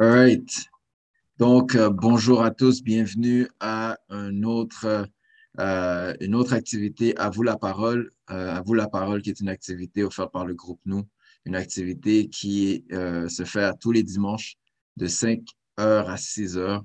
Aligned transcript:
All 0.00 0.08
right. 0.08 0.50
Donc, 1.36 1.74
euh, 1.74 1.90
bonjour 1.90 2.42
à 2.42 2.50
tous, 2.50 2.82
bienvenue 2.82 3.46
à 3.60 3.98
un 4.08 4.44
autre, 4.44 5.06
euh, 5.58 6.14
une 6.20 6.34
autre 6.34 6.54
activité, 6.54 7.14
À 7.18 7.28
vous 7.28 7.42
la 7.42 7.58
parole. 7.58 8.10
Euh, 8.30 8.56
à 8.56 8.62
vous 8.62 8.72
la 8.72 8.88
parole, 8.88 9.20
qui 9.20 9.28
est 9.28 9.40
une 9.40 9.50
activité 9.50 10.02
offerte 10.02 10.32
par 10.32 10.46
le 10.46 10.54
groupe 10.54 10.80
Nous, 10.86 11.06
une 11.44 11.54
activité 11.54 12.30
qui 12.30 12.86
se 12.90 13.44
fait 13.44 13.70
tous 13.78 13.92
les 13.92 14.02
dimanches 14.02 14.56
de 14.96 15.06
5 15.06 15.42
heures 15.78 16.08
à 16.08 16.16
6 16.16 16.56
heures. 16.56 16.82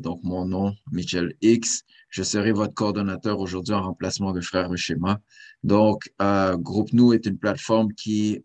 donc, 0.00 0.20
mon 0.24 0.46
nom, 0.46 0.74
Michel 0.90 1.36
X. 1.42 1.84
Je 2.08 2.24
serai 2.24 2.50
votre 2.50 2.74
coordonnateur 2.74 3.38
aujourd'hui 3.38 3.74
en 3.74 3.82
remplacement 3.82 4.32
de 4.32 4.40
Frère 4.40 4.76
Schéma. 4.76 5.20
Donc, 5.62 6.12
Groupe 6.18 6.92
Nous 6.92 7.12
est 7.12 7.26
une 7.26 7.38
plateforme 7.38 7.92
qui 7.92 8.44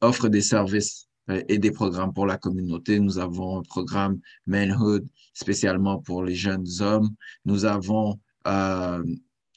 offre 0.00 0.28
des 0.28 0.42
services 0.42 1.06
et 1.28 1.58
des 1.58 1.70
programmes 1.70 2.12
pour 2.12 2.26
la 2.26 2.36
communauté. 2.36 2.98
Nous 2.98 3.18
avons 3.18 3.58
un 3.58 3.62
programme 3.62 4.20
Manhood 4.46 5.06
spécialement 5.34 5.98
pour 5.98 6.24
les 6.24 6.34
jeunes 6.34 6.66
hommes. 6.80 7.10
Nous 7.44 7.64
avons 7.64 8.18
euh, 8.46 9.04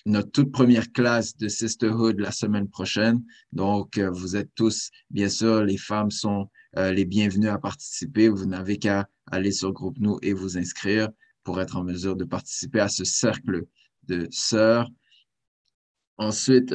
notre 0.06 0.32
toute 0.32 0.52
première 0.52 0.92
classe 0.92 1.36
de 1.38 1.48
Sisterhood 1.48 2.20
la 2.20 2.32
semaine 2.32 2.70
prochaine. 2.70 3.24
Donc, 3.52 3.98
euh, 3.98 4.12
vous 4.12 4.36
êtes 4.36 4.54
tous, 4.54 4.92
bien 5.10 5.30
sûr, 5.30 5.64
les 5.64 5.78
femmes 5.78 6.12
sont 6.12 6.50
euh, 6.78 6.92
les 6.92 7.06
bienvenues 7.06 7.50
à 7.50 7.58
participer. 7.58 8.30
Vous 8.30 8.46
n'avez 8.46 8.78
qu'à 8.78 9.08
aller 9.32 9.52
sur 9.52 9.72
Groupe 9.72 9.98
Nous 10.00 10.20
et 10.22 10.34
vous 10.34 10.58
inscrire 10.58 11.10
pour 11.44 11.60
être 11.62 11.78
en 11.78 11.84
mesure 11.84 12.16
de 12.16 12.26
participer 12.26 12.80
à 12.80 12.90
ce 12.90 13.04
cercle 13.04 13.66
de 14.08 14.28
sœurs. 14.30 14.90
Ensuite, 16.18 16.74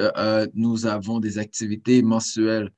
nous 0.52 0.86
avons 0.86 1.18
des 1.18 1.38
activités 1.38 2.02
mensuelles 2.02 2.70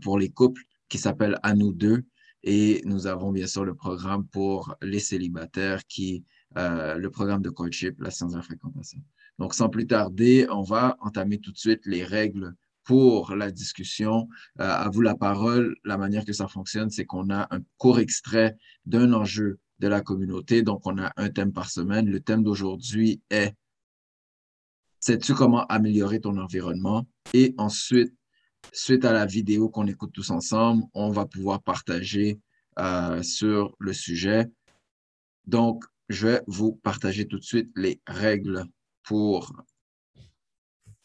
pour 0.00 0.18
les 0.18 0.28
couples 0.28 0.62
qui 0.94 0.98
s'appelle 0.98 1.40
À 1.42 1.54
nous 1.54 1.72
deux. 1.72 2.04
Et 2.44 2.80
nous 2.84 3.08
avons 3.08 3.32
bien 3.32 3.48
sûr 3.48 3.64
le 3.64 3.74
programme 3.74 4.28
pour 4.28 4.76
les 4.80 5.00
célibataires, 5.00 5.84
qui, 5.88 6.24
euh, 6.56 6.94
le 6.94 7.10
programme 7.10 7.42
de 7.42 7.50
courtship, 7.50 8.00
la 8.00 8.12
science 8.12 8.30
de 8.30 8.36
la 8.36 8.44
fréquentation. 8.44 9.00
Donc, 9.40 9.54
sans 9.54 9.68
plus 9.68 9.88
tarder, 9.88 10.46
on 10.52 10.62
va 10.62 10.96
entamer 11.00 11.40
tout 11.40 11.50
de 11.50 11.56
suite 11.56 11.84
les 11.84 12.04
règles 12.04 12.54
pour 12.84 13.34
la 13.34 13.50
discussion. 13.50 14.28
Euh, 14.60 14.70
à 14.70 14.88
vous 14.88 15.00
la 15.00 15.16
parole. 15.16 15.74
La 15.82 15.98
manière 15.98 16.24
que 16.24 16.32
ça 16.32 16.46
fonctionne, 16.46 16.90
c'est 16.90 17.06
qu'on 17.06 17.28
a 17.28 17.48
un 17.50 17.60
court 17.76 17.98
extrait 17.98 18.56
d'un 18.86 19.12
enjeu 19.14 19.58
de 19.80 19.88
la 19.88 20.00
communauté. 20.00 20.62
Donc, 20.62 20.86
on 20.86 20.96
a 20.98 21.12
un 21.16 21.28
thème 21.28 21.52
par 21.52 21.70
semaine. 21.70 22.08
Le 22.08 22.20
thème 22.20 22.44
d'aujourd'hui 22.44 23.20
est 23.30 23.52
Sais-tu 25.00 25.34
comment 25.34 25.66
améliorer 25.66 26.20
ton 26.20 26.38
environnement? 26.38 27.04
Et 27.32 27.52
ensuite, 27.58 28.14
suite 28.72 29.04
à 29.04 29.12
la 29.12 29.26
vidéo 29.26 29.68
qu'on 29.68 29.86
écoute 29.86 30.12
tous 30.12 30.30
ensemble, 30.30 30.84
on 30.94 31.10
va 31.10 31.26
pouvoir 31.26 31.62
partager 31.62 32.38
euh, 32.78 33.22
sur 33.22 33.74
le 33.78 33.92
sujet. 33.92 34.46
Donc, 35.46 35.84
je 36.08 36.28
vais 36.28 36.42
vous 36.46 36.74
partager 36.74 37.26
tout 37.26 37.38
de 37.38 37.44
suite 37.44 37.70
les 37.76 38.00
règles 38.06 38.64
pour 39.02 39.52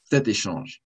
cet 0.03 0.27
échange. 0.27 0.81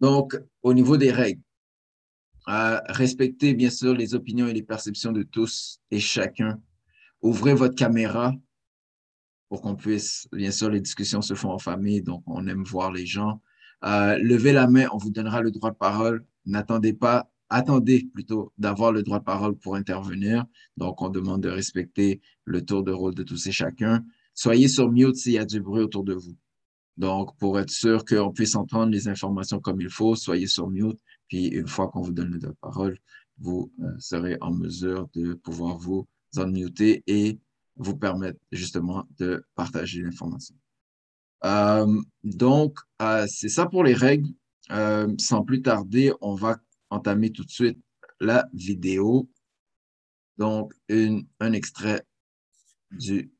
Donc, 0.00 0.38
au 0.62 0.72
niveau 0.72 0.96
des 0.96 1.10
règles, 1.10 1.42
euh, 2.48 2.80
respectez 2.86 3.54
bien 3.54 3.70
sûr 3.70 3.94
les 3.94 4.14
opinions 4.14 4.48
et 4.48 4.54
les 4.54 4.62
perceptions 4.62 5.12
de 5.12 5.22
tous 5.22 5.80
et 5.90 6.00
chacun. 6.00 6.60
Ouvrez 7.20 7.54
votre 7.54 7.74
caméra 7.74 8.32
pour 9.50 9.60
qu'on 9.62 9.74
puisse, 9.74 10.28
bien 10.32 10.52
sûr, 10.52 10.70
les 10.70 10.80
discussions 10.80 11.20
se 11.22 11.34
font 11.34 11.50
en 11.50 11.58
famille, 11.58 12.02
donc 12.02 12.22
on 12.26 12.46
aime 12.46 12.62
voir 12.62 12.92
les 12.92 13.04
gens. 13.04 13.42
Euh, 13.84 14.16
levez 14.18 14.52
la 14.52 14.68
main, 14.68 14.86
on 14.92 14.96
vous 14.96 15.10
donnera 15.10 15.42
le 15.42 15.50
droit 15.50 15.72
de 15.72 15.76
parole. 15.76 16.24
N'attendez 16.46 16.92
pas, 16.92 17.28
attendez 17.48 18.08
plutôt 18.14 18.52
d'avoir 18.58 18.92
le 18.92 19.02
droit 19.02 19.18
de 19.18 19.24
parole 19.24 19.56
pour 19.56 19.74
intervenir. 19.74 20.46
Donc, 20.76 21.02
on 21.02 21.08
demande 21.08 21.42
de 21.42 21.48
respecter 21.48 22.20
le 22.44 22.64
tour 22.64 22.84
de 22.84 22.92
rôle 22.92 23.16
de 23.16 23.24
tous 23.24 23.44
et 23.48 23.52
chacun. 23.52 24.04
Soyez 24.34 24.68
sur 24.68 24.90
mute 24.92 25.16
s'il 25.16 25.32
y 25.32 25.38
a 25.38 25.44
du 25.44 25.60
bruit 25.60 25.82
autour 25.82 26.04
de 26.04 26.14
vous. 26.14 26.36
Donc, 26.96 27.36
pour 27.38 27.58
être 27.58 27.70
sûr 27.70 28.04
qu'on 28.04 28.30
puisse 28.30 28.54
entendre 28.54 28.92
les 28.92 29.08
informations 29.08 29.58
comme 29.58 29.80
il 29.80 29.90
faut, 29.90 30.14
soyez 30.14 30.46
sur 30.46 30.70
mute. 30.70 31.00
Puis, 31.26 31.48
une 31.48 31.66
fois 31.66 31.88
qu'on 31.88 32.02
vous 32.02 32.12
donne 32.12 32.30
le 32.30 32.38
droit 32.38 32.52
de 32.52 32.58
parole, 32.60 32.98
vous 33.38 33.72
euh, 33.80 33.90
serez 33.98 34.36
en 34.40 34.54
mesure 34.54 35.08
de 35.14 35.34
pouvoir 35.34 35.76
vous 35.76 36.06
unmuter 36.36 37.02
et 37.08 37.40
vous 37.80 37.96
permettre 37.96 38.38
justement 38.52 39.06
de 39.18 39.42
partager 39.54 40.02
l'information. 40.02 40.54
Euh, 41.44 42.00
donc, 42.22 42.78
euh, 43.00 43.26
c'est 43.26 43.48
ça 43.48 43.66
pour 43.66 43.82
les 43.84 43.94
règles. 43.94 44.28
Euh, 44.70 45.12
sans 45.18 45.42
plus 45.42 45.62
tarder, 45.62 46.12
on 46.20 46.34
va 46.34 46.58
entamer 46.90 47.32
tout 47.32 47.44
de 47.44 47.50
suite 47.50 47.78
la 48.20 48.46
vidéo. 48.52 49.28
Donc, 50.36 50.72
un 50.90 51.52
extrait 51.52 52.04
du 52.90 53.32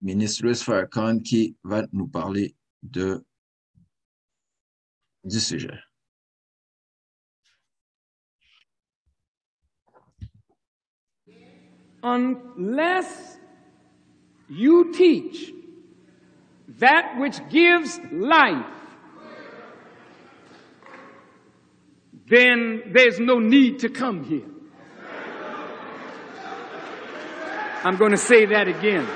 ministre 0.00 0.44
Louis 0.44 0.54
Farrakhan 0.54 1.18
qui 1.18 1.56
va 1.64 1.86
nous 1.92 2.06
parler 2.06 2.54
de, 2.82 3.24
du 5.24 5.40
sujet. 5.40 5.78
Unless 12.00 13.37
you 14.48 14.92
teach 14.92 15.52
that 16.78 17.18
which 17.18 17.36
gives 17.50 17.98
life, 18.12 18.64
then 22.28 22.82
there's 22.86 23.18
no 23.18 23.38
need 23.38 23.80
to 23.80 23.88
come 23.88 24.24
here. 24.24 24.44
I'm 27.84 27.96
going 27.96 28.10
to 28.10 28.16
say 28.16 28.44
that 28.46 28.68
again. 28.68 29.06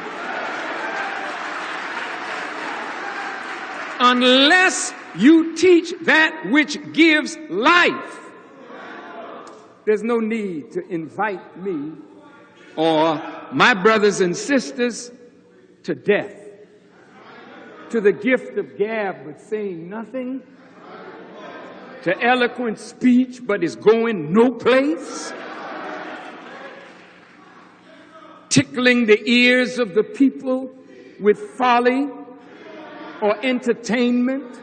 Unless 3.98 4.94
you 5.16 5.56
teach 5.56 5.92
that 6.02 6.46
which 6.50 6.92
gives 6.92 7.36
life, 7.48 8.30
there's 9.84 10.02
no 10.02 10.20
need 10.20 10.72
to 10.72 10.86
invite 10.88 11.56
me 11.56 11.92
or 12.76 13.20
my 13.52 13.74
brothers 13.74 14.20
and 14.20 14.36
sisters 14.36 15.10
to 15.84 15.94
death, 15.94 16.36
to 17.90 18.00
the 18.00 18.12
gift 18.12 18.56
of 18.58 18.76
gab 18.78 19.24
but 19.24 19.40
saying 19.40 19.88
nothing, 19.88 20.42
to 22.02 22.20
eloquent 22.20 22.78
speech 22.78 23.40
but 23.46 23.62
is 23.62 23.76
going 23.76 24.32
no 24.32 24.50
place, 24.50 25.32
tickling 28.48 29.06
the 29.06 29.20
ears 29.28 29.78
of 29.78 29.94
the 29.94 30.02
people 30.02 30.70
with 31.20 31.38
folly 31.38 32.08
or 33.20 33.36
entertainment. 33.44 34.58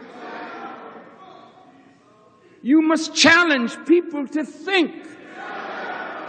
You 2.61 2.81
must 2.81 3.15
challenge 3.15 3.73
people 3.85 4.27
to 4.27 4.43
think, 4.43 4.93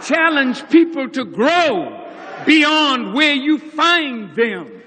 challenge 0.01 0.67
people 0.69 1.09
to 1.09 1.25
grow 1.25 1.97
beyond 2.45 3.13
where 3.13 3.33
you 3.33 3.59
find 3.59 4.33
them 4.35 4.80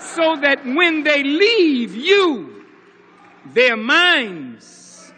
so 0.00 0.36
that 0.36 0.64
when 0.64 1.04
they 1.04 1.22
leave 1.22 1.94
you, 1.94 2.64
their 3.46 3.76
minds 3.76 5.12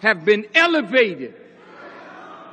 have 0.00 0.24
been 0.24 0.46
elevated 0.54 1.34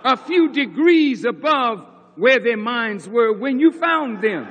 a 0.04 0.18
few 0.18 0.52
degrees 0.52 1.26
above 1.26 1.86
where 2.16 2.40
their 2.40 2.58
minds 2.58 3.08
were 3.08 3.34
when 3.34 3.60
you 3.60 3.72
found 3.72 4.22
them. 4.22 4.48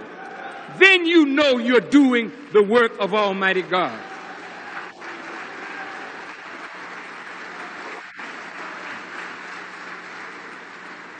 Then 0.79 1.07
you 1.07 1.27
know 1.27 1.59
you're 1.59 1.81
doing 1.81 2.33
the 2.53 2.63
work 2.63 2.99
of 3.01 3.15
Almighty 3.15 3.63
God. 3.63 3.99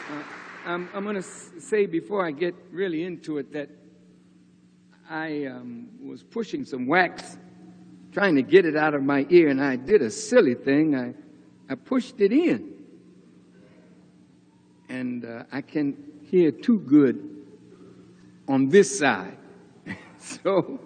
Uh, 0.09 0.23
I'm, 0.67 0.89
I'm 0.95 1.05
going 1.05 1.17
to 1.17 1.23
say 1.23 1.87
before 1.87 2.25
I 2.25 2.31
get 2.31 2.55
really 2.71 3.03
into 3.03 3.39
it 3.39 3.53
that 3.53 3.69
I 5.11 5.47
um, 5.47 5.89
was 6.01 6.23
pushing 6.23 6.65
some 6.65 6.87
wax, 6.87 7.37
trying 8.13 8.37
to 8.37 8.43
get 8.43 8.65
it 8.65 8.77
out 8.77 8.95
of 8.95 9.03
my 9.03 9.27
ear, 9.29 9.49
and 9.49 9.61
I 9.61 9.75
did 9.75 10.03
a 10.03 10.11
silly 10.11 10.55
thing. 10.55 10.95
I, 10.95 11.15
I 11.69 11.75
pushed 11.75 12.21
it 12.21 12.31
in. 12.31 12.73
And 14.89 15.25
uh, 15.25 15.43
I 15.51 15.63
can 15.63 15.97
hear 16.31 16.53
too 16.53 16.79
good 16.79 17.45
on 18.47 18.69
this 18.69 19.01
side. 19.01 19.37
so 20.21 20.79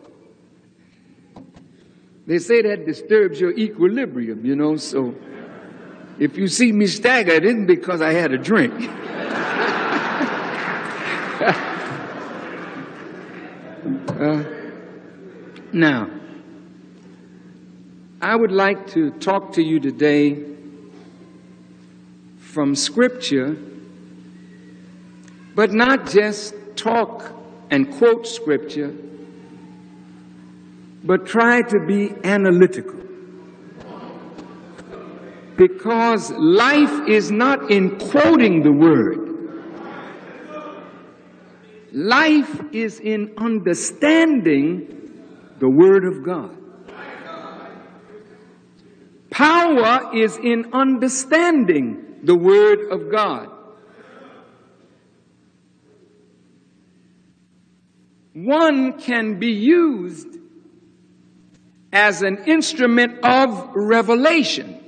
they 2.27 2.39
say 2.39 2.63
that 2.63 2.87
disturbs 2.87 3.39
your 3.39 3.51
equilibrium, 3.51 4.47
you 4.47 4.57
know. 4.57 4.77
So 4.77 5.15
if 6.19 6.39
you 6.39 6.49
see 6.49 6.73
me 6.73 6.87
stagger, 6.87 7.33
it 7.33 7.45
isn't 7.45 7.67
because 7.67 8.01
I 8.01 8.15
had 8.15 8.33
a 8.33 8.39
drink. 8.39 8.91
Uh, 14.15 14.45
now, 15.73 16.09
I 18.23 18.37
would 18.37 18.53
like 18.53 18.87
to 18.93 19.11
talk 19.11 19.55
to 19.55 19.63
you 19.63 19.81
today 19.81 20.41
from 22.39 22.77
Scripture, 22.77 23.57
but 25.57 25.73
not 25.73 26.09
just 26.09 26.55
talk 26.77 27.33
and 27.73 27.93
quote 27.93 28.25
Scripture, 28.29 28.95
but 31.03 31.27
try 31.27 31.63
to 31.63 31.81
be 31.85 32.15
analytical. 32.23 33.01
Because 35.57 36.31
life 36.31 37.09
is 37.09 37.33
not 37.33 37.69
in 37.69 37.99
quoting 37.99 38.63
the 38.63 38.71
Word. 38.71 39.24
Life 41.95 42.61
is 42.73 42.99
in 42.99 43.35
understanding 43.39 45.13
the 45.61 45.69
Word 45.71 46.05
of 46.05 46.25
God. 46.25 46.51
Power 49.31 50.11
is 50.13 50.37
in 50.37 50.73
understanding 50.73 52.17
the 52.25 52.35
Word 52.35 52.91
of 52.91 53.13
God. 53.13 53.49
One 58.33 58.99
can 58.99 59.39
be 59.39 59.53
used 59.53 60.37
as 61.93 62.23
an 62.23 62.39
instrument 62.47 63.25
of 63.25 63.71
revelation. 63.77 64.85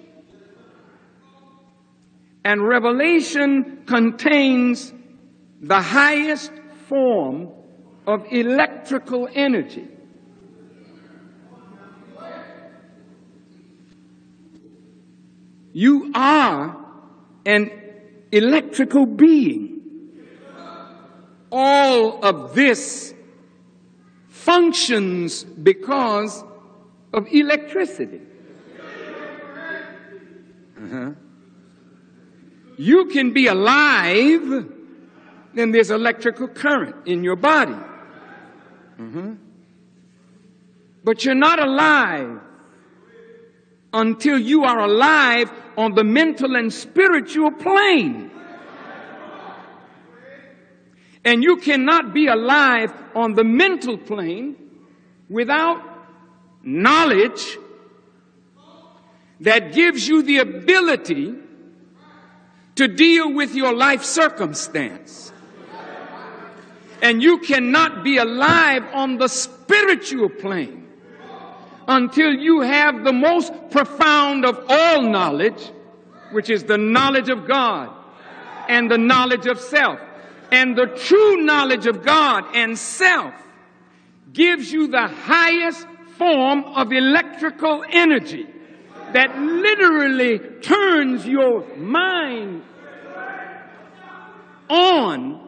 And 2.44 2.66
revelation 2.66 3.84
contains 3.86 4.92
the 5.60 5.80
highest 5.80 6.50
form 6.88 7.48
of 8.06 8.24
electrical 8.30 9.28
energy. 9.34 9.88
You 15.72 16.10
are 16.14 16.76
an 17.44 17.70
electrical 18.32 19.04
being. 19.06 19.82
All 21.52 22.24
of 22.24 22.54
this 22.54 23.14
functions 24.28 25.44
because 25.44 26.42
of 27.12 27.26
electricity. 27.30 28.20
Uh-huh. 30.78 31.12
You 32.78 33.06
can 33.06 33.32
be 33.32 33.46
alive, 33.46 34.75
then 35.56 35.72
there's 35.72 35.90
electrical 35.90 36.48
current 36.48 36.94
in 37.06 37.24
your 37.24 37.34
body. 37.34 37.72
Uh-huh. 37.72 39.30
But 41.02 41.24
you're 41.24 41.34
not 41.34 41.58
alive 41.58 42.40
until 43.94 44.38
you 44.38 44.64
are 44.64 44.80
alive 44.80 45.50
on 45.78 45.94
the 45.94 46.04
mental 46.04 46.56
and 46.56 46.70
spiritual 46.70 47.52
plane. 47.52 48.30
And 51.24 51.42
you 51.42 51.56
cannot 51.56 52.12
be 52.12 52.26
alive 52.26 52.92
on 53.14 53.32
the 53.32 53.42
mental 53.42 53.96
plane 53.96 54.56
without 55.30 55.82
knowledge 56.62 57.56
that 59.40 59.72
gives 59.72 60.06
you 60.06 60.22
the 60.22 60.38
ability 60.38 61.34
to 62.74 62.88
deal 62.88 63.32
with 63.32 63.54
your 63.54 63.74
life 63.74 64.04
circumstance. 64.04 65.32
And 67.02 67.22
you 67.22 67.38
cannot 67.38 68.02
be 68.02 68.16
alive 68.18 68.84
on 68.92 69.18
the 69.18 69.28
spiritual 69.28 70.28
plane 70.28 70.88
until 71.88 72.32
you 72.32 72.60
have 72.62 73.04
the 73.04 73.12
most 73.12 73.52
profound 73.70 74.44
of 74.44 74.64
all 74.68 75.02
knowledge, 75.02 75.70
which 76.32 76.50
is 76.50 76.64
the 76.64 76.78
knowledge 76.78 77.28
of 77.28 77.46
God 77.46 77.90
and 78.68 78.90
the 78.90 78.98
knowledge 78.98 79.46
of 79.46 79.60
self. 79.60 80.00
And 80.50 80.76
the 80.76 80.86
true 80.86 81.42
knowledge 81.42 81.86
of 81.86 82.04
God 82.04 82.44
and 82.54 82.78
self 82.78 83.34
gives 84.32 84.72
you 84.72 84.88
the 84.88 85.08
highest 85.08 85.86
form 86.18 86.64
of 86.64 86.92
electrical 86.92 87.84
energy 87.88 88.46
that 89.12 89.36
literally 89.38 90.38
turns 90.60 91.26
your 91.26 91.64
mind 91.76 92.62
on 94.68 95.45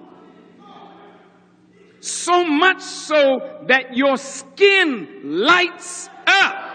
so 2.00 2.44
much 2.44 2.80
so 2.80 3.64
that 3.66 3.96
your 3.96 4.16
skin 4.16 5.20
lights 5.44 6.08
up 6.26 6.68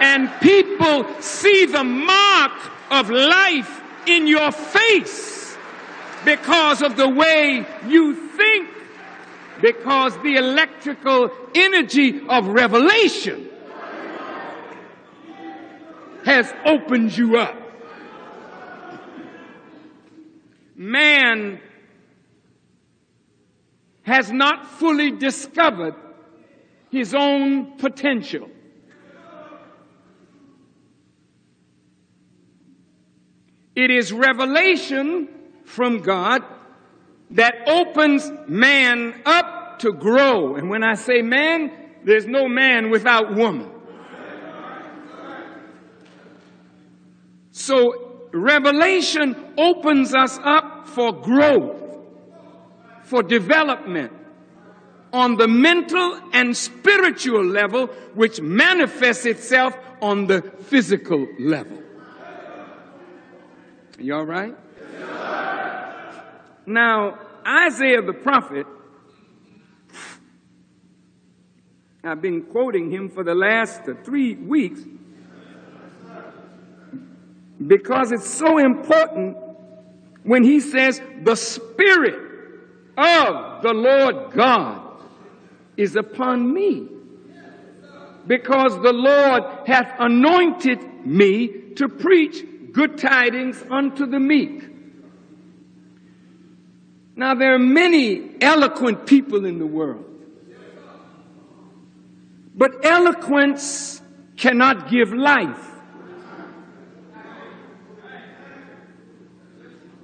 and 0.00 0.30
people 0.40 1.06
see 1.20 1.66
the 1.66 1.84
mark 1.84 2.52
of 2.90 3.10
life 3.10 3.82
in 4.06 4.26
your 4.26 4.52
face 4.52 5.56
because 6.24 6.82
of 6.82 6.96
the 6.96 7.08
way 7.08 7.66
you 7.86 8.14
think, 8.14 8.68
because 9.60 10.16
the 10.18 10.36
electrical 10.36 11.30
energy 11.54 12.26
of 12.28 12.46
revelation 12.48 13.48
has 16.24 16.52
opened 16.64 17.16
you 17.16 17.38
up. 17.38 17.56
Man 20.76 21.60
has 24.08 24.32
not 24.32 24.66
fully 24.66 25.10
discovered 25.10 25.94
his 26.90 27.14
own 27.14 27.76
potential. 27.76 28.48
It 33.76 33.90
is 33.90 34.12
revelation 34.12 35.28
from 35.64 36.00
God 36.00 36.42
that 37.32 37.54
opens 37.68 38.28
man 38.48 39.20
up 39.26 39.78
to 39.80 39.92
grow. 39.92 40.56
And 40.56 40.70
when 40.70 40.82
I 40.82 40.94
say 40.94 41.20
man, 41.22 41.70
there's 42.04 42.26
no 42.26 42.48
man 42.48 42.90
without 42.90 43.34
woman. 43.36 43.70
So 47.50 48.30
revelation 48.32 49.36
opens 49.58 50.14
us 50.14 50.38
up 50.42 50.88
for 50.88 51.12
growth, 51.12 51.87
for 53.08 53.22
development 53.22 54.12
on 55.14 55.36
the 55.36 55.48
mental 55.48 56.20
and 56.34 56.54
spiritual 56.54 57.42
level, 57.42 57.86
which 58.14 58.40
manifests 58.42 59.24
itself 59.24 59.74
on 60.02 60.26
the 60.26 60.42
physical 60.42 61.26
level. 61.38 61.82
You 63.98 64.14
all 64.14 64.26
right? 64.26 64.54
Now, 66.66 67.18
Isaiah 67.46 68.02
the 68.02 68.12
prophet, 68.12 68.66
I've 72.04 72.20
been 72.20 72.42
quoting 72.42 72.90
him 72.90 73.08
for 73.08 73.24
the 73.24 73.34
last 73.34 73.80
three 74.04 74.34
weeks 74.34 74.80
because 77.66 78.12
it's 78.12 78.28
so 78.28 78.58
important 78.58 79.38
when 80.24 80.44
he 80.44 80.60
says, 80.60 81.00
The 81.22 81.34
Spirit 81.34 82.27
of 82.98 83.62
the 83.62 83.72
Lord 83.72 84.32
God 84.32 84.82
is 85.76 85.94
upon 85.96 86.52
me. 86.52 86.88
Because 88.26 88.74
the 88.82 88.92
Lord 88.92 89.42
hath 89.66 89.94
anointed 89.98 91.06
me 91.06 91.48
to 91.76 91.88
preach 91.88 92.44
good 92.72 92.98
tidings 92.98 93.62
unto 93.70 94.04
the 94.04 94.20
meek. 94.20 94.64
Now, 97.16 97.34
there 97.34 97.54
are 97.54 97.58
many 97.58 98.36
eloquent 98.40 99.06
people 99.06 99.44
in 99.46 99.58
the 99.58 99.66
world. 99.66 100.04
But 102.54 102.84
eloquence 102.84 104.02
cannot 104.36 104.90
give 104.90 105.12
life. 105.12 105.64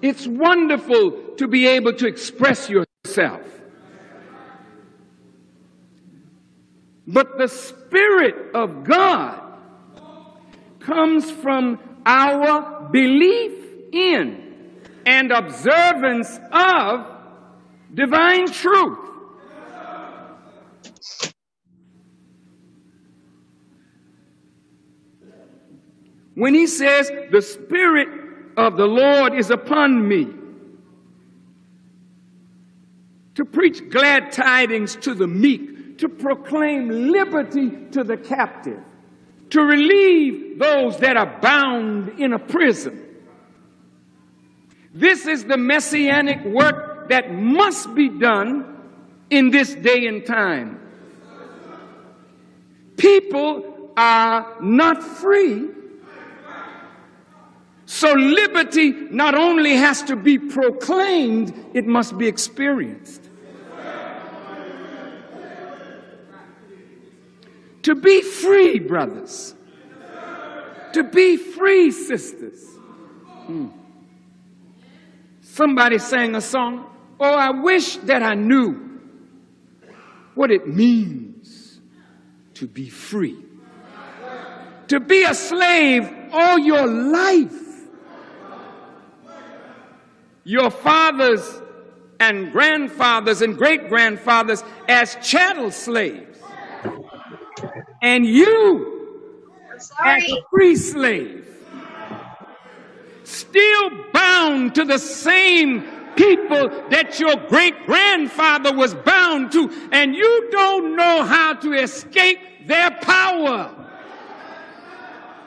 It's 0.00 0.26
wonderful 0.26 1.12
to 1.38 1.48
be 1.48 1.66
able 1.66 1.94
to 1.94 2.06
express 2.06 2.68
yourself. 2.68 2.83
But 7.06 7.38
the 7.38 7.49
Spirit 7.49 8.54
of 8.54 8.85
God 8.85 9.40
comes 10.80 11.30
from 11.30 11.78
our 12.06 12.88
belief 12.90 13.52
in 13.92 14.80
and 15.06 15.30
observance 15.33 16.38
of 16.50 17.06
divine 17.92 18.50
truth. 18.50 18.99
When 26.35 26.54
he 26.54 26.66
says, 26.66 27.11
The 27.30 27.42
Spirit 27.42 28.09
of 28.56 28.76
the 28.76 28.87
Lord 28.87 29.35
is 29.35 29.50
upon 29.50 30.09
me 30.09 30.26
to 33.34 33.44
preach 33.44 33.88
glad 33.90 34.32
tidings 34.32 34.96
to 34.96 35.14
the 35.14 35.26
meek, 35.26 35.98
to 35.98 36.08
proclaim 36.08 37.10
liberty 37.10 37.70
to 37.92 38.04
the 38.04 38.16
captive, 38.16 38.80
to 39.50 39.60
relieve 39.60 40.58
those 40.58 40.98
that 40.98 41.16
are 41.16 41.40
bound 41.40 42.20
in 42.20 42.32
a 42.32 42.38
prison 42.38 43.04
This 44.94 45.26
is 45.26 45.44
the 45.44 45.56
messianic 45.56 46.44
work 46.44 47.08
that 47.08 47.32
must 47.32 47.94
be 47.96 48.08
done 48.08 48.80
in 49.28 49.50
this 49.50 49.74
day 49.74 50.06
and 50.06 50.24
time. 50.24 50.80
People 52.96 53.90
are 53.96 54.56
not 54.60 55.02
free. 55.02 55.68
So 57.86 58.12
liberty 58.12 58.92
not 58.92 59.34
only 59.34 59.74
has 59.74 60.02
to 60.04 60.16
be 60.16 60.38
proclaimed, 60.38 61.52
it 61.74 61.86
must 61.86 62.16
be 62.16 62.28
experienced. 62.28 63.24
To 67.84 67.94
be 67.94 68.22
free, 68.22 68.78
brothers. 68.78 69.54
To 70.94 71.04
be 71.04 71.36
free, 71.36 71.90
sisters. 71.90 72.66
Hmm. 73.46 73.68
Somebody 75.42 75.98
sang 75.98 76.34
a 76.34 76.40
song, 76.40 76.90
Oh, 77.20 77.34
I 77.34 77.50
wish 77.50 77.96
that 77.98 78.22
I 78.22 78.34
knew 78.34 79.00
what 80.34 80.50
it 80.50 80.66
means 80.66 81.80
to 82.54 82.66
be 82.66 82.88
free. 82.88 83.36
To 84.88 84.98
be 84.98 85.24
a 85.24 85.34
slave 85.34 86.10
all 86.32 86.58
your 86.58 86.86
life. 86.86 87.52
Your 90.44 90.70
fathers 90.70 91.62
and 92.18 92.50
grandfathers 92.50 93.42
and 93.42 93.56
great 93.56 93.88
grandfathers 93.88 94.64
as 94.88 95.16
chattel 95.22 95.70
slaves. 95.70 96.33
And 98.04 98.26
you 98.26 99.16
as 100.04 100.30
a 100.30 100.42
free 100.50 100.76
slave. 100.76 101.49
Still 103.23 103.90
bound 104.12 104.75
to 104.75 104.84
the 104.84 104.99
same 104.99 105.82
people 106.14 106.68
that 106.90 107.18
your 107.18 107.34
great 107.49 107.87
grandfather 107.87 108.75
was 108.75 108.94
bound 108.94 109.52
to, 109.52 109.70
and 109.90 110.14
you 110.14 110.50
don't 110.50 110.96
know 110.96 111.25
how 111.25 111.54
to 111.54 111.73
escape 111.73 112.38
their 112.66 112.90
power. 112.90 113.75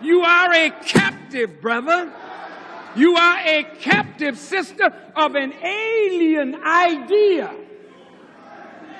You 0.01 0.21
are 0.21 0.51
a 0.51 0.71
captive, 0.83 1.61
brother. 1.61 2.11
You 2.95 3.15
are 3.17 3.37
a 3.37 3.65
captive 3.79 4.35
sister 4.35 4.91
of 5.15 5.35
an 5.35 5.53
alien 5.53 6.55
idea, 6.55 7.53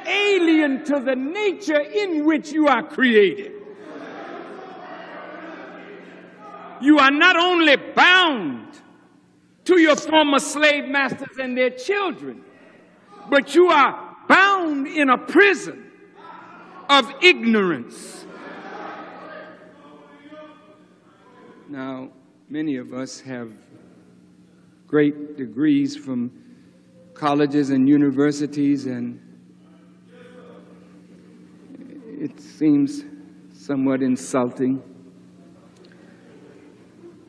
alien 0.08 0.84
to 0.86 1.00
the 1.00 1.16
nature 1.16 1.80
in 1.80 2.26
which 2.26 2.52
you 2.52 2.68
are 2.68 2.84
created. 2.84 3.52
You 6.82 7.00
are 7.00 7.12
not 7.12 7.36
only 7.36 7.76
bound 7.76 8.68
to 9.66 9.80
your 9.80 9.96
former 9.96 10.40
slave 10.40 10.88
masters 10.88 11.38
and 11.40 11.58
their 11.58 11.72
children, 11.72 12.44
but 13.30 13.54
you 13.54 13.68
are 13.68 14.16
bound 14.28 14.88
in 14.88 15.10
a 15.10 15.18
prison 15.18 15.92
of 16.90 17.12
ignorance. 17.22 18.26
Now, 21.68 22.10
many 22.50 22.78
of 22.78 22.94
us 22.94 23.20
have 23.22 23.52
great 24.88 25.36
degrees 25.36 25.98
from 25.98 26.32
colleges 27.14 27.72
and 27.72 27.90
universities, 27.90 28.86
and 28.86 29.20
it 32.20 32.40
seems 32.40 33.04
somewhat 33.54 34.02
insulting 34.02 34.82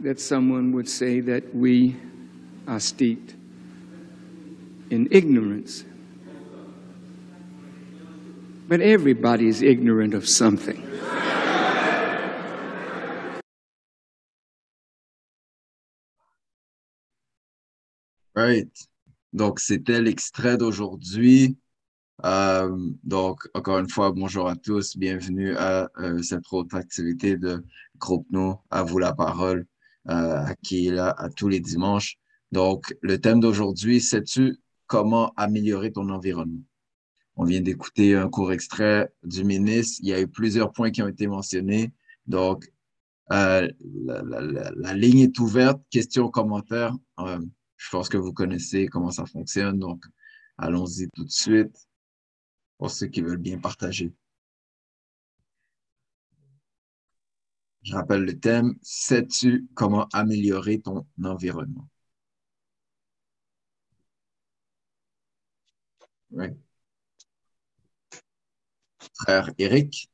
that 0.01 0.19
someone 0.21 0.73
would 0.73 0.89
say 0.89 1.21
that 1.21 1.55
we 1.55 1.97
are 2.67 2.81
steeped 2.81 3.35
in 4.91 5.09
ignorance. 5.11 5.85
But 8.69 8.81
everybody 8.81 9.49
is 9.49 9.63
ignorant 9.63 10.15
of 10.15 10.29
something. 10.29 10.85
Right. 18.35 18.71
Donc, 19.33 19.59
c'était 19.59 20.01
l'extrait 20.01 20.57
d'aujourd'hui. 20.57 21.57
Euh, 22.25 22.91
donc, 23.05 23.49
encore 23.55 23.79
une 23.79 23.89
fois, 23.89 24.11
bonjour 24.11 24.49
à 24.49 24.57
tous. 24.57 24.97
Bienvenue 24.97 25.55
à 25.57 25.89
euh, 25.99 26.21
cette 26.23 26.53
autre 26.53 26.75
activité 26.75 27.37
de 27.37 27.65
Groupe 27.99 28.27
Nous, 28.31 28.57
à 28.71 28.83
vous 28.83 28.99
la 28.99 29.15
parole, 29.15 29.67
euh, 30.09 30.45
qui 30.65 30.89
est 30.89 30.91
là 30.91 31.15
à 31.17 31.29
tous 31.29 31.49
les 31.49 31.61
dimanches. 31.61 32.17
Donc, 32.51 32.97
le 33.03 33.21
thème 33.21 33.39
d'aujourd'hui, 33.39 34.01
sais-tu 34.01 34.59
comment 34.87 35.33
améliorer 35.37 35.93
ton 35.93 36.09
environnement? 36.11 36.63
On 37.37 37.45
vient 37.45 37.61
d'écouter 37.61 38.17
un 38.17 38.29
court 38.29 38.53
extrait 38.53 39.13
du 39.23 39.45
ministre. 39.45 40.01
Il 40.03 40.09
y 40.09 40.13
a 40.13 40.21
eu 40.21 40.27
plusieurs 40.27 40.73
points 40.73 40.91
qui 40.91 41.03
ont 41.03 41.09
été 41.09 41.29
mentionnés. 41.29 41.93
Donc, 42.27 42.69
euh, 43.31 43.69
la, 44.05 44.23
la, 44.23 44.73
la, 44.75 44.95
ligne 44.95 45.21
est 45.21 45.39
ouverte. 45.39 45.81
Questions, 45.91 46.31
commentaires. 46.31 46.97
Euh, 47.21 47.39
je 47.77 47.91
pense 47.91 48.09
que 48.09 48.17
vous 48.17 48.33
connaissez 48.33 48.89
comment 48.89 49.13
ça 49.13 49.25
fonctionne. 49.25 49.79
Donc, 49.79 50.05
allons-y 50.57 51.09
tout 51.15 51.25
de 51.25 51.31
suite 51.31 51.88
pour 52.79 52.91
ceux 52.91 53.09
qui 53.09 53.21
veulent 53.23 53.37
bien 53.39 53.59
partager. 53.59 54.13
Je 57.83 57.95
rappelle 57.95 58.23
le 58.23 58.39
thème, 58.39 58.77
sais-tu 58.83 59.67
comment 59.75 60.09
améliorer 60.13 60.81
ton 60.81 61.07
environnement? 61.25 61.89
Oui. 66.31 66.49
Frère 69.15 69.51
Eric, 69.59 70.11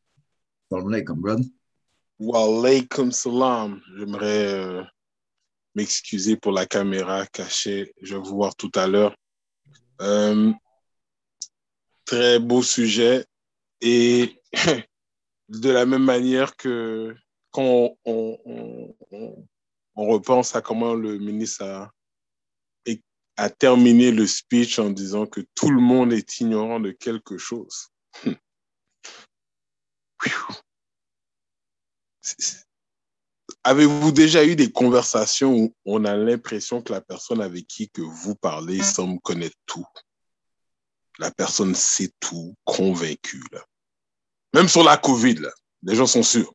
alaikum, 0.71 1.21
brother. 1.21 1.45
Wa 2.19 2.45
alaikum 2.45 3.11
salam. 3.11 3.81
J'aimerais 3.97 4.55
euh, 4.55 4.85
m'excuser 5.75 6.37
pour 6.37 6.53
la 6.53 6.67
caméra 6.67 7.27
cachée. 7.27 7.93
Je 8.01 8.15
vais 8.15 8.23
vous 8.23 8.37
voir 8.37 8.55
tout 8.55 8.71
à 8.77 8.87
l'heure. 8.87 9.17
Euh, 10.01 10.53
très 12.05 12.39
beau 12.39 12.63
sujet. 12.63 13.27
Et 13.81 14.41
de 15.49 15.71
la 15.71 15.87
même 15.87 16.05
manière 16.05 16.57
que 16.57 17.15
quand 17.51 17.97
on, 18.05 18.39
repense 19.97 20.57
à 20.57 20.61
comment 20.61 20.95
le 20.95 21.19
ministre 21.19 21.65
a, 21.65 21.93
a 23.37 23.51
terminé 23.51 24.11
le 24.11 24.27
speech 24.27 24.79
en 24.79 24.91
disant 24.91 25.27
que 25.27 25.41
tout 25.55 25.71
le 25.71 25.81
monde 25.81 26.13
est 26.13 26.41
ignorant 26.41 26.81
de 26.81 26.91
quelque 26.91 27.39
chose. 27.39 27.89
Avez-vous 33.65 34.13
déjà 34.13 34.45
eu 34.45 34.57
des 34.57 34.71
conversations 34.71 35.55
où 35.55 35.75
on 35.85 36.05
a 36.05 36.17
l'impression 36.17 36.83
que 36.83 36.93
la 36.93 37.01
personne 37.01 37.41
avec 37.41 37.67
qui 37.67 37.89
que 37.89 38.03
vous 38.03 38.35
parlez 38.35 38.83
semble 38.83 39.21
connaître 39.21 39.57
tout? 39.67 39.87
La 41.19 41.31
personne 41.31 41.75
sait 41.75 42.13
tout, 42.21 42.55
convaincue. 42.65 43.45
Même 44.53 44.69
sur 44.69 44.85
la 44.85 44.97
COVID, 44.97 45.41
les 45.83 45.95
gens 45.95 46.07
sont 46.07 46.23
sûrs. 46.23 46.55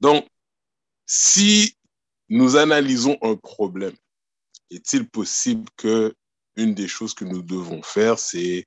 Donc, 0.00 0.26
si 1.06 1.76
nous 2.28 2.56
analysons 2.56 3.16
un 3.22 3.36
problème, 3.36 3.96
est-il 4.70 5.08
possible 5.08 5.68
que 5.76 6.14
une 6.56 6.74
des 6.74 6.88
choses 6.88 7.14
que 7.14 7.24
nous 7.24 7.42
devons 7.42 7.82
faire, 7.82 8.18
c'est 8.18 8.66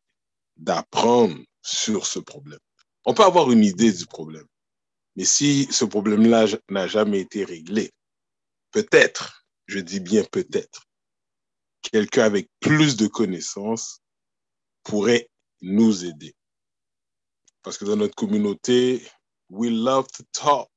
d'apprendre 0.56 1.38
sur 1.62 2.06
ce 2.06 2.20
problème? 2.20 2.60
On 3.06 3.14
peut 3.14 3.24
avoir 3.24 3.52
une 3.52 3.64
idée 3.64 3.92
du 3.92 4.06
problème, 4.06 4.48
mais 5.16 5.26
si 5.26 5.68
ce 5.72 5.86
problème-là 5.86 6.46
n'a 6.70 6.88
jamais 6.88 7.20
été 7.20 7.44
réglé, 7.44 7.92
peut-être, 8.72 9.46
je 9.68 9.80
dis 9.80 10.00
bien 10.00 10.24
peut-être, 10.24 10.88
quelqu'un 11.82 12.24
avec 12.24 12.50
plus 12.60 12.98
de 12.98 13.08
connaissances 13.08 14.02
pourrait 14.84 15.30
nous 15.62 16.06
aider. 16.06 16.36
Parce 17.62 17.78
que 17.78 17.86
dans 17.86 17.98
notre 17.98 18.16
communauté, 18.16 19.06
we 19.50 19.72
love 19.72 20.08
to 20.08 20.24
talk. 20.32 20.70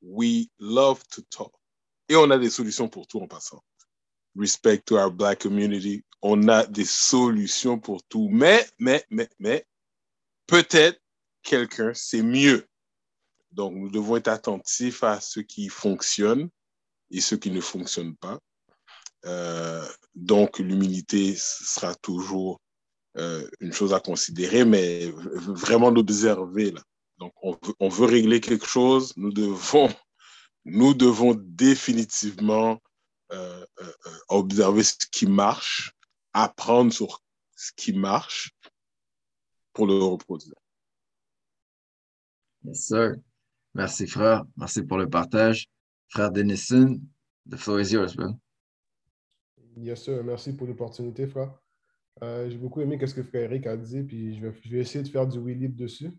We 0.00 0.48
love 0.58 1.02
to 1.10 1.22
talk. 1.30 1.52
Et 2.08 2.16
on 2.16 2.30
a 2.30 2.38
des 2.38 2.50
solutions 2.50 2.88
pour 2.88 3.06
tout 3.06 3.20
en 3.20 3.28
passant. 3.28 3.62
Respect 4.36 4.82
to 4.86 4.96
our 4.96 5.10
black 5.10 5.40
community. 5.40 6.04
On 6.20 6.48
a 6.48 6.66
des 6.66 6.84
solutions 6.84 7.78
pour 7.78 8.02
tout. 8.04 8.28
Mais, 8.30 8.66
mais, 8.78 9.04
mais, 9.10 9.28
mais, 9.38 9.66
peut-être 10.46 11.00
quelqu'un, 11.42 11.92
c'est 11.94 12.22
mieux. 12.22 12.66
Donc, 13.52 13.74
nous 13.74 13.90
devons 13.90 14.16
être 14.16 14.28
attentifs 14.28 15.04
à 15.04 15.20
ce 15.20 15.40
qui 15.40 15.68
fonctionne 15.68 16.48
et 17.10 17.20
ce 17.20 17.34
qui 17.34 17.50
ne 17.50 17.60
fonctionne 17.60 18.16
pas. 18.16 18.40
Euh, 19.26 19.86
donc, 20.14 20.58
l'humilité 20.58 21.34
sera 21.36 21.94
toujours 21.96 22.60
euh, 23.16 23.46
une 23.60 23.72
chose 23.72 23.92
à 23.92 24.00
considérer, 24.00 24.64
mais 24.64 25.10
vraiment 25.10 25.90
l'observer. 25.90 26.74
Donc, 27.18 27.32
on 27.42 27.88
veut, 27.88 28.06
régler 28.06 28.40
quelque 28.40 28.66
chose, 28.66 29.12
nous 29.16 29.32
devons, 29.32 29.88
nous 30.64 30.94
devons 30.94 31.34
définitivement 31.34 32.80
euh, 33.32 33.64
observer 34.28 34.82
ce 34.82 34.94
qui 35.10 35.26
marche, 35.26 35.92
apprendre 36.32 36.92
sur 36.92 37.22
ce 37.56 37.70
qui 37.76 37.92
marche 37.92 38.50
pour 39.72 39.86
le 39.86 39.94
reproduire. 39.94 40.54
Yes, 42.64 42.86
sir. 42.86 43.14
Merci, 43.74 44.06
frère. 44.06 44.44
Merci 44.56 44.82
pour 44.82 44.98
le 44.98 45.08
partage. 45.08 45.66
Frère 46.08 46.30
Denison, 46.30 47.00
the 47.48 47.56
floor 47.56 47.80
is 47.80 47.92
yours, 47.92 48.16
man. 48.16 48.38
Yes, 49.76 50.02
sir. 50.02 50.22
Merci 50.24 50.54
pour 50.54 50.66
l'opportunité, 50.66 51.26
frère. 51.26 51.52
Euh, 52.22 52.48
j'ai 52.50 52.58
beaucoup 52.58 52.80
aimé 52.80 52.98
ce 53.04 53.14
que 53.14 53.22
frère 53.22 53.44
Eric 53.44 53.66
a 53.66 53.76
dit, 53.76 54.02
puis 54.02 54.36
je 54.36 54.46
vais, 54.46 54.78
essayer 54.78 55.02
de 55.02 55.08
faire 55.08 55.26
du 55.26 55.40
libre 55.54 55.76
dessus. 55.76 56.10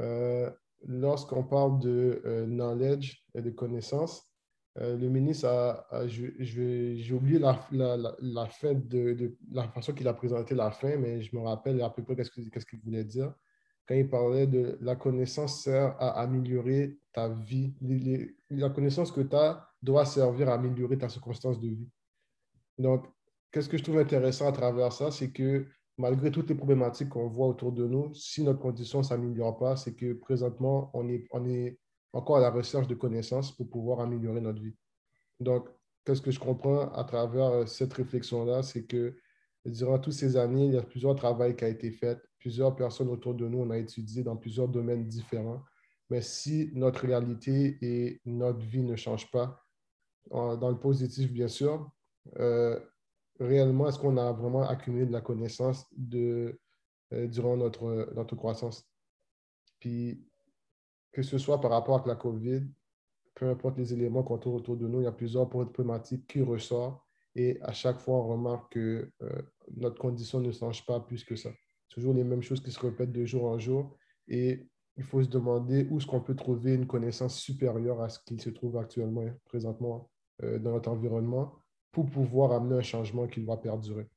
Euh, 0.00 0.50
lorsqu'on 0.84 1.44
parle 1.44 1.78
de 1.78 2.22
euh, 2.24 2.46
knowledge 2.46 3.24
et 3.34 3.42
de 3.42 3.50
connaissance, 3.50 4.28
le 4.74 5.06
ministre 5.08 5.48
a, 5.48 6.06
j'ai 6.06 7.12
oublié 7.12 7.38
la, 7.38 7.54
fin 8.48 8.72
de, 8.72 9.36
la 9.50 9.68
façon 9.68 9.92
qu'il 9.92 10.08
a 10.08 10.14
présenté 10.14 10.54
la 10.54 10.70
fin, 10.70 10.96
mais 10.96 11.20
je 11.20 11.36
me 11.36 11.42
rappelle 11.42 11.82
à 11.82 11.90
peu 11.90 12.02
près 12.02 12.16
qu'est-ce 12.16 12.30
qu'il 12.64 12.80
voulait 12.80 13.04
dire 13.04 13.34
quand 13.86 13.94
il 13.94 14.08
parlait 14.08 14.46
de 14.46 14.78
la 14.80 14.96
connaissance 14.96 15.62
sert 15.62 15.94
à 15.98 16.20
améliorer 16.20 16.98
ta 17.12 17.28
vie. 17.28 17.74
la 18.50 18.70
connaissance 18.70 19.12
que 19.12 19.20
tu 19.20 19.36
as 19.36 19.68
doit 19.82 20.06
servir 20.06 20.48
à 20.48 20.54
améliorer 20.54 20.96
ta 20.96 21.08
circonstance 21.08 21.60
de 21.60 21.68
vie. 21.68 21.88
Donc, 22.82 23.06
qu'est-ce 23.52 23.68
que 23.68 23.78
je 23.78 23.84
trouve 23.84 23.98
intéressant 23.98 24.48
à 24.48 24.52
travers 24.52 24.92
ça, 24.92 25.10
c'est 25.10 25.30
que 25.30 25.66
malgré 25.98 26.30
toutes 26.30 26.48
les 26.48 26.56
problématiques 26.56 27.10
qu'on 27.10 27.28
voit 27.28 27.46
autour 27.46 27.72
de 27.72 27.86
nous, 27.86 28.12
si 28.12 28.42
notre 28.42 28.58
condition 28.58 28.98
ne 28.98 29.04
s'améliore 29.04 29.56
pas, 29.56 29.76
c'est 29.76 29.94
que 29.94 30.14
présentement, 30.14 30.90
on 30.94 31.08
est, 31.08 31.78
encore 32.12 32.38
à 32.38 32.40
la 32.40 32.50
recherche 32.50 32.88
de 32.88 32.94
connaissances 32.94 33.52
pour 33.56 33.70
pouvoir 33.70 34.00
améliorer 34.00 34.40
notre 34.40 34.60
vie. 34.60 34.74
Donc, 35.38 35.68
qu'est-ce 36.04 36.20
que 36.20 36.32
je 36.32 36.40
comprends 36.40 36.92
à 36.92 37.04
travers 37.04 37.66
cette 37.68 37.92
réflexion-là, 37.94 38.62
c'est 38.62 38.84
que 38.84 39.16
durant 39.64 39.98
toutes 39.98 40.14
ces 40.14 40.36
années, 40.36 40.66
il 40.66 40.74
y 40.74 40.76
a 40.76 40.82
plusieurs 40.82 41.14
travaux 41.14 41.50
qui 41.54 41.64
ont 41.64 41.68
été 41.68 41.92
faits 41.92 42.20
plusieurs 42.40 42.74
personnes 42.74 43.08
autour 43.08 43.34
de 43.34 43.46
nous, 43.46 43.58
on 43.58 43.70
a 43.70 43.78
étudié 43.78 44.24
dans 44.24 44.36
plusieurs 44.36 44.66
domaines 44.66 45.06
différents. 45.06 45.62
Mais 46.10 46.20
si 46.20 46.72
notre 46.74 47.06
réalité 47.06 47.78
et 47.80 48.20
notre 48.26 48.58
vie 48.58 48.82
ne 48.82 48.96
changent 48.96 49.30
pas, 49.30 49.64
dans 50.30 50.68
le 50.68 50.78
positif, 50.78 51.32
bien 51.32 51.46
sûr, 51.46 51.88
euh, 52.38 52.78
réellement, 53.40 53.88
est-ce 53.88 53.98
qu'on 53.98 54.16
a 54.16 54.32
vraiment 54.32 54.62
accumulé 54.62 55.06
de 55.06 55.12
la 55.12 55.20
connaissance 55.20 55.86
de, 55.96 56.58
euh, 57.12 57.26
durant 57.26 57.56
notre, 57.56 58.12
notre 58.14 58.36
croissance? 58.36 58.88
Puis, 59.78 60.24
que 61.12 61.22
ce 61.22 61.38
soit 61.38 61.60
par 61.60 61.72
rapport 61.72 62.02
à 62.02 62.08
la 62.08 62.16
COVID, 62.16 62.62
peu 63.34 63.48
importe 63.48 63.78
les 63.78 63.92
éléments 63.92 64.22
qu'on 64.22 64.38
trouve 64.38 64.56
autour 64.56 64.76
de 64.76 64.86
nous, 64.86 65.00
il 65.00 65.04
y 65.04 65.08
a 65.08 65.12
plusieurs 65.12 65.48
problématiques 65.48 66.26
qui 66.26 66.42
ressortent 66.42 67.02
et 67.34 67.60
à 67.62 67.72
chaque 67.72 67.98
fois, 67.98 68.16
on 68.16 68.28
remarque 68.28 68.72
que 68.72 69.10
euh, 69.22 69.42
notre 69.76 69.98
condition 69.98 70.40
ne 70.40 70.52
change 70.52 70.84
pas 70.84 71.00
plus 71.00 71.24
que 71.24 71.34
ça 71.34 71.50
toujours 71.92 72.14
les 72.14 72.24
mêmes 72.24 72.42
choses 72.42 72.62
qui 72.62 72.70
se 72.70 72.80
répètent 72.80 73.12
de 73.12 73.24
jour 73.24 73.44
en 73.44 73.58
jour. 73.58 73.96
Et 74.26 74.66
il 74.96 75.04
faut 75.04 75.22
se 75.22 75.28
demander 75.28 75.86
où 75.90 75.98
est-ce 75.98 76.06
qu'on 76.06 76.20
peut 76.20 76.34
trouver 76.34 76.74
une 76.74 76.86
connaissance 76.86 77.38
supérieure 77.38 78.00
à 78.00 78.08
ce 78.08 78.18
qui 78.24 78.38
se 78.38 78.50
trouve 78.50 78.78
actuellement, 78.78 79.26
présentement 79.44 80.10
dans 80.42 80.72
notre 80.72 80.90
environnement, 80.90 81.61
pour 81.92 82.06
pouvoir 82.10 82.52
amener 82.52 82.76
un 82.76 82.82
changement 82.82 83.26
qui 83.26 83.44
va 83.44 83.56
perdurer. 83.56 84.08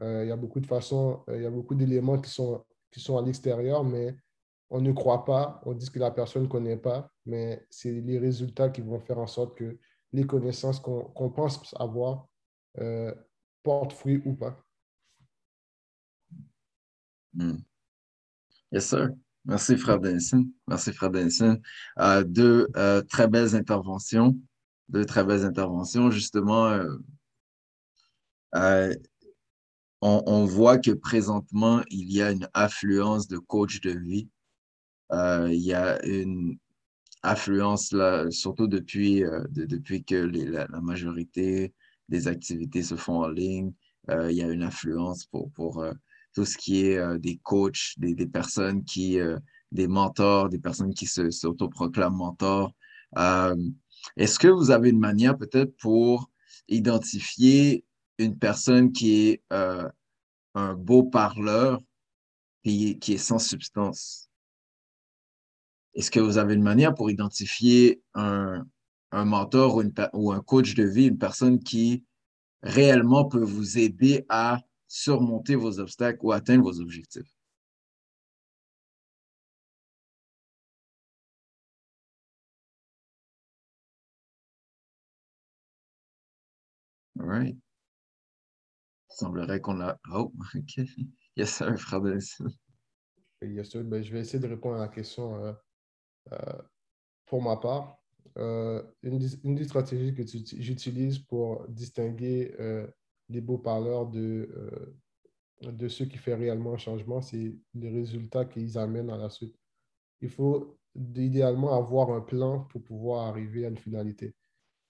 Euh, 0.00 0.24
il 0.24 0.28
y 0.28 0.32
a 0.32 0.36
beaucoup 0.36 0.60
de 0.60 0.66
façons, 0.66 1.22
euh, 1.28 1.36
il 1.36 1.42
y 1.42 1.46
a 1.46 1.50
beaucoup 1.50 1.74
d'éléments 1.74 2.20
qui 2.20 2.30
sont, 2.30 2.64
qui 2.90 3.00
sont 3.00 3.18
à 3.18 3.22
l'extérieur, 3.22 3.84
mais 3.84 4.16
on 4.70 4.80
ne 4.80 4.92
croit 4.92 5.24
pas, 5.24 5.60
on 5.66 5.74
dit 5.74 5.90
que 5.90 5.98
la 5.98 6.10
personne 6.10 6.44
ne 6.44 6.48
connaît 6.48 6.78
pas, 6.78 7.10
mais 7.26 7.66
c'est 7.68 7.92
les 7.92 8.18
résultats 8.18 8.70
qui 8.70 8.80
vont 8.80 9.00
faire 9.00 9.18
en 9.18 9.26
sorte 9.26 9.56
que 9.56 9.78
les 10.12 10.26
connaissances 10.26 10.80
qu'on 10.80 11.30
pense 11.30 11.74
avoir 11.78 12.26
portent 13.62 13.92
fruit 13.92 14.22
ou 14.24 14.34
pas. 14.34 14.64
Hmm. 17.34 17.58
Yes, 18.70 18.88
sir. 18.88 19.10
Merci, 19.44 19.76
frère 19.76 19.98
Denison. 19.98 20.46
Merci, 20.68 20.92
frère 20.92 21.10
Denison. 21.10 21.60
Euh, 21.98 22.22
deux 22.24 22.68
euh, 22.76 23.02
très 23.02 23.26
belles 23.28 23.54
interventions. 23.54 24.36
Deux 24.92 25.04
très 25.04 25.24
belles 25.24 25.44
interventions. 25.44 26.10
Justement, 26.10 26.78
euh, 28.54 28.94
on, 30.00 30.44
voit 30.44 30.78
que 30.78 30.90
présentement, 30.90 31.82
il 31.88 32.12
y 32.12 32.22
a 32.22 32.30
une 32.30 32.48
affluence 32.54 33.26
de 33.28 33.38
coachs 33.38 33.82
de 33.82 33.98
vie. 33.98 34.28
il 35.12 35.62
y 35.62 35.72
a 35.72 36.04
une 36.04 36.58
affluence, 37.22 37.92
là, 37.92 38.30
surtout 38.30 38.66
depuis, 38.66 39.22
depuis 39.50 40.04
que 40.04 40.16
la, 40.16 40.66
majorité 40.80 41.72
des 42.08 42.28
activités 42.28 42.82
se 42.82 42.96
font 42.96 43.22
en 43.22 43.28
ligne. 43.28 43.72
il 44.08 44.32
y 44.32 44.42
a 44.42 44.48
une 44.48 44.62
affluence 44.62 45.24
pour, 45.26 45.50
pour 45.52 45.84
tout 46.34 46.44
ce 46.44 46.56
qui 46.56 46.86
est 46.86 46.98
euh, 46.98 47.18
des 47.18 47.38
coachs, 47.38 47.94
des, 47.98 48.14
des 48.14 48.26
personnes 48.26 48.84
qui, 48.84 49.20
euh, 49.20 49.38
des 49.70 49.86
mentors, 49.86 50.48
des 50.48 50.58
personnes 50.58 50.94
qui 50.94 51.06
s'autoproclament 51.06 52.16
mentors. 52.16 52.74
Est-ce 54.16 54.38
que 54.38 54.48
vous 54.48 54.70
avez 54.70 54.90
une 54.90 54.98
manière 54.98 55.36
peut-être 55.36 55.76
pour 55.76 56.30
identifier 56.68 57.84
une 58.18 58.38
personne 58.38 58.92
qui 58.92 59.28
est 59.28 59.42
euh, 59.52 59.88
un 60.54 60.74
beau 60.74 61.02
parleur 61.02 61.80
et 62.64 62.98
qui 62.98 63.14
est 63.14 63.18
sans 63.18 63.38
substance? 63.38 64.28
Est-ce 65.94 66.10
que 66.10 66.20
vous 66.20 66.38
avez 66.38 66.54
une 66.54 66.62
manière 66.62 66.94
pour 66.94 67.10
identifier 67.10 68.02
un, 68.14 68.64
mentor 69.12 69.82
ou 70.14 70.32
un 70.32 70.40
coach 70.40 70.74
de 70.74 70.84
vie, 70.84 71.08
une 71.08 71.18
personne 71.18 71.58
qui 71.58 72.04
réellement 72.62 73.26
peut 73.26 73.44
vous 73.44 73.78
aider 73.78 74.24
à 74.28 74.58
surmonter 74.88 75.54
vos 75.54 75.80
obstacles 75.80 76.20
ou 76.22 76.32
atteindre 76.32 76.64
vos 76.64 76.80
objectifs? 76.80 77.30
Right. 87.22 87.56
Il 89.10 89.14
semblerait 89.14 89.60
qu'on 89.60 89.80
a. 89.80 89.98
Oh, 90.12 90.32
OK. 90.54 90.80
Yes, 91.36 91.54
sir, 91.54 91.78
frère 91.78 92.02
Yes, 93.42 93.70
sir. 93.70 93.84
Ben, 93.84 94.02
je 94.02 94.12
vais 94.12 94.20
essayer 94.20 94.38
de 94.38 94.48
répondre 94.48 94.76
à 94.76 94.80
la 94.80 94.88
question 94.88 95.36
euh, 95.36 95.52
euh, 96.32 96.62
pour 97.26 97.42
ma 97.42 97.56
part. 97.56 97.98
Euh, 98.38 98.82
une, 99.02 99.18
des 99.18 99.64
stratégies 99.64 100.14
que 100.14 100.22
j'utilise 100.24 101.18
pour 101.18 101.66
distinguer 101.68 102.54
les 103.28 103.40
beaux 103.40 103.58
parleurs 103.58 104.06
de, 104.06 104.94
de 105.62 105.88
ceux 105.88 106.06
qui 106.06 106.18
font 106.18 106.36
réellement 106.36 106.74
un 106.74 106.78
changement, 106.78 107.20
c'est 107.20 107.54
les 107.74 107.90
résultats 107.90 108.46
qu'ils 108.46 108.78
amènent 108.78 109.10
à 109.10 109.16
la 109.16 109.28
suite. 109.28 109.56
Il 110.20 110.30
faut 110.30 110.78
idéalement 110.94 111.76
avoir 111.76 112.10
un 112.10 112.20
plan 112.20 112.60
pour 112.60 112.82
pouvoir 112.82 113.26
arriver 113.26 113.64
à 113.66 113.68
une 113.68 113.78
finalité. 113.78 114.34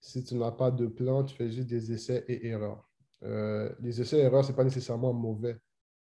Si 0.02 0.24
tu 0.24 0.34
n'as 0.34 0.50
pas 0.50 0.72
de 0.72 0.88
plan, 0.88 1.22
tu 1.22 1.34
fais 1.34 1.48
juste 1.48 1.68
des 1.68 1.92
essais 1.92 2.24
et 2.26 2.48
erreurs. 2.48 2.90
Euh, 3.22 3.72
les 3.80 4.00
essais 4.00 4.18
et 4.18 4.22
erreurs, 4.22 4.44
ce 4.44 4.50
n'est 4.50 4.56
pas 4.56 4.64
nécessairement 4.64 5.12
mauvais, 5.12 5.56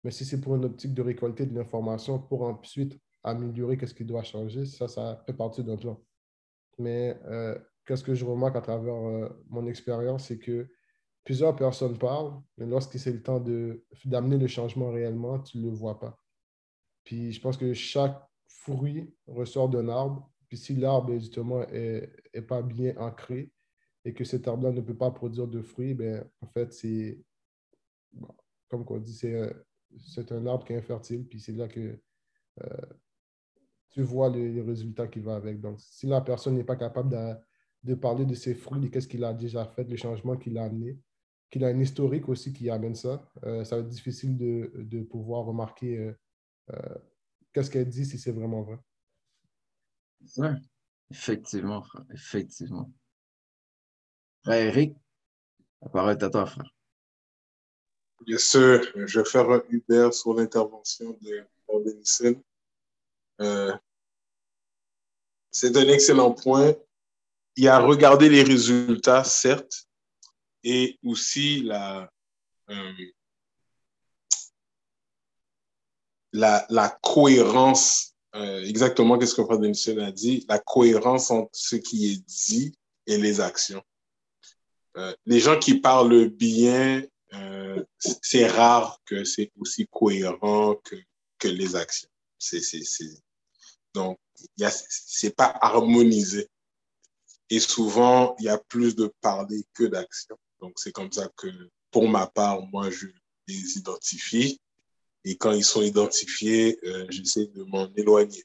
mais 0.03 0.11
si 0.11 0.25
c'est 0.25 0.41
pour 0.41 0.57
une 0.57 0.65
optique 0.65 0.93
de 0.93 1.01
récolter 1.01 1.47
de 1.47 1.55
l'information 1.55 2.19
pour 2.19 2.43
ensuite 2.43 3.01
améliorer 3.23 3.79
qu'est-ce 3.79 3.95
qui 3.95 4.05
doit 4.05 4.25
changer, 4.25 4.67
ça, 4.67 4.89
ça 4.89 5.23
fait 5.25 5.33
partie 5.33 5.63
d'un 5.63 5.77
plan. 5.77 6.03
Mais 6.79 7.17
euh, 7.27 7.57
qu'est-ce 7.87 8.03
que 8.03 8.15
je 8.15 8.25
remarque 8.25 8.57
à 8.57 8.61
travers 8.61 9.31
mon 9.49 9.67
expérience, 9.67 10.27
c'est 10.27 10.39
que 10.39 10.67
plusieurs 11.23 11.55
personnes 11.55 11.97
parlent, 11.97 12.35
mais 12.59 12.67
lorsque 12.67 12.99
c'est 12.99 13.13
le 13.13 13.23
temps 13.23 13.43
d'amener 14.05 14.39
le 14.39 14.49
changement 14.49 14.91
réellement, 14.91 15.39
tu 15.39 15.59
ne 15.59 15.71
le 15.71 15.71
vois 15.71 16.01
pas. 16.01 16.19
Puis 17.05 17.33
je 17.33 17.41
pense 17.41 17.57
que 17.57 17.73
chaque 17.75 18.21
fruit 18.49 19.15
ressort 19.29 19.69
d'un 19.69 19.89
arbre. 19.89 20.29
Puis 20.49 20.59
si 20.59 20.75
l'arbre, 20.75 21.15
justement, 21.15 21.61
n'est 21.67 22.11
est 22.33 22.43
pas 22.43 22.61
bien 22.61 22.95
ancré 22.99 23.54
et 24.05 24.13
que 24.13 24.25
cet 24.25 24.49
arbre-là 24.49 24.73
ne 24.73 24.81
peut 24.81 24.97
pas 24.97 25.11
produire 25.11 25.49
de 25.49 25.63
fruits, 25.63 25.95
ben, 25.95 26.25
en 26.41 26.47
fait, 26.47 26.73
c'est, 26.73 27.25
comme 28.69 28.85
on 28.89 28.99
dit, 28.99 29.17
c'est 29.17 30.33
un 30.33 30.47
arbre 30.47 30.65
qui 30.65 30.73
est 30.73 30.77
infertile. 30.77 31.27
Puis 31.27 31.41
c'est 31.41 31.53
là 31.53 31.69
que 31.69 31.99
euh, 32.61 32.87
tu 33.95 34.03
vois 34.03 34.29
les, 34.29 34.61
résultats 34.61 35.07
qui 35.07 35.21
vont 35.21 35.35
avec. 35.35 35.61
Donc, 35.61 35.81
si 35.81 36.07
la 36.07 36.21
personne 36.21 36.57
n'est 36.57 36.65
pas 36.65 36.77
capable 36.77 37.39
de, 37.85 37.95
parler 37.95 38.25
de 38.25 38.35
ses 38.35 38.55
fruits, 38.55 38.81
de 38.81 38.89
qu'est-ce 38.89 39.07
qu'il 39.07 39.25
a 39.25 39.33
déjà 39.33 39.65
fait, 39.65 39.85
le 39.85 39.97
changement 39.97 40.37
qu'il 40.37 40.59
a 40.59 40.65
amené, 40.65 40.99
qu'il 41.51 41.65
a 41.65 41.69
un 41.69 41.79
historique 41.79 42.29
aussi 42.29 42.53
qui 42.53 42.69
amène 42.71 42.97
ça. 42.97 43.25
Euh, 43.45 43.63
ça 43.63 43.77
va 43.77 43.83
être 43.83 43.89
difficile 43.89 44.37
de, 44.37 45.03
pouvoir 45.03 45.45
remarquer 45.45 45.99
euh, 45.99 46.13
euh, 46.73 46.99
qu'est-ce 47.53 47.71
qu'elle 47.71 47.89
dit 47.89 48.05
si 48.05 48.19
c'est 48.19 48.33
vraiment 48.33 48.63
vrai. 48.63 48.79
Oui, 50.39 50.49
effectivement, 51.11 51.85
effectivement. 52.13 52.91
Frère 54.45 54.67
Eric, 54.67 54.95
la 55.81 55.89
parole 55.89 56.13
est 56.13 56.23
à 56.23 56.29
toi, 56.29 56.45
frère. 56.45 56.71
Bien 58.27 58.37
sûr, 58.37 58.83
je 58.95 59.21
vais 59.21 59.25
faire 59.25 59.51
un 59.51 59.63
Uber 59.71 60.11
sur 60.13 60.35
l'intervention 60.35 61.17
de 61.23 61.47
Benison. 61.83 62.43
c'est 65.51 65.77
un 65.77 65.89
excellent 65.89 66.33
point. 66.33 66.75
Il 67.57 67.65
y 67.65 67.69
a 67.69 67.79
regardé 67.79 68.29
les 68.29 68.43
résultats, 68.43 69.25
certes, 69.25 69.89
et 70.63 70.99
aussi 71.03 71.63
la, 71.63 72.11
euh, 72.69 72.93
la, 76.33 76.99
cohérence, 77.03 78.15
euh, 78.35 78.63
exactement 78.65 79.19
qu'est-ce 79.19 79.35
que 79.35 79.45
Frère 79.45 79.59
Denison 79.59 79.99
a 79.99 80.13
dit, 80.13 80.45
la 80.51 80.59
cohérence 80.59 81.31
entre 81.31 81.51
ce 81.53 81.77
qui 81.77 82.13
est 82.13 82.27
dit 82.27 82.77
et 83.07 83.17
les 83.17 83.41
actions. 83.41 83.83
Euh, 84.97 85.15
les 85.27 85.41
gens 85.41 85.59
qui 85.59 85.81
parlent 85.81 86.29
bien, 86.29 87.03
euh, 87.33 87.85
c'est 87.99 88.47
rare 88.47 89.01
que 89.05 89.25
c'est 89.25 89.51
aussi 89.59 89.87
cohérent 89.91 90.77
que, 90.85 90.97
que 91.39 91.49
les 91.49 91.77
actions. 91.77 92.09
C'est. 92.39 92.61
Donc, 93.95 94.19
c'est 94.89 95.35
pas 95.35 95.57
harmonisé. 95.61 96.49
Et 97.51 97.61
souvent, 97.61 98.35
il 98.39 98.47
y 98.47 98.49
a 98.49 98.59
plus 98.59 98.95
de 98.97 99.13
parler 99.21 99.65
que 99.75 99.85
d'action. 99.85 100.37
Donc, 100.61 100.75
c'est 100.77 100.93
comme 100.93 101.13
ça 101.13 101.29
que, 101.37 101.49
pour 101.91 102.09
ma 102.09 102.27
part, 102.27 102.63
moi, 102.63 102.91
je 102.91 103.07
les 103.47 103.79
identifie. 103.79 104.61
Et 105.25 105.37
quand 105.37 105.53
ils 105.53 105.65
sont 105.65 105.83
identifiés, 105.83 106.79
euh, 106.85 107.07
j'essaie 107.11 107.47
de 107.47 107.63
m'en 107.65 107.89
éloigner. 107.95 108.45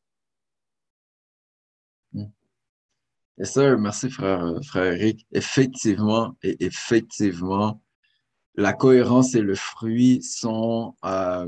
Yes, 3.39 3.53
sir. 3.53 3.77
Merci, 3.79 4.09
frère, 4.09 4.53
Eric. 4.75 5.25
Effectivement, 5.31 6.35
et 6.43 6.61
effectivement, 6.65 7.81
la 8.55 8.73
cohérence 8.73 9.33
et 9.33 9.41
le 9.41 9.55
fruit 9.55 10.21
sont 10.21 10.93
euh, 11.05 11.47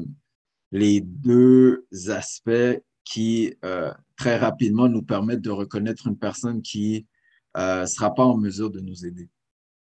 les 0.71 1.01
deux 1.01 1.85
aspects 2.07 2.79
qui, 3.03 3.53
euh, 3.65 3.91
très 4.15 4.37
rapidement, 4.37 4.87
nous 4.87 5.01
permettent 5.01 5.41
de 5.41 5.49
reconnaître 5.49 6.07
une 6.07 6.17
personne 6.17 6.61
qui 6.61 7.07
ne 7.55 7.61
euh, 7.61 7.85
sera 7.85 8.15
pas 8.15 8.23
en 8.23 8.37
mesure 8.37 8.71
de 8.71 8.79
nous 8.79 9.05
aider. 9.05 9.27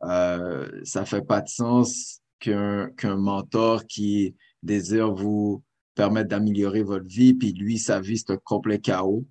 Ça 0.02 1.00
ne 1.00 1.06
fait 1.06 1.26
pas 1.26 1.40
de 1.40 1.48
sens 1.48 2.20
qu'un 2.42 2.90
qu'un 2.98 3.16
mentor 3.16 3.88
qui 3.88 4.36
désire 4.62 5.14
vous 5.14 5.64
permettre 5.96 6.28
d'améliorer 6.28 6.84
votre 6.84 7.08
vie, 7.08 7.34
puis 7.34 7.54
lui, 7.54 7.80
sa 7.80 8.02
vie, 8.02 8.18
c'est 8.18 8.32
un 8.32 8.38
complet 8.44 8.80
chaos. 8.80 9.26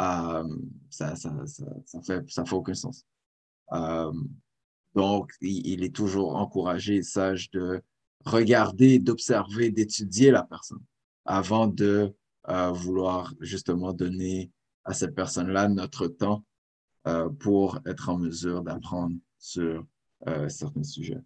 Euh, 0.00 0.56
ça, 0.90 1.16
ça, 1.16 1.32
ça, 1.46 2.00
fait, 2.02 2.30
ça 2.30 2.44
fait 2.44 2.54
aucun 2.54 2.74
sens. 2.74 3.04
Euh, 3.72 4.12
donc, 4.94 5.32
il, 5.40 5.82
est 5.82 5.94
toujours 5.94 6.36
encouragé 6.36 6.96
et 6.96 7.02
sage 7.02 7.50
de 7.50 7.82
regarder, 8.24 8.98
d'observer, 8.98 9.70
d'étudier 9.70 10.30
la 10.30 10.42
personne 10.42 10.82
avant 11.24 11.66
de 11.66 12.14
euh, 12.48 12.70
vouloir 12.70 13.34
justement 13.40 13.92
donner 13.92 14.50
à 14.84 14.94
cette 14.94 15.14
personne-là 15.14 15.68
notre 15.68 16.06
temps 16.06 16.44
pour 17.38 17.78
être 17.86 18.10
en 18.10 18.18
mesure 18.18 18.62
d'apprendre 18.62 19.16
sur 19.38 19.86
certains 20.48 20.82
sujets. 20.82 21.20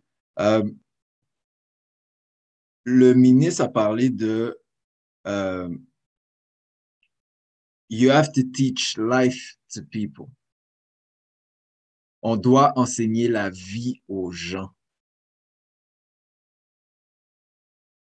Le 2.84 3.14
ministre 3.14 3.62
a 3.64 3.68
parlé 3.68 4.10
de 4.10 4.60
You 7.94 8.10
have 8.10 8.32
to 8.32 8.42
teach 8.42 8.96
life 8.96 9.58
to 9.74 9.82
people. 9.82 10.30
On 12.22 12.38
doit 12.38 12.72
enseigner 12.78 13.28
la 13.28 13.50
vie 13.50 14.00
aux 14.08 14.30
gens. 14.30 14.70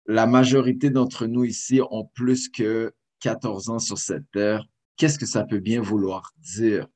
La 0.06 0.28
majorité 0.28 0.92
d'entre 0.92 1.26
nous 1.26 1.46
ici 1.46 1.82
ont 1.90 2.06
plus 2.06 2.48
que 2.48 2.94
14 3.22 3.70
ans 3.70 3.80
sur 3.80 3.98
cette 3.98 4.30
terre. 4.30 4.64
Qu'est-ce 4.98 5.18
que 5.18 5.26
ça 5.26 5.46
peut 5.46 5.58
bien 5.58 5.82
vouloir 5.82 6.32
dire? 6.38 6.88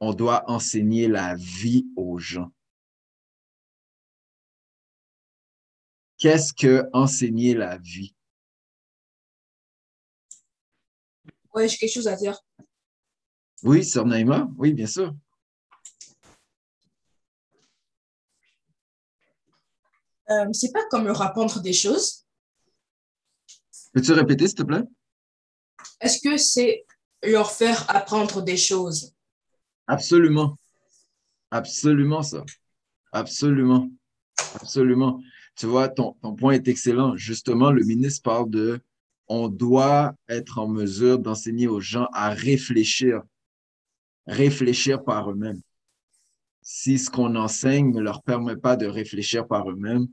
On 0.00 0.12
doit 0.12 0.44
enseigner 0.50 1.08
la 1.08 1.36
vie 1.36 1.86
aux 1.96 2.18
gens. 2.18 2.52
Qu'est-ce 6.18 6.52
que 6.52 6.86
enseigner 6.92 7.54
la 7.54 7.78
vie? 7.78 8.14
Oui, 11.58 11.68
j'ai 11.68 11.76
quelque 11.76 11.92
chose 11.92 12.06
à 12.06 12.14
dire. 12.14 12.38
Oui, 13.64 13.84
Sœur 13.84 14.06
Naïma, 14.06 14.48
oui, 14.58 14.72
bien 14.72 14.86
sûr. 14.86 15.12
Euh, 20.30 20.46
c'est 20.52 20.72
pas 20.72 20.84
comme 20.88 21.06
leur 21.06 21.20
apprendre 21.20 21.60
des 21.60 21.72
choses. 21.72 22.24
Peux-tu 23.92 24.12
répéter, 24.12 24.46
s'il 24.46 24.54
te 24.58 24.62
plaît? 24.62 24.84
Est-ce 26.00 26.20
que 26.20 26.36
c'est 26.36 26.84
leur 27.24 27.50
faire 27.50 27.90
apprendre 27.90 28.40
des 28.40 28.56
choses? 28.56 29.12
Absolument. 29.88 30.56
Absolument, 31.50 32.22
ça. 32.22 32.44
Absolument. 33.10 33.90
Absolument. 34.54 35.20
Tu 35.56 35.66
vois, 35.66 35.88
ton, 35.88 36.12
ton 36.22 36.36
point 36.36 36.52
est 36.52 36.68
excellent. 36.68 37.16
Justement, 37.16 37.72
le 37.72 37.82
ministre 37.82 38.22
parle 38.22 38.48
de 38.48 38.80
on 39.28 39.48
doit 39.48 40.14
être 40.28 40.58
en 40.58 40.68
mesure 40.68 41.18
d'enseigner 41.18 41.66
aux 41.68 41.80
gens 41.80 42.08
à 42.12 42.30
réfléchir, 42.30 43.22
réfléchir 44.26 45.04
par 45.04 45.30
eux-mêmes. 45.30 45.60
Si 46.62 46.98
ce 46.98 47.10
qu'on 47.10 47.34
enseigne 47.36 47.92
ne 47.92 48.00
leur 48.00 48.22
permet 48.22 48.56
pas 48.56 48.76
de 48.76 48.86
réfléchir 48.86 49.46
par 49.46 49.70
eux-mêmes, 49.70 50.06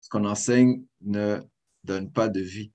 ce 0.00 0.08
qu'on 0.08 0.24
enseigne 0.24 0.84
ne 1.00 1.40
donne 1.82 2.10
pas 2.10 2.28
de 2.28 2.40
vie. 2.40 2.70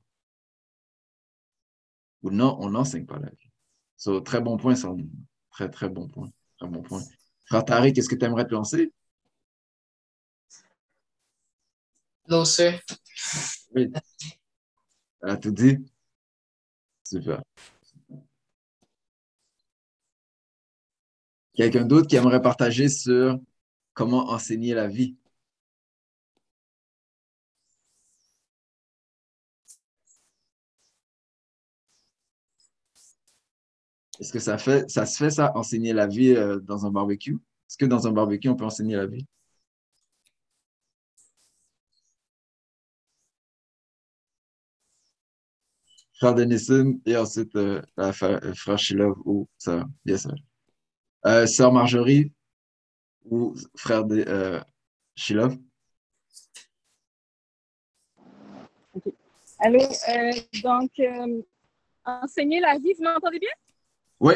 Ou 2.24 2.32
non, 2.32 2.58
on 2.60 2.70
n'enseigne 2.70 3.06
pas 3.06 3.20
la 3.20 3.30
vie. 3.30 3.50
So, 3.96 4.22
très 4.22 4.42
bon 4.42 4.58
point, 4.58 4.76
ça. 4.76 4.94
Très, 5.52 5.70
très 5.70 5.90
bon 5.90 6.08
point. 6.08 6.30
Très 6.58 6.68
bon 6.68 6.82
point. 6.82 7.02
Frère 7.46 7.66
Tariq, 7.66 7.94
qu'est-ce 7.94 8.10
que 8.10 8.16
tu 8.16 8.26
aimerais 8.26 8.46
te 8.46 8.54
lancer? 8.54 8.92
Non, 12.28 12.46
c'est. 12.46 12.80
Oui. 13.74 13.92
Elle 15.22 15.30
a 15.30 15.38
tout 15.38 15.52
dit? 15.52 15.78
Super. 17.04 17.42
Quelqu'un 21.54 21.86
d'autre 21.86 22.08
qui 22.08 22.16
aimerait 22.16 22.42
partager 22.42 22.90
sur 22.90 23.40
comment 23.94 24.30
enseigner 24.30 24.74
la 24.74 24.88
vie? 24.88 25.16
Est-ce 34.20 34.34
que 34.34 34.40
ça, 34.40 34.58
fait, 34.58 34.90
ça 34.90 35.06
se 35.06 35.18
fait, 35.18 35.32
ça, 35.32 35.52
enseigner 35.56 35.94
la 35.94 36.08
vie 36.08 36.32
euh, 36.34 36.60
dans 36.60 36.86
un 36.86 36.92
barbecue? 36.92 37.34
Est-ce 37.70 37.78
que 37.78 37.86
dans 37.86 38.08
un 38.08 38.12
barbecue, 38.12 38.50
on 38.50 38.56
peut 38.56 38.66
enseigner 38.66 38.96
la 38.96 39.06
vie? 39.06 39.26
Frère 46.20 46.36
Denison 46.36 47.00
et 47.06 47.16
ensuite 47.16 47.56
euh, 47.56 47.82
la 47.96 48.12
frère 48.12 48.78
Shilov 48.78 49.18
ou 49.24 49.48
sœur. 49.58 49.86
Euh, 51.26 51.46
sœur 51.48 51.72
Marjorie 51.72 52.34
ou 53.24 53.56
frère 53.78 54.04
de, 54.04 54.26
euh, 54.28 54.60
Shilov? 55.16 55.58
Okay. 58.94 59.14
Allô, 59.60 59.80
euh, 59.80 60.32
donc, 60.62 60.92
euh, 61.00 61.42
enseigner 62.04 62.60
la 62.60 62.78
vie, 62.78 62.94
vous 62.98 63.04
m'entendez 63.04 63.40
bien? 63.40 63.50
Oui. 64.20 64.34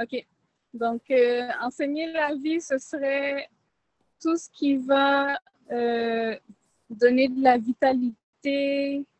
OK. 0.00 0.26
Donc, 0.72 1.02
euh, 1.10 1.48
enseigner 1.60 2.10
la 2.10 2.34
vie, 2.34 2.60
ce 2.60 2.78
serait 2.78 3.50
tout 4.18 4.36
ce 4.38 4.48
qui 4.50 4.76
va 4.76 5.38
euh, 5.70 6.38
donner 6.88 7.28
de 7.28 7.42
la 7.42 7.58
vitalité, 7.58 8.98
euh, 8.98 9.15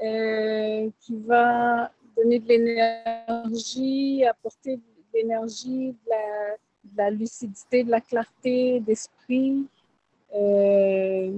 qui 0.00 1.16
va 1.26 1.92
donner 2.16 2.38
de 2.38 2.48
l'énergie, 2.48 4.24
apporter 4.24 4.76
de 4.76 4.82
l'énergie, 5.14 5.92
de 5.92 6.10
la, 6.10 6.56
de 6.84 6.96
la, 6.96 7.10
lucidité, 7.10 7.84
de 7.84 7.90
la 7.90 8.00
clarté 8.00 8.80
d'esprit. 8.80 9.66
Euh, 10.34 11.32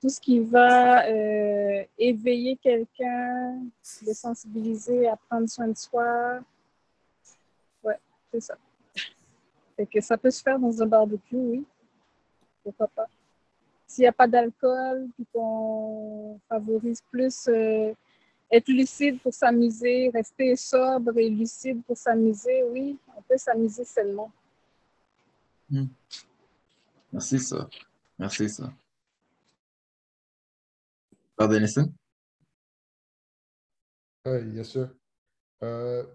tout 0.00 0.08
ce 0.08 0.20
qui 0.20 0.40
va 0.40 1.06
euh, 1.06 1.84
éveiller 1.96 2.56
quelqu'un, 2.56 3.60
le 4.04 4.12
sensibiliser 4.12 5.06
à 5.06 5.16
prendre 5.16 5.48
soin 5.48 5.68
de 5.68 5.76
soi. 5.76 6.40
Ouais, 7.84 7.98
c'est 8.32 8.40
ça. 8.40 8.56
Fait 9.76 9.86
que 9.86 10.00
ça 10.00 10.18
peut 10.18 10.30
se 10.30 10.42
faire 10.42 10.58
dans 10.58 10.82
un 10.82 10.86
barbecue, 10.86 11.36
oui. 11.36 11.64
Pourquoi 12.64 12.88
pas. 12.88 13.06
S'il 13.92 14.04
n'y 14.04 14.08
a 14.08 14.12
pas 14.12 14.26
d'alcool, 14.26 15.10
puis 15.14 15.26
qu'on 15.34 16.40
favorise 16.48 17.02
plus 17.10 17.46
euh, 17.48 17.92
être 18.50 18.68
lucide 18.68 19.20
pour 19.20 19.34
s'amuser, 19.34 20.10
rester 20.14 20.56
sobre 20.56 21.18
et 21.18 21.28
lucide 21.28 21.84
pour 21.84 21.98
s'amuser, 21.98 22.62
oui, 22.70 22.98
on 23.14 23.20
peut 23.20 23.36
s'amuser 23.36 23.84
seulement. 23.84 24.32
Hmm. 25.68 25.88
Merci, 27.12 27.38
ça. 27.38 27.68
Merci, 28.18 28.48
ça. 28.48 28.72
Frère 31.36 31.50
Denison? 31.50 31.92
Oui, 34.24 34.42
bien 34.44 34.64
sûr. 34.64 34.88
Euh, 35.62 36.06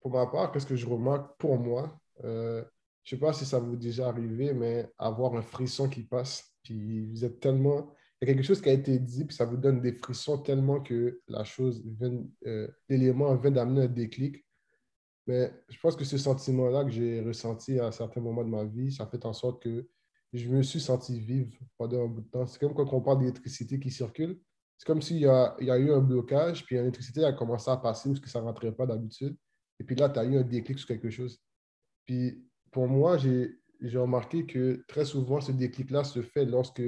pour 0.00 0.10
ma 0.10 0.26
part, 0.26 0.50
qu'est-ce 0.50 0.66
que 0.66 0.74
je 0.74 0.88
remarque 0.88 1.36
pour 1.38 1.56
moi? 1.56 1.96
Euh, 2.24 2.64
je 3.04 3.10
sais 3.10 3.20
pas 3.20 3.32
si 3.32 3.46
ça 3.46 3.60
vous 3.60 3.74
est 3.74 3.76
déjà 3.76 4.08
arrivé, 4.08 4.52
mais 4.52 4.92
avoir 4.98 5.36
un 5.36 5.42
frisson 5.42 5.88
qui 5.88 6.02
passe, 6.02 6.49
puis 6.62 7.06
vous 7.06 7.24
êtes 7.24 7.40
tellement... 7.40 7.94
Il 8.20 8.28
y 8.28 8.30
a 8.30 8.34
quelque 8.34 8.44
chose 8.44 8.60
qui 8.60 8.68
a 8.68 8.72
été 8.72 8.98
dit, 8.98 9.24
puis 9.24 9.34
ça 9.34 9.46
vous 9.46 9.56
donne 9.56 9.80
des 9.80 9.92
frissons 9.92 10.38
tellement 10.38 10.80
que 10.80 11.20
la 11.26 11.42
chose, 11.44 11.82
euh, 12.46 12.68
l'élément 12.88 13.34
vient 13.36 13.50
d'amener 13.50 13.82
un 13.82 13.88
déclic. 13.88 14.44
Mais 15.26 15.50
je 15.68 15.78
pense 15.80 15.96
que 15.96 16.04
ce 16.04 16.18
sentiment-là 16.18 16.84
que 16.84 16.90
j'ai 16.90 17.22
ressenti 17.22 17.78
à 17.78 17.90
certains 17.92 18.20
moments 18.20 18.44
de 18.44 18.50
ma 18.50 18.64
vie, 18.64 18.92
ça 18.92 19.06
fait 19.06 19.24
en 19.24 19.32
sorte 19.32 19.62
que 19.62 19.88
je 20.32 20.48
me 20.48 20.62
suis 20.62 20.80
senti 20.80 21.18
vivre 21.18 21.50
pendant 21.78 22.04
un 22.04 22.08
bout 22.08 22.20
de 22.20 22.28
temps. 22.28 22.46
C'est 22.46 22.58
comme 22.58 22.74
quand 22.74 22.92
on 22.92 23.00
parle 23.00 23.20
d'électricité 23.20 23.80
qui 23.80 23.90
circule. 23.90 24.38
C'est 24.76 24.86
comme 24.86 25.02
s'il 25.02 25.18
y 25.18 25.26
a, 25.26 25.56
il 25.60 25.66
y 25.66 25.70
a 25.70 25.78
eu 25.78 25.92
un 25.92 26.00
blocage, 26.00 26.64
puis 26.64 26.76
l'électricité 26.76 27.24
a 27.24 27.32
commencé 27.32 27.70
à 27.70 27.76
passer 27.76 28.08
où 28.08 28.14
ce 28.14 28.20
que 28.20 28.28
ça 28.28 28.40
ne 28.40 28.46
rentrait 28.46 28.72
pas 28.72 28.86
d'habitude. 28.86 29.36
Et 29.78 29.84
puis 29.84 29.96
là, 29.96 30.08
tu 30.08 30.18
as 30.18 30.24
eu 30.24 30.36
un 30.36 30.42
déclic 30.42 30.78
sur 30.78 30.88
quelque 30.88 31.10
chose. 31.10 31.40
Puis 32.06 32.46
pour 32.70 32.86
moi, 32.86 33.16
j'ai 33.16 33.59
j'ai 33.82 33.98
remarqué 33.98 34.46
que 34.46 34.84
très 34.88 35.04
souvent, 35.04 35.40
ce 35.40 35.52
déclic-là 35.52 36.04
se 36.04 36.22
fait 36.22 36.44
lorsque 36.44 36.82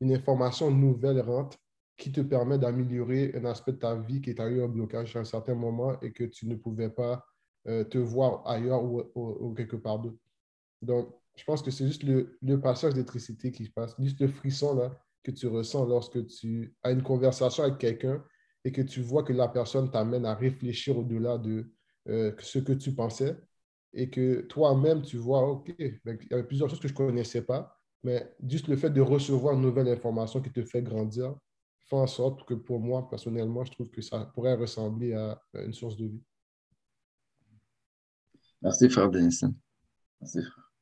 une 0.00 0.12
information 0.12 0.70
nouvelle 0.70 1.20
rentre 1.20 1.58
qui 1.96 2.12
te 2.12 2.20
permet 2.20 2.58
d'améliorer 2.58 3.32
un 3.34 3.44
aspect 3.44 3.72
de 3.72 3.78
ta 3.78 3.96
vie 3.96 4.20
qui 4.20 4.34
a 4.40 4.48
eu 4.48 4.62
un 4.62 4.68
blocage 4.68 5.16
à 5.16 5.20
un 5.20 5.24
certain 5.24 5.54
moment 5.54 5.98
et 6.00 6.12
que 6.12 6.24
tu 6.24 6.46
ne 6.46 6.54
pouvais 6.54 6.90
pas 6.90 7.24
euh, 7.66 7.82
te 7.84 7.98
voir 7.98 8.46
ailleurs 8.46 8.84
ou, 8.84 9.54
quelque 9.54 9.76
part 9.76 9.98
d'autre. 9.98 10.18
Donc, 10.80 11.12
je 11.34 11.44
pense 11.44 11.60
que 11.60 11.70
c'est 11.70 11.86
juste 11.86 12.04
le, 12.04 12.38
le 12.40 12.60
passage 12.60 12.94
d'électricité 12.94 13.50
qui 13.50 13.64
se 13.66 13.70
passe, 13.70 13.94
juste 13.98 14.20
le 14.20 14.28
frisson 14.28 14.76
là, 14.76 14.96
que 15.24 15.32
tu 15.32 15.48
ressens 15.48 15.86
lorsque 15.86 16.24
tu 16.26 16.74
as 16.84 16.92
une 16.92 17.02
conversation 17.02 17.64
avec 17.64 17.78
quelqu'un 17.78 18.24
et 18.64 18.70
que 18.70 18.82
tu 18.82 19.02
vois 19.02 19.24
que 19.24 19.32
la 19.32 19.48
personne 19.48 19.90
t'amène 19.90 20.24
à 20.24 20.34
réfléchir 20.34 20.96
au-delà 20.98 21.36
de 21.36 21.72
euh, 22.08 22.32
ce 22.38 22.60
que 22.60 22.72
tu 22.72 22.94
pensais 22.94 23.36
et 23.92 24.10
que 24.10 24.42
toi-même, 24.42 25.02
tu 25.02 25.16
vois, 25.16 25.48
OK, 25.48 25.74
ben, 26.04 26.18
il 26.20 26.30
y 26.30 26.34
avait 26.34 26.46
plusieurs 26.46 26.68
choses 26.68 26.80
que 26.80 26.88
je 26.88 26.92
ne 26.92 26.98
connaissais 26.98 27.42
pas, 27.42 27.76
mais 28.02 28.34
juste 28.46 28.68
le 28.68 28.76
fait 28.76 28.90
de 28.90 29.00
recevoir 29.00 29.54
une 29.54 29.62
nouvelle 29.62 29.88
information 29.88 30.40
qui 30.40 30.50
te 30.50 30.62
fait 30.62 30.82
grandir 30.82 31.34
fait 31.88 31.96
en 31.96 32.06
sorte 32.06 32.44
que 32.44 32.54
pour 32.54 32.80
moi, 32.80 33.08
personnellement, 33.08 33.64
je 33.64 33.72
trouve 33.72 33.88
que 33.90 34.02
ça 34.02 34.26
pourrait 34.34 34.54
ressembler 34.54 35.14
à 35.14 35.40
une 35.54 35.72
source 35.72 35.96
de 35.96 36.06
vie. 36.06 36.22
Merci, 38.60 38.90
frère 38.90 39.08
Denison. 39.08 39.54
Merci, 40.20 40.42
frère. 40.42 40.72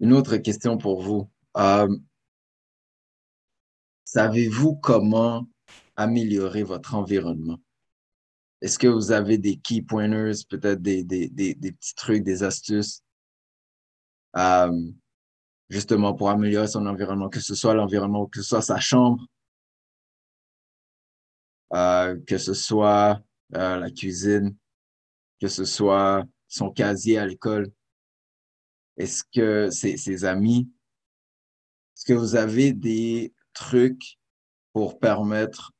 Une 0.00 0.12
autre 0.12 0.36
question 0.36 0.76
pour 0.76 1.00
vous. 1.00 1.30
Euh, 1.56 1.88
Savez-vous 4.12 4.74
comment 4.74 5.48
améliorer 5.96 6.64
votre 6.64 6.94
environnement? 6.94 7.58
Est-ce 8.62 8.78
que 8.78 8.86
vous 8.86 9.10
avez 9.10 9.38
des 9.38 9.56
key 9.56 9.82
pointers, 9.82 10.36
peut-être 10.48 10.80
des, 10.80 11.02
des, 11.02 11.28
des, 11.28 11.54
des 11.54 11.72
petits 11.72 11.96
trucs, 11.96 12.22
des 12.22 12.44
astuces, 12.44 13.02
euh, 14.36 14.90
justement 15.68 16.14
pour 16.14 16.30
améliorer 16.30 16.68
son 16.68 16.86
environnement, 16.86 17.28
que 17.28 17.40
ce 17.40 17.56
soit 17.56 17.74
l'environnement, 17.74 18.26
que 18.26 18.40
ce 18.40 18.48
soit 18.48 18.62
sa 18.62 18.78
chambre, 18.78 19.26
euh, 21.74 22.16
que 22.24 22.38
ce 22.38 22.54
soit 22.54 23.20
euh, 23.56 23.78
la 23.78 23.90
cuisine, 23.90 24.56
que 25.40 25.48
ce 25.48 25.64
soit 25.64 26.24
son 26.46 26.70
casier 26.70 27.18
à 27.18 27.26
l'école? 27.26 27.68
Est-ce 28.96 29.24
que 29.24 29.70
ses, 29.70 29.96
ses 29.96 30.24
amis, 30.24 30.70
est-ce 31.96 32.04
que 32.04 32.12
vous 32.12 32.36
avez 32.36 32.72
des 32.72 33.34
trucs 33.54 34.20
pour 34.72 35.00
permettre 35.00 35.72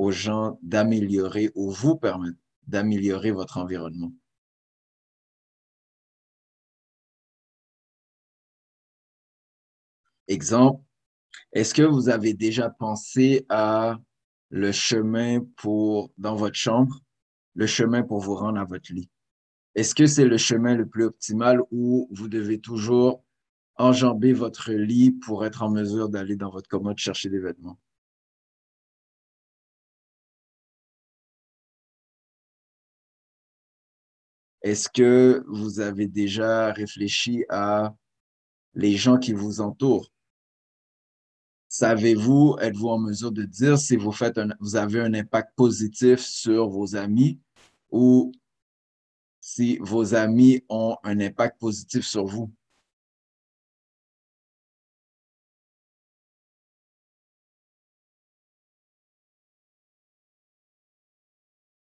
aux 0.00 0.10
gens 0.12 0.58
d'améliorer 0.62 1.50
ou 1.54 1.70
vous 1.70 1.96
permettre 1.96 2.38
d'améliorer 2.66 3.32
votre 3.32 3.58
environnement? 3.58 4.12
Exemple, 10.28 10.82
est-ce 11.52 11.74
que 11.74 11.82
vous 11.82 12.08
avez 12.10 12.34
déjà 12.34 12.70
pensé 12.70 13.46
à 13.50 13.98
le 14.50 14.72
chemin 14.72 15.40
pour, 15.56 16.12
dans 16.18 16.36
votre 16.36 16.56
chambre, 16.56 17.00
le 17.54 17.66
chemin 17.66 18.02
pour 18.02 18.20
vous 18.20 18.36
rendre 18.36 18.60
à 18.60 18.64
votre 18.64 18.92
lit? 18.92 19.10
Est-ce 19.74 19.94
que 19.94 20.06
c'est 20.06 20.26
le 20.26 20.38
chemin 20.38 20.76
le 20.76 20.86
plus 20.86 21.04
optimal 21.04 21.60
ou 21.72 22.08
vous 22.12 22.28
devez 22.28 22.60
toujours 22.60 23.24
enjamber 23.76 24.32
votre 24.34 24.72
lit 24.72 25.12
pour 25.12 25.44
être 25.46 25.62
en 25.62 25.70
mesure 25.70 26.08
d'aller 26.10 26.36
dans 26.36 26.50
votre 26.50 26.68
commode 26.68 26.98
chercher 26.98 27.30
des 27.30 27.40
vêtements? 27.40 27.78
Est-ce 34.62 34.88
que 34.88 35.42
vous 35.48 35.80
avez 35.80 36.06
déjà 36.06 36.72
réfléchi 36.72 37.44
à 37.48 37.94
les 38.74 38.96
gens 38.96 39.18
qui 39.18 39.32
vous 39.32 39.60
entourent? 39.60 40.10
Savez-vous, 41.68 42.56
êtes-vous 42.60 42.88
en 42.88 42.98
mesure 42.98 43.32
de 43.32 43.44
dire 43.44 43.78
si 43.78 43.96
vous, 43.96 44.12
faites 44.12 44.40
vous 44.60 44.76
avez 44.76 45.00
un 45.00 45.14
impact 45.14 45.54
positif 45.54 46.20
sur 46.20 46.68
vos 46.68 46.96
amis 46.96 47.40
ou 47.90 48.32
si 49.40 49.78
vos 49.78 50.14
amis 50.14 50.64
ont 50.68 50.96
un 51.04 51.20
impact 51.20 51.58
positif 51.60 52.04
sur 52.04 52.26
vous? 52.26 52.52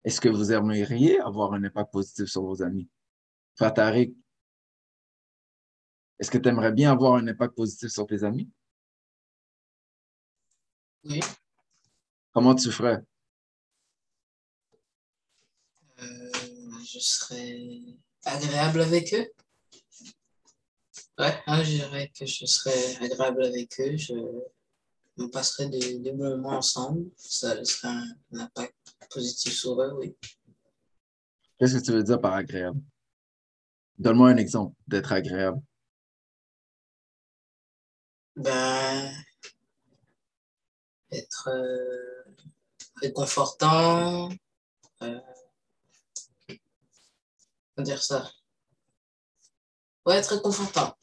Est-ce 0.08 0.22
que 0.22 0.30
vous 0.30 0.54
aimeriez 0.54 1.20
avoir 1.20 1.52
un 1.52 1.62
impact 1.65 1.91
positif 1.91 2.28
sur 2.28 2.41
vos 2.41 2.63
amis? 2.63 2.88
Frère 3.58 3.74
Tariq, 3.74 4.15
est-ce 6.17 6.32
que 6.32 6.38
tu 6.38 6.48
aimerais 6.48 6.72
bien 6.72 6.93
avoir 6.93 7.15
un 7.15 7.28
impact 7.28 7.56
positif 7.56 7.89
sur 7.89 8.08
tes 8.08 8.24
amis? 8.24 8.50
Oui. 11.04 11.20
Comment 12.32 12.56
tu 12.56 12.72
ferais? 12.72 13.04
Euh, 16.02 16.32
je 16.86 17.00
serais 17.00 17.60
agréable 18.24 18.84
avec 18.84 19.13
eux. 19.13 19.28
Ouais, 21.17 21.38
hein, 21.48 21.63
je 21.63 21.72
dirais 21.72 22.13
que 22.17 22.26
je 22.26 22.46
serais 22.46 22.96
agréable 23.04 23.43
avec 23.43 23.78
eux. 23.82 23.98
Je, 23.98 24.13
on 25.17 25.28
passerait 25.28 25.67
des, 25.67 26.13
moments 26.13 26.60
ensemble. 26.60 27.12
Ça 27.17 27.62
serait 27.65 27.89
un, 27.89 28.08
un 28.32 28.39
impact 28.39 28.76
positif 29.10 29.53
sur 29.53 29.81
eux, 29.81 29.93
oui. 29.99 30.15
Qu'est-ce 31.57 31.77
que 31.77 31.83
tu 31.83 31.91
veux 31.91 32.03
dire 32.03 32.19
par 32.19 32.33
agréable? 32.33 32.79
Donne-moi 33.97 34.29
un 34.29 34.38
exemple 34.38 34.75
d'être 34.88 35.12
agréable. 35.12 35.60
Ben, 38.36 39.12
être 41.12 41.49
euh, 41.49 42.23
réconfortant. 43.01 44.29
Euh, 45.01 45.19
comment 46.47 47.86
dire 47.86 48.03
ça? 48.03 48.29
Ouais, 50.05 50.17
être 50.17 50.36
réconfortant. 50.36 50.95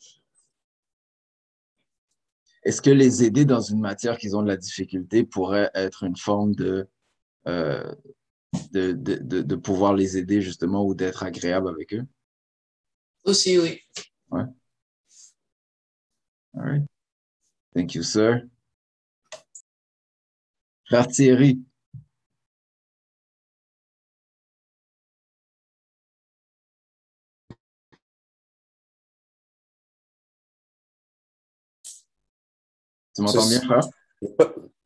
Est-ce 2.62 2.80
que 2.80 2.90
les 2.90 3.24
aider 3.24 3.44
dans 3.44 3.60
une 3.60 3.80
matière 3.80 4.16
qu'ils 4.16 4.36
ont 4.36 4.42
de 4.42 4.48
la 4.48 4.56
difficulté 4.56 5.24
pourrait 5.24 5.70
être 5.74 6.04
une 6.04 6.16
forme 6.16 6.54
de, 6.54 6.88
euh, 7.46 7.94
de, 8.72 8.92
de, 8.92 9.14
de, 9.16 9.42
de 9.42 9.56
pouvoir 9.56 9.94
les 9.94 10.16
aider 10.16 10.40
justement 10.40 10.84
ou 10.84 10.94
d'être 10.94 11.22
agréable 11.22 11.68
avec 11.68 11.94
eux? 11.94 12.06
Aussi, 13.24 13.58
oui. 13.58 13.80
Ouais. 14.30 14.44
All 16.56 16.62
right. 16.62 16.82
Thank 17.74 17.94
you, 17.94 18.02
sir. 18.02 18.42
Frère 20.86 21.08
Thierry. 21.08 21.60
Tu 33.16 33.22
m'entends 33.22 33.48
bien, 33.48 33.60
frère? 33.60 33.88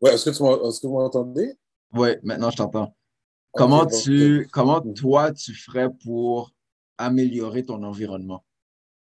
Ouais, 0.00 0.14
est-ce 0.14 0.30
que 0.30 0.36
tu 0.36 0.68
est-ce 0.68 0.80
que 0.80 0.86
vous 0.86 0.98
m'entendez? 0.98 1.56
Oui, 1.94 2.10
maintenant 2.22 2.50
je 2.50 2.56
t'entends. 2.56 2.94
Comment 3.52 3.86
tu, 3.86 4.46
comment 4.52 4.80
toi 4.80 5.32
tu 5.32 5.54
ferais 5.54 5.88
pour 6.04 6.52
améliorer 6.98 7.64
ton 7.64 7.82
environnement? 7.82 8.44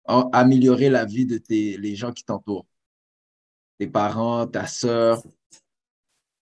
Am- 0.05 0.29
Améliorer 0.33 0.91
la 0.91 1.05
vie 1.05 1.27
de 1.27 1.39
tes, 1.39 1.77
les 1.79 1.97
gens 1.97 2.13
qui 2.13 2.25
t'entourent? 2.25 2.67
Tes 3.79 3.87
parents, 3.87 4.47
ta 4.47 4.67
sœur, 4.67 5.23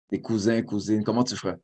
tes 0.10 0.22
cousins, 0.22 0.62
cousines, 0.62 1.04
comment 1.04 1.24
tu 1.24 1.36
ferais? 1.36 1.58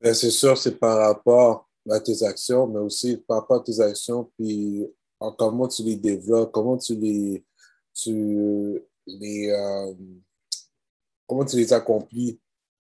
ben, 0.00 0.14
c'est 0.14 0.30
sûr, 0.30 0.56
c'est 0.58 0.78
par 0.78 0.98
rapport 0.98 1.68
à 1.90 2.00
tes 2.00 2.22
actions, 2.24 2.66
mais 2.66 2.78
aussi 2.78 3.16
par 3.16 3.40
rapport 3.40 3.60
à 3.60 3.64
tes 3.64 3.80
actions, 3.80 4.30
puis 4.38 4.86
en 5.20 5.32
comment 5.32 5.68
tu 5.68 5.82
les 5.82 5.96
développes, 5.96 6.52
comment 6.52 6.76
tu 6.76 6.94
les, 6.94 7.44
tu 7.94 8.80
les, 9.06 9.50
euh, 9.50 9.94
comment 11.26 11.44
tu 11.44 11.56
les 11.56 11.72
accomplis. 11.72 12.40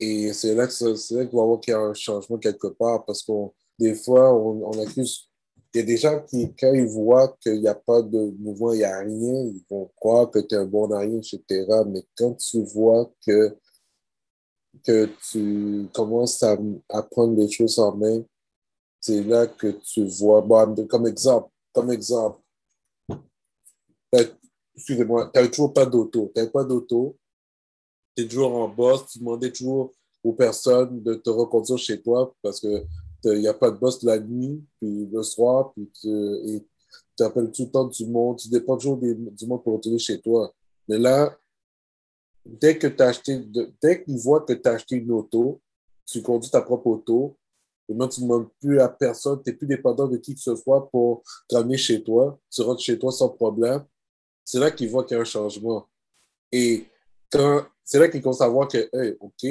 Et 0.01 0.33
c'est 0.33 0.55
là 0.55 0.67
que 0.67 0.73
qu'il 0.75 1.17
va 1.17 1.23
y 1.23 1.27
avoir 1.27 1.61
qu'il 1.61 1.73
y 1.73 1.75
a 1.75 1.81
un 1.81 1.95
changement 1.95 2.39
quelque 2.39 2.69
part 2.69 3.05
parce 3.05 3.23
qu'on 3.23 3.53
des 3.79 3.95
fois, 3.95 4.33
on, 4.33 4.73
accuse. 4.81 5.29
Il 5.73 5.79
y 5.79 5.83
a 5.83 5.87
des 5.87 5.97
gens 5.97 6.23
qui, 6.23 6.55
quand 6.55 6.73
ils 6.73 6.87
voient 6.87 7.37
qu'il 7.41 7.61
n'y 7.61 7.69
a 7.69 7.75
pas 7.75 8.01
de 8.03 8.31
mouvement, 8.39 8.73
il 8.73 8.79
n'y 8.79 8.85
a 8.85 9.01
rien, 9.01 9.11
ils 9.11 9.65
vont 9.69 9.91
croire 9.97 10.31
que 10.31 10.39
tu 10.39 10.55
es 10.55 10.59
un 10.59 10.67
bon 10.67 10.87
rien, 10.87 11.19
etc. 11.19 11.67
Mais 11.87 12.03
quand 12.17 12.35
tu 12.35 12.63
vois 12.63 13.13
que, 13.27 13.59
que 14.85 15.09
tu 15.31 15.89
commences 15.93 16.43
à, 16.45 16.57
à 16.89 17.03
prendre 17.03 17.37
les 17.37 17.51
choses 17.51 17.79
en 17.81 17.97
main, 17.97 18.23
c'est 19.01 19.25
là 19.25 19.47
que 19.49 19.69
tu 19.69 20.07
vois. 20.07 20.41
Bon, 20.43 20.87
comme 20.87 21.09
exemple, 21.09 21.51
comme 21.73 21.91
exemple, 21.91 22.39
excusez-moi, 24.77 25.31
tu 25.33 25.39
n'avais 25.39 25.51
toujours 25.51 25.73
pas 25.73 25.87
d'auto. 25.87 26.31
Tu 26.33 26.41
n'avais 26.41 26.53
pas 26.53 26.65
d'auto. 26.65 27.17
Tu 28.17 28.23
es 28.23 28.29
toujours 28.29 28.55
en 28.55 28.69
boss. 28.69 29.07
Tu 29.07 29.19
demandais 29.19 29.51
toujours 29.51 29.93
aux 30.23 30.33
personnes 30.33 31.03
de 31.03 31.15
te 31.15 31.31
reconduire 31.31 31.79
chez 31.79 32.01
toi 32.01 32.35
parce 32.43 32.61
que 32.61 32.85
il 33.27 33.41
n'y 33.41 33.49
a 33.49 33.55
pas 33.55 33.71
de 33.71 33.79
boss 33.79 34.03
la 34.03 34.19
nuit, 34.19 34.63
puis 34.79 35.07
le 35.07 35.23
soir, 35.23 35.73
puis 35.73 35.91
tu 35.95 37.23
appelles 37.23 37.51
tout 37.51 37.65
le 37.65 37.71
temps 37.71 37.87
du 37.87 38.07
monde, 38.07 38.39
tu 38.39 38.51
dépends 38.51 38.77
toujours 38.77 38.99
du 38.99 39.47
monde 39.47 39.65
pour 39.65 39.75
retourner 39.75 39.99
chez 39.99 40.21
toi. 40.21 40.53
Mais 40.87 40.99
là, 40.99 41.35
dès 42.45 42.77
que 42.77 42.87
dès 43.81 44.05
qu'ils 44.05 44.19
voient 44.19 44.43
que 44.43 44.53
tu 44.53 44.69
as 44.69 44.73
acheté 44.73 44.97
une 44.97 45.11
auto, 45.11 45.63
tu 46.05 46.21
conduis 46.21 46.51
ta 46.51 46.61
propre 46.61 46.87
auto, 46.89 47.39
et 47.89 47.95
maintenant 47.95 48.09
tu 48.09 48.21
ne 48.21 48.27
demandes 48.27 48.49
plus 48.61 48.79
à 48.79 48.91
personne, 48.91 49.43
tu 49.43 49.51
n'es 49.51 49.57
plus 49.57 49.67
dépendant 49.67 50.07
de 50.07 50.19
qui 50.19 50.35
que 50.35 50.41
ce 50.41 50.55
soit 50.55 50.91
pour 50.91 51.23
t'amener 51.49 51.79
chez 51.79 52.05
toi, 52.05 52.39
tu 52.51 52.61
rentres 52.61 52.83
chez 52.83 52.99
toi 52.99 53.11
sans 53.11 53.31
problème. 53.31 53.85
C'est 54.45 54.59
là 54.59 54.71
qu'ils 54.71 54.91
voient 54.91 55.05
qu'il 55.05 55.15
y 55.15 55.19
a 55.19 55.23
un 55.23 55.25
changement. 55.25 55.89
Et 56.53 56.85
c'est 57.85 57.99
là 57.99 58.09
qu'ils 58.09 58.23
commencent 58.23 58.41
à 58.41 58.49
voir 58.49 58.69
que, 58.69 58.89
hey, 58.93 59.17
OK, 59.21 59.45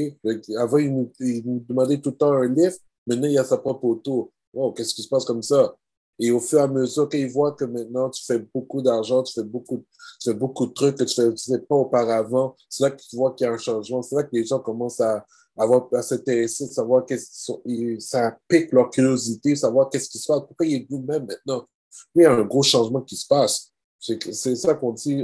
avant, 0.58 0.78
ils 0.78 0.93
nous, 0.93 1.12
ils 1.19 1.43
nous 1.46 1.60
demandaient 1.67 2.00
tout 2.00 2.12
le 2.12 2.17
temps 2.17 2.32
un 2.32 2.48
livre, 2.48 2.76
Maintenant, 3.06 3.28
il 3.28 3.34
y 3.34 3.38
a 3.38 3.43
sa 3.43 3.58
propre 3.58 3.86
auto. 3.86 4.32
Wow, 4.54 4.72
qu'est-ce 4.72 4.93
qui 4.93 5.04
se 5.04 5.10
passe 5.10 5.26
comme 5.26 5.41
ça? 5.41 5.76
Et 6.19 6.32
au 6.32 6.39
fur 6.39 6.60
et 6.60 6.62
à 6.62 6.67
mesure 6.67 7.10
qu'ils 7.10 7.30
voient 7.30 7.54
que 7.54 7.65
maintenant 7.65 8.10
tu 8.10 8.24
fais 8.24 8.38
beaucoup 8.38 8.82
d'argent, 8.84 9.24
tu 9.24 9.34
fais 9.34 9.43
beaucoup, 9.43 9.84
tu 10.22 10.30
fais 10.30 10.36
beaucoup 10.36 10.67
de 10.67 10.72
trucs 10.72 10.98
que 10.98 11.04
tu 11.04 11.22
ne 11.22 11.32
faisais 11.32 11.60
pas 11.60 11.76
auparavant, 11.76 12.56
c'est 12.69 12.84
là 12.84 12.91
tu 12.91 13.15
vois 13.15 13.34
qu'il 13.34 13.46
y 13.46 13.50
a 13.50 13.54
un 13.54 13.58
changement. 13.58 14.04
C'est 14.04 14.15
là 14.15 14.24
que 14.24 14.30
les 14.32 14.46
gens 14.46 14.60
commencent 14.60 15.02
à, 15.02 15.26
avoir, 15.58 15.88
à 15.93 16.04
s'intéresser, 16.04 16.67
savoir 16.67 17.06
qu'est-ce 17.06 17.52
ça 18.00 18.38
pique 18.48 18.72
leur 18.72 18.91
curiosité, 18.91 19.56
savoir 19.56 19.89
qu'est-ce 19.89 20.10
qui 20.10 20.19
se 20.19 20.28
passe, 20.28 20.41
pourquoi 20.41 20.67
il 20.67 20.76
est 20.76 20.88
vous-même 20.89 21.26
maintenant. 21.26 21.67
Il 22.15 22.22
y 22.22 22.26
a 22.26 22.32
un 22.32 22.43
gros 22.43 22.63
changement 22.63 23.02
qui 23.02 23.15
se 23.15 23.26
passe. 23.28 23.72
C'est 24.00 24.56
ça 24.56 24.76
qu'on 24.76 24.93
dit. 24.93 25.24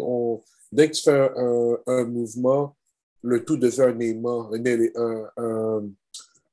Dès 0.71 0.89
que 0.89 0.95
tu 0.95 1.03
fais 1.03 1.31
un, 1.87 2.05
mouvement, 2.05 2.75
le 3.21 3.43
tout 3.43 3.57
devient 3.57 3.83
un 3.83 3.99
aimant, 3.99 4.49
un, 4.53 5.29
un, 5.37 5.89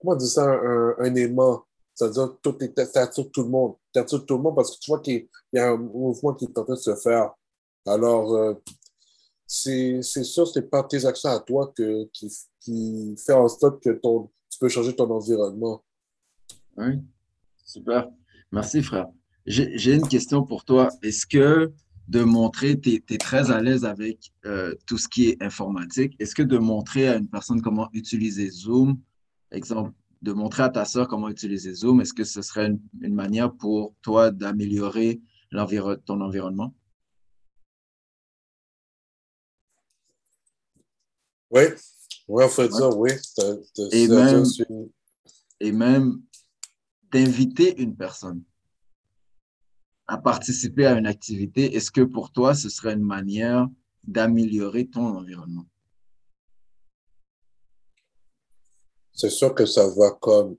comment 0.00 0.16
dire 0.16 0.28
ça, 0.28 0.44
un, 0.44 1.14
aimant. 1.14 1.64
C'est-à-dire 1.94 2.36
que 2.42 2.64
tu 2.66 2.80
attires 2.80 3.30
tout 3.30 3.42
le 3.42 3.48
monde. 3.48 3.74
Tu 3.92 3.98
attires 3.98 4.24
tout 4.26 4.36
le 4.36 4.42
monde 4.42 4.54
parce 4.54 4.76
que 4.76 4.80
tu 4.80 4.90
vois 4.90 5.00
qu'il 5.00 5.28
y 5.52 5.58
a 5.58 5.70
un 5.70 5.76
mouvement 5.76 6.34
qui 6.34 6.44
est 6.44 6.58
en 6.58 6.64
train 6.64 6.74
de 6.74 6.78
se 6.78 6.94
faire. 6.96 7.32
Alors, 7.86 8.34
euh, 8.34 8.54
c'est 9.46 10.02
sûr, 10.02 10.46
ce 10.46 10.58
n'est 10.58 10.66
pas 10.66 10.82
tes 10.82 11.04
actions 11.06 11.30
à 11.30 11.38
toi 11.38 11.72
que, 11.74 12.04
qui, 12.12 12.30
qui 12.60 13.16
en 13.30 13.48
sorte 13.48 13.82
que 13.82 13.90
tu 13.90 14.58
peux 14.58 14.68
changer 14.68 14.94
ton 14.94 15.08
environnement. 15.10 15.82
Oui, 16.76 17.00
super. 17.64 18.08
Merci, 18.52 18.82
frère. 18.82 19.06
J'ai 19.46 19.94
une 19.94 20.08
question 20.08 20.44
pour 20.44 20.64
toi. 20.64 20.88
Est-ce 21.02 21.26
que 21.26 21.72
de 22.08 22.22
montrer, 22.22 22.78
tu 22.80 23.02
es, 23.08 23.18
très 23.18 23.50
à 23.50 23.60
l'aise 23.60 23.84
avec 23.84 24.32
euh, 24.44 24.74
tout 24.86 24.98
ce 24.98 25.08
qui 25.08 25.28
est 25.28 25.42
informatique, 25.42 26.14
est-ce 26.18 26.34
que 26.34 26.42
de 26.42 26.58
montrer 26.58 27.08
à 27.08 27.16
une 27.16 27.28
personne 27.28 27.60
comment 27.60 27.88
utiliser 27.92 28.48
Zoom 28.48 29.00
exemple, 29.50 29.92
de 30.22 30.32
montrer 30.32 30.64
à 30.64 30.68
ta 30.68 30.84
soeur 30.84 31.08
comment 31.08 31.28
utiliser 31.28 31.74
Zoom, 31.74 32.00
est-ce 32.00 32.14
que 32.14 32.24
ce 32.24 32.42
serait 32.42 32.66
une, 33.00 33.14
manière 33.14 33.52
pour 33.52 33.94
toi 34.02 34.30
d'améliorer 34.30 35.20
ton 36.04 36.20
environnement? 36.20 36.74
Oui, 41.50 41.62
oui, 42.28 42.44
on 42.44 42.48
fait 42.48 42.70
ça, 42.72 42.88
oui. 42.90 43.10
Et 43.92 44.08
même, 44.08 44.44
et 45.60 45.72
même 45.72 46.22
d'inviter 47.12 47.80
une 47.80 47.96
personne 47.96 48.42
à 50.08 50.18
participer 50.18 50.86
à 50.86 50.98
une 50.98 51.06
activité, 51.06 51.74
est-ce 51.76 51.90
que 51.90 52.02
pour 52.02 52.30
toi, 52.30 52.54
ce 52.54 52.68
serait 52.68 52.94
une 52.94 53.04
manière 53.04 53.68
d'améliorer 54.04 54.86
ton 54.86 55.06
environnement? 55.06 55.66
c'est 59.16 59.30
sûr 59.30 59.54
que 59.54 59.66
ça 59.66 59.88
va 59.88 60.10
comme 60.10 60.56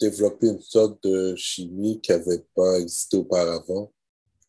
développer 0.00 0.46
une 0.48 0.60
sorte 0.60 1.02
de 1.02 1.34
chimie 1.34 2.00
qui 2.00 2.12
n'avait 2.12 2.44
pas 2.54 2.78
existé 2.78 3.16
auparavant. 3.16 3.92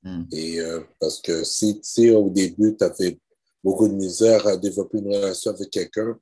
Hmm. 0.03 0.23
Et 0.31 0.61
euh, 0.61 0.81
parce 0.99 1.19
que 1.19 1.43
si, 1.43 1.79
si 1.81 2.11
au 2.11 2.29
début, 2.29 2.75
tu 2.77 2.83
avais 2.83 3.19
beaucoup 3.63 3.87
de 3.87 3.93
misère 3.93 4.45
à 4.45 4.55
développer 4.55 4.99
une 4.99 5.07
relation 5.07 5.51
avec 5.51 5.71
quelqu'un 5.71 6.17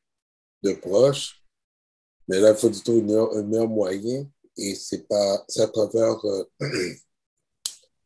de 0.63 0.73
proche, 0.73 1.43
mais 2.27 2.39
là, 2.39 2.51
il 2.51 2.57
faut 2.57 2.69
du 2.69 2.81
tout 2.81 3.03
un 3.33 3.43
meilleur 3.43 3.67
moyen 3.67 4.27
et 4.57 4.73
c'est 4.73 5.07
pas 5.07 5.45
à 5.57 5.67
travers 5.67 6.23
euh, 6.25 6.43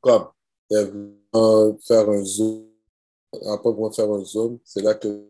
comme 0.02 0.28
faire 0.70 2.10
un 2.10 2.24
zoom, 2.24 2.66
après 3.46 3.72
faire 3.94 4.12
un 4.12 4.24
zoom, 4.24 4.60
c'est 4.64 4.82
là 4.82 4.96
que 4.96 5.26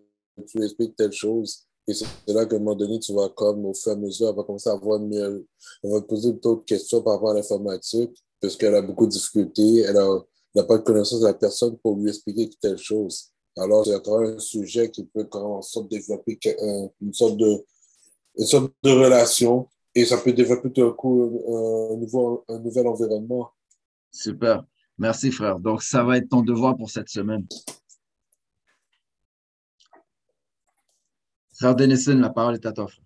tu 0.47 0.63
expliques 0.63 0.95
telle 0.95 1.11
chose 1.11 1.69
et 1.89 1.93
c'est 1.95 2.05
là 2.27 2.45
qu'à 2.45 2.55
un 2.55 2.59
moment 2.59 2.75
donné, 2.75 2.99
tu 2.99 3.13
vas 3.13 3.29
comme, 3.29 3.65
au 3.65 3.73
fur 3.73 3.91
et 3.91 3.95
à 3.95 3.97
mesure, 3.97 4.29
elle 4.29 4.35
va 4.35 4.43
commencer 4.43 4.69
à 4.69 4.73
avoir 4.73 4.99
mieux, 4.99 5.47
elle 5.83 5.89
va 5.89 6.01
poser 6.01 6.33
d'autres 6.33 6.63
questions 6.63 7.01
par 7.01 7.13
rapport 7.13 7.31
à 7.31 7.33
l'informatique, 7.33 8.15
parce 8.39 8.55
qu'elle 8.55 8.75
a 8.75 8.81
beaucoup 8.83 9.07
de 9.07 9.11
difficultés, 9.11 9.79
elle 9.79 9.97
n'a 10.53 10.63
pas 10.65 10.77
de 10.77 10.83
connaissance 10.83 11.21
de 11.21 11.25
la 11.25 11.33
personne 11.33 11.77
pour 11.79 11.97
lui 11.97 12.09
expliquer 12.09 12.47
telle 12.61 12.77
chose. 12.77 13.31
Alors, 13.57 13.85
c'est 13.85 14.07
un 14.07 14.37
sujet 14.37 14.91
qui 14.91 15.03
peut, 15.03 15.27
en 15.31 15.63
sorte, 15.63 15.89
développer 15.89 16.37
une 17.01 17.13
sorte 17.13 17.37
de, 17.37 17.65
une 18.37 18.45
sorte 18.45 18.71
de 18.83 18.91
relation, 18.91 19.67
et 19.95 20.05
ça 20.05 20.17
peut 20.17 20.31
développer 20.31 20.71
tout 20.71 20.81
d'un 20.81 20.91
coup 20.91 21.41
un, 21.47 21.97
nouveau, 21.97 22.43
un 22.49 22.59
nouvel 22.59 22.87
environnement. 22.87 23.49
Super. 24.11 24.63
Merci, 24.97 25.31
frère. 25.31 25.59
Donc, 25.59 25.81
ça 25.81 26.03
va 26.03 26.17
être 26.17 26.29
ton 26.29 26.41
devoir 26.41 26.75
pour 26.75 26.89
cette 26.89 27.09
semaine. 27.09 27.45
Frère 31.53 31.75
Denison, 31.75 32.17
la 32.17 32.29
parole 32.29 32.55
est 32.55 32.65
à 32.65 32.71
toi, 32.71 32.87
frère. 32.87 33.05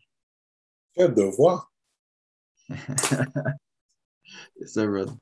Quel 0.94 1.14
devoir? 1.14 1.72
yes, 2.70 4.74
sir, 4.74 4.88
brother. 4.88 5.16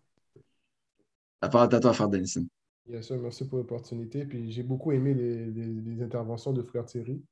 La 1.42 1.50
parole 1.50 1.72
est 1.72 1.76
à 1.76 1.80
toi, 1.80 1.94
frère 1.94 2.10
Denison. 2.10 2.46
Yes, 2.88 3.08
sir, 3.08 3.18
merci 3.18 3.48
pour 3.48 3.58
l'opportunité. 3.58 4.26
Puis 4.26 4.52
j'ai 4.52 4.64
beaucoup 4.64 4.92
aimé 4.92 5.14
les, 5.14 5.46
les, 5.46 6.02
interventions 6.02 6.52
de 6.52 6.62
frère 6.62 6.86
Thierry 6.86 7.24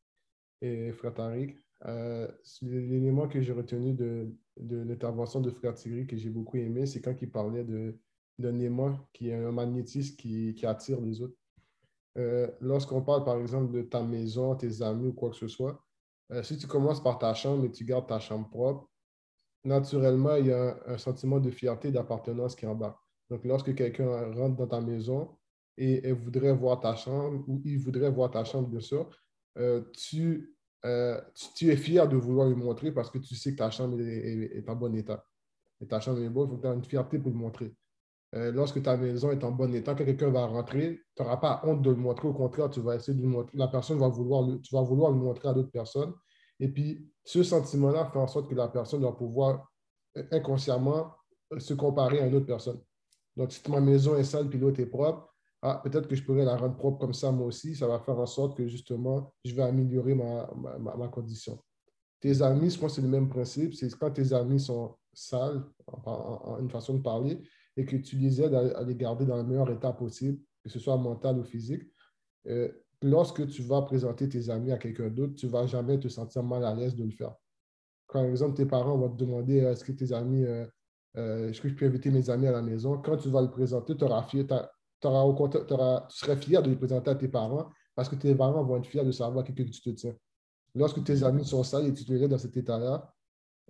et 0.62 0.94
frère 0.94 1.14
Tariq. 1.14 1.58
Euh, 1.86 2.28
L'élément 2.62 3.28
que 3.28 3.42
j'ai 3.42 3.54
retenu 3.54 3.94
de, 3.94 4.34
de 4.58 4.78
l'intervention 4.78 5.42
de 5.42 5.52
frère 5.52 5.76
Thierry 5.76 6.08
que 6.08 6.16
j'ai 6.16 6.30
beaucoup 6.30 6.58
aimé, 6.58 6.86
c'est 6.86 7.02
quand 7.02 7.22
il 7.22 7.30
parlait 7.30 7.66
d'un 8.40 8.60
aimant 8.60 8.98
qui 9.14 9.30
est 9.30 9.36
un 9.36 9.52
magnétisme 9.52 10.16
qui, 10.16 10.66
attire 10.66 11.00
les 11.02 11.22
autres. 11.22 11.36
Euh, 12.18 12.50
lorsqu'on 12.62 13.02
parle, 13.02 13.24
par 13.24 13.38
exemple, 13.38 13.72
de 13.72 13.82
ta 13.84 14.02
maison, 14.02 14.56
tes 14.56 14.82
amis 14.82 15.10
ou 15.10 15.14
quoi 15.14 15.30
que 15.30 15.36
ce 15.36 15.48
soit, 15.48 15.84
euh, 16.32 16.44
si 16.44 16.58
tu 16.58 16.68
commences 16.68 17.02
par 17.02 17.20
ta 17.20 17.34
chambre 17.34 17.66
et 17.66 17.72
tu 17.72 17.86
gardes 17.86 18.08
ta 18.08 18.20
chambre 18.20 18.50
propre, 18.50 18.90
naturellement, 19.64 20.36
il 20.36 20.48
y 20.48 20.52
a 20.52 20.78
un, 20.88 20.98
sentiment 20.98 21.40
de 21.40 21.52
fierté, 21.52 21.92
d'appartenance 21.92 22.56
qui 22.56 22.66
embarque. 22.66 23.00
Donc, 23.30 23.44
lorsque 23.46 23.76
quelqu'un 23.76 24.32
rentre 24.34 24.56
dans 24.56 24.68
ta 24.68 24.82
maison 24.82 25.38
et, 25.78 26.12
voudrait 26.12 26.54
voir 26.54 26.80
ta 26.80 26.96
chambre, 26.96 27.44
ou 27.48 27.62
il 27.66 27.78
voudrait 27.78 28.10
voir 28.10 28.32
ta 28.32 28.44
chambre, 28.44 28.70
bien 28.70 28.80
sûr, 28.80 29.10
euh, 29.58 29.82
tu, 29.94 30.56
es 30.86 31.76
fier 31.76 32.08
de 32.08 32.16
vouloir 32.16 32.48
lui 32.48 32.56
montrer 32.56 32.92
parce 32.92 33.10
que 33.10 33.18
tu 33.18 33.36
sais 33.36 33.52
que 33.52 33.58
ta 33.58 33.70
chambre 33.70 34.00
est, 34.02 34.68
en 34.68 34.76
bon 34.76 34.96
état. 34.96 35.26
Et 35.82 35.88
ta 35.88 36.00
chambre 36.00 36.22
est 36.22 36.30
bonne, 36.30 36.48
il 36.48 36.52
faut 36.52 36.58
que 36.58 36.62
tu 36.62 36.68
aies 36.68 36.76
une 36.76 36.84
fierté 36.84 37.20
pour 37.20 37.32
le 37.32 37.38
montrer. 37.38 37.74
Euh, 38.36 38.52
lorsque 38.52 38.82
ta 38.84 38.96
maison 38.96 39.32
est 39.32 39.44
en 39.44 39.52
bon 39.52 39.74
état, 39.74 39.96
quand 39.96 40.06
quelqu'un 40.06 40.30
va 40.30 40.46
rentrer, 40.46 41.02
tu 41.16 41.24
n'auras 41.24 41.38
pas 41.38 41.62
honte 41.64 41.82
de 41.82 41.90
le 41.90 41.96
montrer. 41.96 42.28
Au 42.28 42.34
contraire, 42.34 42.70
tu 42.70 42.80
vas 42.80 42.96
essayer 42.96 43.18
de 43.18 43.24
le 43.24 43.28
montrer. 43.28 43.58
La 43.58 43.68
personne 43.68 43.98
va 43.98 44.08
vouloir 44.08 44.44
le, 44.44 44.60
tu 44.62 44.74
vas 44.76 44.82
vouloir 44.82 45.12
le 45.12 45.18
montrer 45.18 45.50
à 45.50 45.54
d'autres 45.54 45.72
personnes. 45.72 46.14
Et 46.60 46.68
puis, 46.68 47.10
ce 47.24 47.42
sentiment-là 47.42 48.06
fait 48.06 48.20
en 48.20 48.28
sorte 48.28 48.50
que 48.50 48.56
la 48.56 48.68
personne 48.68 49.02
va 49.02 49.12
pouvoir 49.14 49.72
euh, 50.18 50.24
inconsciemment 50.32 51.12
euh, 51.54 51.60
se 51.60 51.74
comparer 51.74 52.20
à 52.20 52.28
une 52.28 52.36
autre 52.36 52.46
personne. 52.46 52.80
Donc, 53.36 53.52
si 53.52 53.62
ma 53.72 53.80
maison 53.82 54.16
est 54.16 54.24
sale 54.24 54.48
puis 54.48 54.60
l'autre 54.60 54.80
est 54.80 54.86
propre, 54.86 55.34
ah, 55.62 55.82
peut-être 55.84 56.08
que 56.08 56.16
je 56.16 56.24
pourrais 56.24 56.46
la 56.46 56.56
rendre 56.56 56.78
propre 56.78 57.00
comme 57.00 57.14
ça 57.14 57.32
moi 57.32 57.48
aussi. 57.48 57.76
Ça 57.76 57.88
va 57.88 58.00
faire 58.00 58.18
en 58.20 58.26
sorte 58.26 58.56
que 58.56 58.68
justement, 58.68 59.34
je 59.44 59.56
vais 59.56 59.64
améliorer 59.64 60.14
ma, 60.14 60.50
ma, 60.80 60.96
ma 60.96 61.08
condition. 61.08 61.60
Tes 62.20 62.42
amis, 62.42 62.70
je 62.70 62.80
pense 62.80 62.92
que 62.92 62.96
c'est 62.98 63.02
le 63.02 63.08
même 63.08 63.30
principe. 63.30 63.74
C'est 63.74 63.90
quand 63.98 64.12
tes 64.12 64.34
amis 64.34 64.60
sont 64.60 64.96
sales, 65.14 65.64
en, 65.88 66.58
une 66.60 66.70
façon 66.70 66.96
de 66.96 67.02
parler, 67.02 67.42
et 67.78 67.86
que 67.86 67.96
tu 67.96 68.18
les 68.18 68.42
aides 68.42 68.54
à, 68.54 68.84
les 68.84 68.96
garder 68.96 69.26
dans 69.26 69.38
le 69.38 69.44
meilleur 69.44 69.70
état 69.72 69.94
possible, 69.94 70.40
que 70.64 70.70
ce 70.70 70.80
soit 70.80 70.98
mental 70.98 71.40
ou 71.40 71.44
physique, 71.44 71.84
euh, 72.48 72.70
lorsque 73.02 73.48
tu 73.48 73.62
vas 73.64 73.82
présenter 73.82 74.28
tes 74.28 74.50
amis 74.50 74.72
à 74.72 74.78
quelqu'un 74.78 75.10
d'autre, 75.10 75.36
tu 75.36 75.46
ne 75.46 75.52
vas 75.52 75.66
jamais 75.66 76.00
te 76.00 76.08
sentir 76.08 76.44
mal 76.44 76.66
à 76.66 76.74
l'aise 76.74 76.96
de 76.96 77.04
le 77.04 77.12
faire. 77.12 77.36
Par 78.12 78.26
exemple, 78.26 78.56
tes 78.56 78.66
parents 78.66 78.98
vont 78.98 79.10
te 79.10 79.18
demander 79.18 79.58
est-ce 79.58 79.84
que 79.84 79.92
tes 79.92 80.12
amis 80.12 80.44
euh, 80.44 80.66
euh, 81.18 81.50
est-ce 81.50 81.62
que 81.62 81.70
je 81.70 81.76
peux 81.76 81.86
inviter 81.86 82.12
mes 82.12 82.30
amis 82.30 82.48
à 82.48 82.52
la 82.52 82.62
maison? 82.62 82.98
Quand 83.02 83.18
tu 83.18 83.30
vas 83.30 83.42
le 83.42 83.50
présenter, 83.50 83.96
auras, 84.04 84.24
fier, 84.24 84.46
tu 84.46 85.08
serais 86.10 86.38
fier 86.38 86.62
de 86.62 86.70
le 86.70 86.78
présenter 86.78 87.10
à 87.10 87.16
tes 87.16 87.28
parents 87.28 87.70
parce 87.96 88.10
que 88.10 88.16
tes 88.16 88.36
parents 88.36 88.64
vont 88.64 88.78
être 88.78 88.86
fiers 88.86 89.04
de 89.04 89.12
savoir 89.12 89.44
que, 89.44 89.52
que 89.52 89.64
tu 89.64 89.82
te 89.82 89.90
tiens. 89.90 90.16
Lorsque 90.76 91.04
tes 91.04 91.24
amis 91.24 91.46
sont 91.46 91.64
sales 91.64 91.88
et 91.88 91.94
tu 91.94 92.06
te 92.06 92.14
verrais 92.14 92.28
dans 92.28 92.38
cet 92.38 92.56
état-là, 92.56 93.12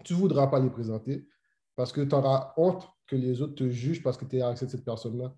tu 0.04 0.14
ne 0.14 0.20
voudras 0.20 0.48
pas 0.48 0.60
les 0.60 0.70
présenter 0.70 1.26
parce 1.80 1.94
que 1.94 2.02
tu 2.02 2.14
auras 2.14 2.52
honte 2.58 2.90
que 3.08 3.16
les 3.16 3.42
autres 3.42 3.56
te 3.56 3.70
jugent 3.70 4.04
parce 4.04 4.18
que 4.18 4.26
tu 4.26 4.36
es 4.36 4.42
avec 4.42 4.58
cette 4.58 4.84
personne-là. 4.84 5.34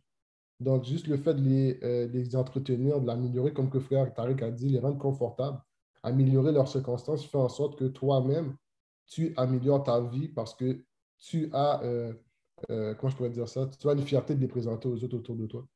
Donc, 0.59 0.85
juste 0.85 1.05
le 1.05 1.17
fait 1.17 1.35
de 1.35 1.41
les, 1.43 1.79
euh, 1.83 2.35
entretenir, 2.35 2.99
de 2.99 3.05
l'améliorer, 3.05 3.53
comme 3.53 3.69
que 3.69 3.79
frère 3.79 4.11
Tariq 4.11 4.41
a 4.43 4.49
dit, 4.49 4.69
les 4.69 4.79
rendre 4.79 4.97
confortables, 4.97 5.61
améliorer 6.01 6.51
leurs 6.51 6.67
circonstances, 6.67 7.23
fait 7.27 7.37
en 7.37 7.47
sorte 7.47 7.77
que 7.77 7.85
toi-même, 7.85 8.55
tu 9.05 9.35
améliores 9.37 9.83
ta 9.83 10.01
vie 10.01 10.29
parce 10.29 10.55
que 10.55 10.83
tu 11.19 11.47
as, 11.53 11.83
euh, 11.83 12.11
euh, 12.71 12.95
comment 12.95 13.11
je 13.11 13.17
pourrais 13.17 13.29
dire 13.29 13.47
ça, 13.47 13.69
tu 13.79 13.87
as 13.87 13.93
une 13.93 14.01
fierté 14.01 14.33
de 14.33 14.41
les 14.41 14.47
présenter 14.47 14.87
aux 14.87 15.03
autres 15.03 15.17
autour 15.17 15.35
de 15.35 15.45
toi. 15.45 15.67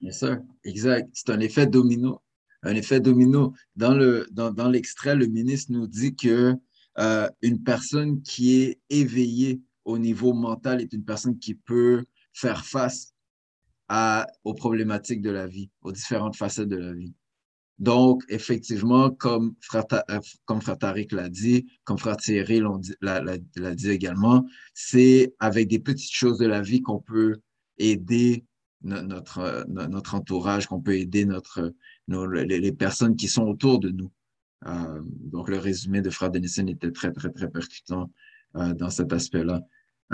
Bien 0.00 0.12
sûr, 0.12 0.38
exact. 0.64 1.06
C'est 1.12 1.28
un 1.28 1.40
effet 1.40 1.66
domino. 1.66 2.22
Un 2.62 2.74
effet 2.76 2.98
domino. 2.98 3.52
Dans 3.76 3.92
le, 3.92 4.26
dans, 4.30 4.52
dans 4.52 4.70
l'extrait, 4.70 5.14
le 5.14 5.26
ministre 5.26 5.70
nous 5.70 5.86
dit 5.86 6.16
que 6.16 6.56
euh, 6.98 7.28
une 7.42 7.62
personne 7.62 8.22
qui 8.22 8.62
est 8.62 8.80
éveillée 8.90 9.60
au 9.84 9.98
niveau 9.98 10.32
mental 10.32 10.80
est 10.80 10.92
une 10.92 11.04
personne 11.04 11.38
qui 11.38 11.54
peut 11.54 12.04
faire 12.32 12.64
face 12.64 13.14
aux 14.44 14.54
problématiques 14.54 15.22
de 15.22 15.30
la 15.30 15.46
vie, 15.46 15.70
aux 15.82 15.92
différentes 15.92 16.36
facettes 16.36 16.68
de 16.68 16.76
la 16.76 16.92
vie. 16.92 17.14
Donc, 17.78 18.24
effectivement, 18.28 19.10
comme 19.10 19.54
Frère, 19.60 19.84
euh, 20.10 20.20
comme 20.44 20.60
Tariq 20.60 21.14
l'a 21.14 21.28
dit, 21.28 21.66
comme 21.84 21.96
Frère 21.96 22.16
Thierry 22.16 22.60
l'a 23.00 23.74
dit 23.74 23.90
également, 23.90 24.44
c'est 24.74 25.34
avec 25.38 25.68
des 25.68 25.78
petites 25.78 26.12
choses 26.12 26.38
de 26.38 26.46
la 26.46 26.60
vie 26.60 26.82
qu'on 26.82 26.98
peut 26.98 27.36
aider 27.78 28.44
no- 28.82 29.02
notre, 29.02 29.64
no- 29.68 29.86
notre 29.86 30.16
entourage, 30.16 30.66
qu'on 30.66 30.80
peut 30.80 30.96
aider 30.96 31.24
notre, 31.24 31.72
les 32.08 32.72
personnes 32.72 33.14
qui 33.14 33.28
sont 33.28 33.44
autour 33.44 33.78
de 33.78 33.90
nous. 33.90 34.10
Euh, 34.66 35.00
donc, 35.04 35.48
le 35.48 35.58
résumé 35.58 36.00
de 36.00 36.10
Frère 36.10 36.30
Denison 36.30 36.66
était 36.66 36.90
très, 36.90 37.12
très, 37.12 37.30
très 37.30 37.48
percutant 37.48 38.10
euh, 38.56 38.74
dans 38.74 38.90
cet 38.90 39.12
aspect-là. 39.12 39.60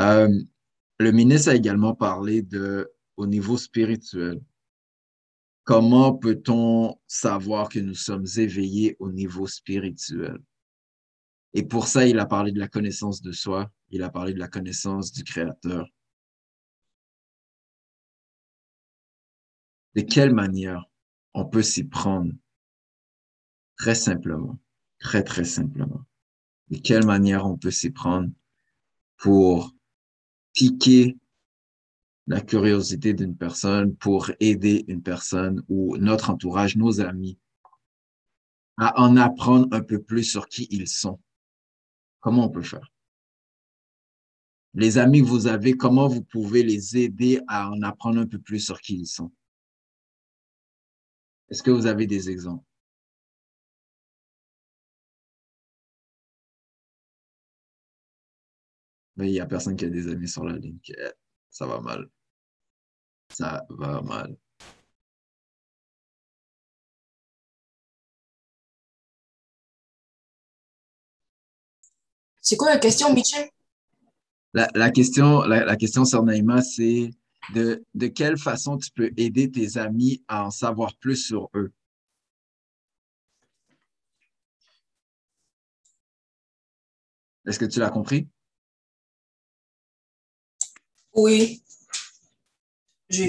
Euh, 0.00 0.28
le 0.98 1.12
ministre 1.12 1.50
a 1.50 1.54
également 1.54 1.94
parlé 1.94 2.42
de, 2.42 2.90
au 3.16 3.26
niveau 3.26 3.56
spirituel. 3.56 4.40
Comment 5.64 6.14
peut-on 6.14 6.98
savoir 7.06 7.70
que 7.70 7.78
nous 7.78 7.94
sommes 7.94 8.26
éveillés 8.36 8.96
au 8.98 9.10
niveau 9.10 9.46
spirituel? 9.46 10.38
Et 11.54 11.62
pour 11.62 11.86
ça, 11.86 12.06
il 12.06 12.18
a 12.18 12.26
parlé 12.26 12.52
de 12.52 12.58
la 12.58 12.68
connaissance 12.68 13.22
de 13.22 13.32
soi, 13.32 13.70
il 13.90 14.02
a 14.02 14.10
parlé 14.10 14.34
de 14.34 14.38
la 14.38 14.48
connaissance 14.48 15.12
du 15.12 15.24
Créateur. 15.24 15.88
De 19.94 20.02
quelle 20.02 20.34
manière 20.34 20.84
on 21.32 21.44
peut 21.46 21.62
s'y 21.62 21.84
prendre? 21.84 22.32
Très 23.76 23.94
simplement, 23.94 24.58
très, 24.98 25.22
très 25.22 25.44
simplement. 25.44 26.04
De 26.68 26.78
quelle 26.78 27.04
manière 27.04 27.46
on 27.46 27.56
peut 27.56 27.70
s'y 27.70 27.90
prendre 27.90 28.30
pour 29.16 29.72
piquer 30.52 31.16
la 32.26 32.40
curiosité 32.40 33.12
d'une 33.12 33.36
personne, 33.36 33.94
pour 33.96 34.30
aider 34.40 34.84
une 34.88 35.02
personne 35.02 35.62
ou 35.68 35.96
notre 35.98 36.30
entourage, 36.30 36.76
nos 36.76 37.00
amis, 37.00 37.38
à 38.76 39.00
en 39.00 39.16
apprendre 39.16 39.68
un 39.72 39.82
peu 39.82 40.00
plus 40.02 40.24
sur 40.24 40.48
qui 40.48 40.66
ils 40.70 40.88
sont? 40.88 41.20
Comment 42.20 42.46
on 42.46 42.50
peut 42.50 42.62
faire? 42.62 42.90
Les 44.72 44.98
amis 44.98 45.20
que 45.20 45.26
vous 45.26 45.46
avez, 45.46 45.76
comment 45.76 46.08
vous 46.08 46.22
pouvez 46.22 46.62
les 46.62 46.96
aider 46.96 47.40
à 47.46 47.70
en 47.70 47.82
apprendre 47.82 48.20
un 48.20 48.26
peu 48.26 48.38
plus 48.38 48.60
sur 48.60 48.80
qui 48.80 48.96
ils 48.96 49.06
sont? 49.06 49.30
Est-ce 51.50 51.62
que 51.62 51.70
vous 51.70 51.86
avez 51.86 52.06
des 52.06 52.30
exemples? 52.30 52.64
Mais 59.16 59.28
il 59.28 59.32
n'y 59.32 59.40
a 59.40 59.46
personne 59.46 59.76
qui 59.76 59.84
a 59.84 59.88
des 59.88 60.08
amis 60.08 60.28
sur 60.28 60.44
la 60.44 60.56
ligne. 60.56 60.78
Ça 61.50 61.66
va 61.66 61.80
mal. 61.80 62.08
Ça 63.30 63.64
va 63.70 64.00
mal. 64.02 64.36
C'est 72.40 72.56
quoi 72.56 72.70
la 72.70 72.78
question, 72.78 73.12
Michel? 73.14 73.48
La, 74.52 74.68
la 74.74 74.90
question, 74.90 75.42
la, 75.42 75.64
la 75.64 75.76
question 75.76 76.04
sur 76.04 76.22
Naïma, 76.22 76.60
c'est 76.60 77.10
de, 77.54 77.84
de 77.94 78.06
quelle 78.06 78.36
façon 78.36 78.76
tu 78.76 78.90
peux 78.90 79.10
aider 79.16 79.50
tes 79.50 79.78
amis 79.78 80.22
à 80.28 80.46
en 80.46 80.50
savoir 80.50 80.94
plus 80.96 81.16
sur 81.16 81.48
eux? 81.54 81.72
Est-ce 87.46 87.58
que 87.58 87.64
tu 87.64 87.80
l'as 87.80 87.90
compris? 87.90 88.28
Oui. 91.14 91.62
J'ai 93.08 93.28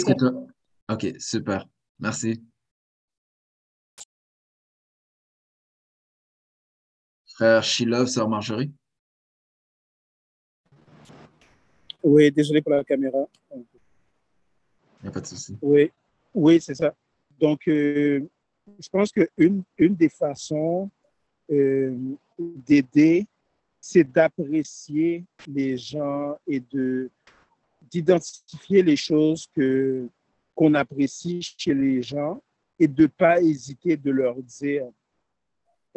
OK, 0.90 1.08
super. 1.20 1.68
Merci. 2.00 2.44
Frère 7.26 7.64
Shilov, 7.64 8.08
sœur 8.08 8.30
Marjorie? 8.30 8.72
Oui, 12.02 12.32
désolé 12.32 12.62
pour 12.62 12.72
la 12.72 12.84
caméra. 12.84 13.28
Il 13.54 13.66
n'y 15.04 15.10
a 15.10 15.12
pas 15.12 15.22
de 15.22 15.26
souci. 15.26 15.58
Oui, 15.62 15.92
oui, 16.34 16.62
c'est 16.62 16.76
ça. 16.76 16.96
Donc, 17.40 17.68
euh, 17.68 18.22
je 18.80 18.90
pense 18.90 19.12
qu'une 19.12 19.64
une 19.78 19.96
des 19.96 20.10
façons 20.10 20.90
euh, 21.52 21.96
d'aider, 22.40 23.28
c'est 23.80 24.04
d'apprécier 24.04 25.26
les 25.48 25.78
gens 25.78 26.38
et 26.48 26.60
de 26.60 27.12
d'identifier 27.90 28.84
les 28.84 28.96
choses 28.96 29.48
que 29.56 30.10
qu'on 30.54 30.74
apprécie 30.74 31.42
chez 31.42 31.74
les 31.74 32.02
gens 32.02 32.42
et 32.80 32.88
de 32.88 33.08
pas 33.08 33.42
hésiter 33.42 33.98
de 33.98 34.10
leur 34.10 34.36
dire 34.42 34.86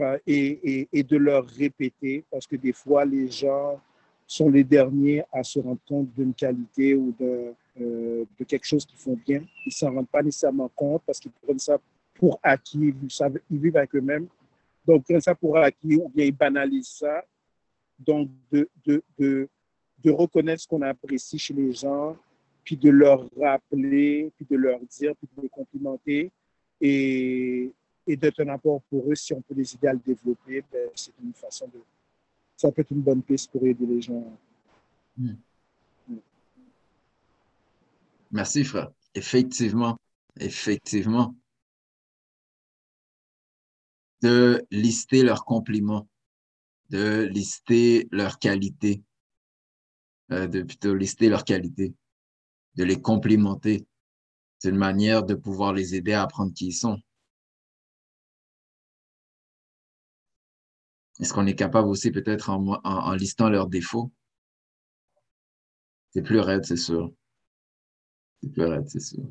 euh, 0.00 0.18
et, 0.26 0.88
et, 0.92 1.02
de 1.02 1.16
leur 1.16 1.46
répéter 1.46 2.24
parce 2.30 2.46
que 2.46 2.56
des 2.56 2.72
fois, 2.72 3.04
les 3.04 3.28
gens 3.30 3.80
sont 4.26 4.48
les 4.50 4.62
derniers 4.62 5.24
à 5.32 5.42
se 5.42 5.58
rendre 5.58 5.80
compte 5.88 6.12
d'une 6.14 6.34
qualité 6.34 6.94
ou 6.94 7.14
de, 7.18 7.52
euh, 7.80 8.24
de 8.38 8.44
quelque 8.44 8.66
chose 8.66 8.84
qu'ils 8.84 8.98
font 8.98 9.18
bien. 9.26 9.40
Ils 9.64 9.68
ne 9.68 9.72
s'en 9.72 9.92
rendent 9.92 10.08
pas 10.08 10.22
nécessairement 10.22 10.70
compte 10.74 11.02
parce 11.06 11.18
qu'ils 11.18 11.32
prennent 11.32 11.58
ça 11.58 11.78
pour 12.14 12.38
acquis, 12.42 12.94
ils, 13.50 13.58
vivent 13.58 13.76
avec 13.76 13.94
eux-mêmes. 13.94 14.26
Donc, 14.86 15.00
ils 15.00 15.12
prennent 15.12 15.20
ça 15.20 15.34
pour 15.34 15.56
acquis 15.56 15.96
ou 15.96 16.08
bien 16.08 16.26
ils 16.26 16.36
banalisent 16.36 16.98
ça. 16.98 17.24
Donc, 17.98 18.28
de, 18.52 19.48
de 20.04 20.10
reconnaître 20.10 20.62
ce 20.62 20.68
qu'on 20.68 20.82
apprécie 20.82 21.38
chez 21.38 21.54
les 21.54 21.72
gens, 21.72 22.16
puis 22.64 22.76
de 22.76 22.90
leur 22.90 23.28
rappeler, 23.38 24.30
puis 24.36 24.46
de 24.48 24.56
leur 24.56 24.80
dire, 24.80 25.14
puis 25.16 25.28
de 25.36 25.42
les 25.42 25.48
complimenter 25.48 26.30
et, 26.80 27.72
et 28.06 28.16
d'être 28.16 28.40
un 28.40 28.48
apport 28.48 28.82
pour 28.90 29.10
eux. 29.10 29.14
Si 29.14 29.32
on 29.32 29.40
peut 29.40 29.54
les 29.54 29.74
aider 29.74 29.88
à 29.88 29.92
le 29.92 30.00
développer, 30.04 30.62
ben, 30.70 30.88
c'est 30.94 31.12
une 31.22 31.32
façon 31.32 31.66
de, 31.68 31.80
ça 32.56 32.70
peut 32.70 32.82
être 32.82 32.90
une 32.90 33.00
bonne 33.00 33.22
piste 33.22 33.50
pour 33.50 33.64
aider 33.64 33.86
les 33.86 34.02
gens. 34.02 34.24
Merci, 38.30 38.64
frère. 38.64 38.90
Effectivement, 39.14 39.98
effectivement. 40.38 41.34
De 44.20 44.64
lister 44.70 45.22
leurs 45.22 45.44
compliments, 45.44 46.08
de 46.90 47.22
lister 47.32 48.08
leurs 48.10 48.38
qualités, 48.38 49.02
de 50.30 50.62
plutôt 50.62 50.94
lister 50.94 51.28
leurs 51.28 51.44
qualités, 51.44 51.94
de 52.76 52.84
les 52.84 53.00
complimenter. 53.00 53.86
C'est 54.58 54.70
une 54.70 54.76
manière 54.76 55.22
de 55.22 55.34
pouvoir 55.34 55.72
les 55.72 55.94
aider 55.94 56.12
à 56.12 56.22
apprendre 56.22 56.52
qui 56.52 56.66
ils 56.66 56.72
sont. 56.72 57.00
Est-ce 61.20 61.32
qu'on 61.32 61.46
est 61.46 61.54
capable 61.54 61.88
aussi 61.88 62.10
peut-être 62.10 62.50
en 62.50 63.12
listant 63.14 63.48
leurs 63.48 63.68
défauts? 63.68 64.12
C'est 66.10 66.22
plus 66.22 66.40
raide, 66.40 66.64
c'est 66.64 66.76
sûr. 66.76 67.12
C'est 68.42 68.52
plus 68.52 68.64
raide, 68.64 68.88
c'est 68.88 69.00
sûr. 69.00 69.24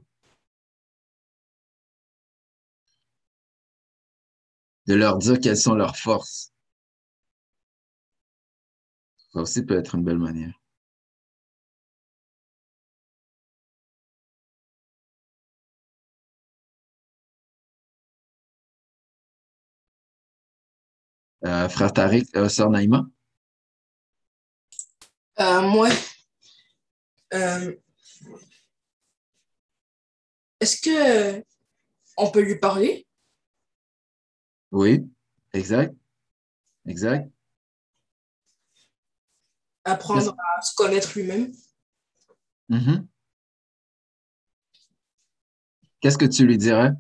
De 4.87 4.95
leur 4.95 5.17
dire 5.17 5.39
quelles 5.39 5.57
sont 5.57 5.75
leurs 5.75 5.97
forces. 5.97 6.53
Ça 9.33 9.41
aussi 9.41 9.63
peut 9.63 9.77
être 9.77 9.95
une 9.95 10.03
belle 10.03 10.17
manière. 10.17 10.53
Frère 21.69 21.93
Tariq, 21.93 22.27
euh, 22.35 22.49
sœur 22.49 22.69
Naïma? 22.69 23.05
Euh, 25.39 25.61
moi, 25.61 25.89
euh, 27.33 27.75
est-ce 30.59 30.81
que 30.81 31.45
on 32.17 32.31
peut 32.31 32.41
lui 32.41 32.57
parler? 32.57 33.07
Oui, 34.71 35.07
exact. 35.53 35.95
Exact. 36.85 37.29
Apprendre 39.83 40.35
à 40.57 40.61
se 40.61 40.75
connaître 40.75 41.11
lui-même? 41.15 41.53
Mhm. 42.69 43.07
Qu'est-ce 46.01 46.17
que 46.17 46.25
tu 46.25 46.45
lui 46.45 46.57
dirais? 46.57 46.91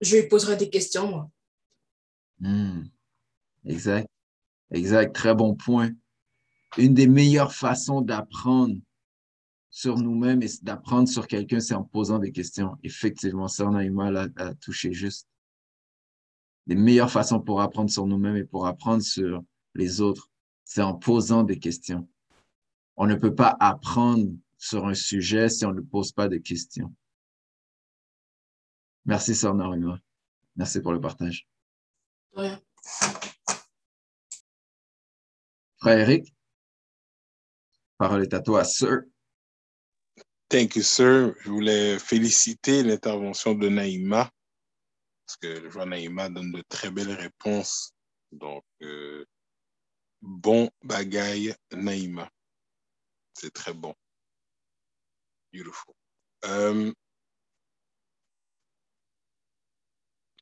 Je 0.00 0.16
lui 0.16 0.28
poserai 0.28 0.56
des 0.56 0.70
questions, 0.70 1.10
moi. 1.10 1.30
Hmm. 2.40 2.84
Exact. 3.64 4.08
Exact. 4.70 5.14
Très 5.14 5.34
bon 5.34 5.54
point. 5.54 5.90
Une 6.76 6.94
des 6.94 7.06
meilleures 7.06 7.54
façons 7.54 8.00
d'apprendre 8.02 8.76
sur 9.70 9.96
nous-mêmes 9.98 10.42
et 10.42 10.48
d'apprendre 10.62 11.08
sur 11.08 11.26
quelqu'un, 11.26 11.60
c'est 11.60 11.74
en 11.74 11.84
posant 11.84 12.18
des 12.18 12.32
questions. 12.32 12.76
Effectivement, 12.82 13.48
ça, 13.48 13.66
on 13.66 13.74
a 13.74 13.84
eu 13.84 13.90
mal 13.90 14.32
à, 14.36 14.54
toucher 14.54 14.92
juste. 14.92 15.28
Les 16.66 16.74
meilleures 16.74 17.10
façons 17.10 17.40
pour 17.40 17.60
apprendre 17.60 17.90
sur 17.90 18.06
nous-mêmes 18.06 18.36
et 18.36 18.44
pour 18.44 18.66
apprendre 18.66 19.02
sur 19.02 19.42
les 19.74 20.00
autres, 20.00 20.30
c'est 20.64 20.82
en 20.82 20.94
posant 20.94 21.42
des 21.42 21.58
questions. 21.58 22.08
On 22.96 23.06
ne 23.06 23.14
peut 23.14 23.34
pas 23.34 23.56
apprendre 23.60 24.28
sur 24.58 24.86
un 24.86 24.94
sujet 24.94 25.48
si 25.48 25.64
on 25.64 25.72
ne 25.72 25.80
pose 25.80 26.12
pas 26.12 26.28
de 26.28 26.36
questions. 26.36 26.92
Merci, 29.08 29.34
Sœur 29.34 29.54
Naruma. 29.54 29.98
Merci 30.54 30.82
pour 30.82 30.92
le 30.92 31.00
partage. 31.00 31.48
Ouais. 32.36 32.52
Frère 35.78 35.98
Eric, 36.00 36.36
parole 37.96 38.24
est 38.24 38.34
à 38.34 38.40
toi, 38.40 38.64
sir. 38.64 39.00
Thank 40.50 40.76
you, 40.76 40.82
sir. 40.82 41.34
Je 41.40 41.48
voulais 41.48 41.98
féliciter 41.98 42.82
l'intervention 42.82 43.54
de 43.54 43.70
Naïma, 43.70 44.30
parce 45.24 45.38
que 45.38 45.54
je 45.54 45.68
vois 45.68 45.86
Naïma 45.86 46.28
donne 46.28 46.52
de 46.52 46.62
très 46.68 46.90
belles 46.90 47.12
réponses. 47.12 47.94
Donc, 48.30 48.62
euh, 48.82 49.24
bon 50.20 50.68
bagaille, 50.82 51.54
Naïma. 51.72 52.30
C'est 53.32 53.54
très 53.54 53.72
bon. 53.72 53.94
Beautiful. 55.50 55.94
Euh, 56.44 56.92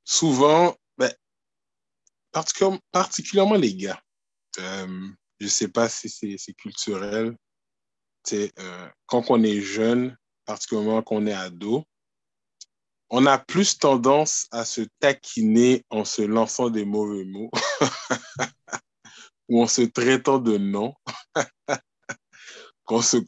souvent, 0.06 0.74
ben, 0.96 1.12
particulièrement, 2.92 3.56
les 3.56 3.74
gars, 3.74 4.00
euh, 4.58 5.08
je 5.38 5.48
sais 5.48 5.68
pas 5.68 5.90
si 5.90 6.08
c'est 6.08 6.54
culturel, 6.54 7.36
euh, 8.32 8.88
quand 9.06 9.30
on 9.30 9.42
est 9.42 9.60
jeune, 9.60 10.16
particulièrement 10.46 11.02
quand 11.02 11.16
on 11.16 11.26
est 11.26 11.32
ado, 11.32 11.84
on 13.10 13.26
a 13.26 13.38
plus 13.38 13.78
tendance 13.78 14.46
à 14.50 14.64
se 14.64 14.80
taquiner 14.98 15.84
en 15.90 16.04
se 16.04 16.22
lançant 16.22 16.70
des 16.70 16.84
mauvais 16.84 17.24
mots 17.24 17.50
ou 19.48 19.62
en 19.62 19.68
se 19.68 19.82
traitant 19.82 20.38
de 20.38 20.56
noms 20.56 20.94
qu'on 22.84 23.02
se, 23.02 23.18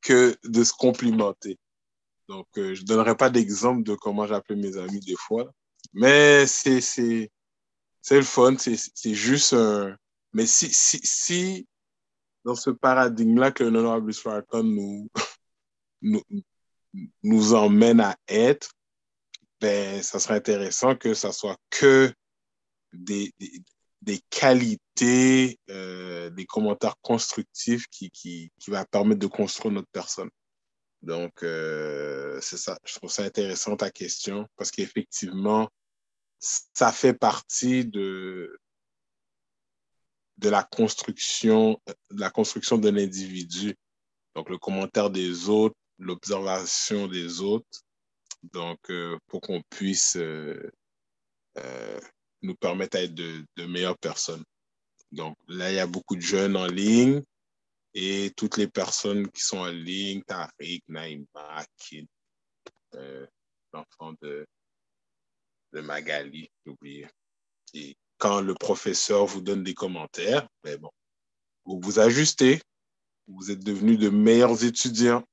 que 0.00 0.36
de 0.44 0.64
se 0.64 0.72
complimenter. 0.72 1.58
Donc, 2.28 2.46
euh, 2.56 2.74
je 2.74 2.82
ne 2.82 2.86
donnerai 2.86 3.16
pas 3.16 3.30
d'exemple 3.30 3.82
de 3.84 3.94
comment 3.94 4.26
j'appelais 4.26 4.56
mes 4.56 4.76
amis 4.76 5.00
des 5.00 5.16
fois, 5.16 5.52
mais 5.94 6.46
c'est 6.46 6.80
c'est 6.80 7.30
c'est 8.02 8.16
le 8.16 8.22
fun, 8.22 8.56
c'est 8.58 8.76
c'est 8.76 9.14
juste 9.14 9.54
un... 9.54 9.96
Mais 10.34 10.46
si, 10.46 10.68
si, 10.72 11.00
si 11.02 11.66
dans 12.44 12.54
ce 12.56 12.70
paradigme-là 12.70 13.52
que 13.52 13.64
l'honorable 13.64 14.12
Farrakhan 14.12 14.64
nous, 14.64 15.08
nous, 16.02 16.22
nous 17.22 17.54
emmène 17.54 18.00
à 18.00 18.16
être, 18.28 18.72
ben, 19.60 20.02
ça 20.02 20.18
serait 20.18 20.34
intéressant 20.34 20.96
que 20.96 21.14
ça 21.14 21.32
soit 21.32 21.56
que 21.70 22.12
des, 22.92 23.32
des, 23.38 23.62
des 24.02 24.20
qualités, 24.30 25.58
euh, 25.70 26.28
des 26.30 26.44
commentaires 26.44 26.96
constructifs 27.00 27.86
qui, 27.88 28.10
qui, 28.10 28.52
qui 28.58 28.70
va 28.70 28.84
permettre 28.84 29.20
de 29.20 29.26
construire 29.26 29.72
notre 29.72 29.88
personne. 29.90 30.30
Donc, 31.00 31.42
euh, 31.42 32.38
c'est 32.40 32.56
ça. 32.56 32.78
Je 32.84 32.94
trouve 32.94 33.10
ça 33.10 33.24
intéressant 33.24 33.76
ta 33.76 33.90
question 33.90 34.46
parce 34.56 34.70
qu'effectivement, 34.70 35.68
ça 36.44 36.92
fait 36.92 37.14
partie 37.14 37.86
de, 37.86 38.58
de 40.36 40.48
la 40.50 40.62
construction, 40.62 41.80
de 42.10 42.20
la 42.20 42.30
construction 42.30 42.76
de 42.76 42.90
l'individu. 42.90 43.74
Donc, 44.34 44.50
le 44.50 44.58
commentaire 44.58 45.10
des 45.10 45.48
autres, 45.48 45.76
l'observation 45.98 47.08
des 47.08 47.40
autres. 47.40 47.80
Donc, 48.42 48.78
euh, 48.90 49.18
pour 49.28 49.40
qu'on 49.40 49.62
puisse 49.70 50.16
euh, 50.16 50.70
euh, 51.56 52.00
nous 52.42 52.56
permettre 52.56 52.98
d'être 52.98 53.14
de, 53.14 53.46
de 53.56 53.64
meilleures 53.64 53.98
personnes. 53.98 54.44
Donc, 55.12 55.38
là, 55.48 55.70
il 55.70 55.76
y 55.76 55.80
a 55.80 55.86
beaucoup 55.86 56.16
de 56.16 56.20
jeunes 56.20 56.56
en 56.56 56.66
ligne 56.66 57.22
et 57.94 58.32
toutes 58.36 58.58
les 58.58 58.68
personnes 58.68 59.30
qui 59.30 59.40
sont 59.40 59.58
en 59.58 59.70
ligne, 59.70 60.22
Tariq, 60.24 60.82
Naïma, 60.88 61.64
Kid, 61.78 62.06
l'enfant 63.72 64.12
de, 64.20 64.44
de 65.74 65.80
Magali, 65.80 66.48
j'ai 66.64 66.72
oublié. 66.72 67.06
Et 67.74 67.96
quand 68.18 68.40
le 68.40 68.54
professeur 68.54 69.26
vous 69.26 69.40
donne 69.40 69.64
des 69.64 69.74
commentaires, 69.74 70.48
ben 70.62 70.78
bon, 70.80 70.90
vous 71.64 71.80
vous 71.82 71.98
ajustez, 71.98 72.62
vous 73.26 73.50
êtes 73.50 73.62
devenus 73.64 73.98
de 73.98 74.08
meilleurs 74.08 74.64
étudiants. 74.64 75.24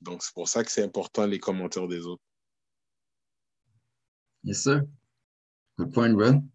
Donc, 0.00 0.22
c'est 0.22 0.32
pour 0.32 0.48
ça 0.48 0.62
que 0.62 0.70
c'est 0.70 0.84
important 0.84 1.26
les 1.26 1.40
commentaires 1.40 1.88
des 1.88 2.06
autres. 2.06 2.22
Yes, 4.44 4.62
sir. 4.62 4.82
Good 5.76 5.92
point, 5.92 6.14
Ron. 6.14 6.48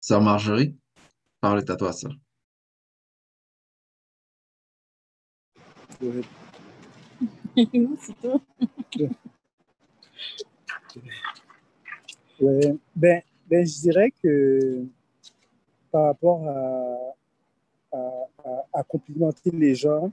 Sœur 0.00 0.20
Marjorie, 0.20 0.76
parole 1.40 1.60
est 1.60 1.70
à 1.70 1.76
toi, 1.76 1.92
sœur. 1.92 2.12
Non, 6.00 7.96
c'est 8.00 8.20
toi. 8.20 8.40
Ben, 12.40 13.22
ben, 13.46 13.66
je 13.66 13.80
dirais 13.80 14.12
que 14.22 14.84
par 15.90 16.06
rapport 16.06 16.46
à, 16.48 17.14
à, 18.72 18.82
complimenter 18.82 19.50
les 19.50 19.74
gens, 19.74 20.12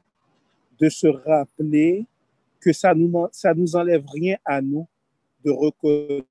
de 0.79 0.89
se 0.89 1.07
rappeler 1.07 2.05
que 2.59 2.73
ça 2.73 2.93
nous, 2.93 3.27
ça 3.31 3.53
nous 3.53 3.75
enlève 3.75 4.05
rien 4.11 4.37
à 4.45 4.61
nous 4.61 4.87
de 5.43 5.51
reconnaître 5.51 6.27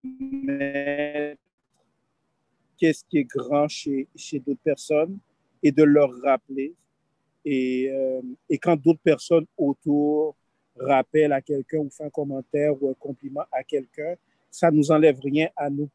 qu'est-ce 2.76 3.05
qui 3.05 3.18
est 3.18 3.24
grand 3.24 3.68
chez, 3.68 4.09
chez 4.14 4.38
d'autres 4.38 4.62
personnes 4.62 5.18
et 5.62 5.72
de 5.72 5.82
leur 5.82 6.11
rappeler. 6.22 6.74
Et, 7.44 7.90
euh, 7.90 8.22
et 8.48 8.59
quand 8.59 8.76
d'autres 8.76 9.03
personnes 9.03 9.46
autour 9.57 10.36
rappellent 10.76 11.32
à 11.32 11.42
quelqu'un 11.42 11.78
ou 11.78 11.90
font 11.90 12.05
un 12.05 12.11
commentaire 12.11 12.80
ou 12.80 12.90
un 12.90 12.94
compliment 12.94 13.44
à 13.53 13.64
quelqu'un, 13.64 14.14
ça 14.51 14.70
nous 14.70 14.90
enlève 14.90 15.18
rien 15.20 15.48
à 15.57 15.70
nous. 15.70 15.88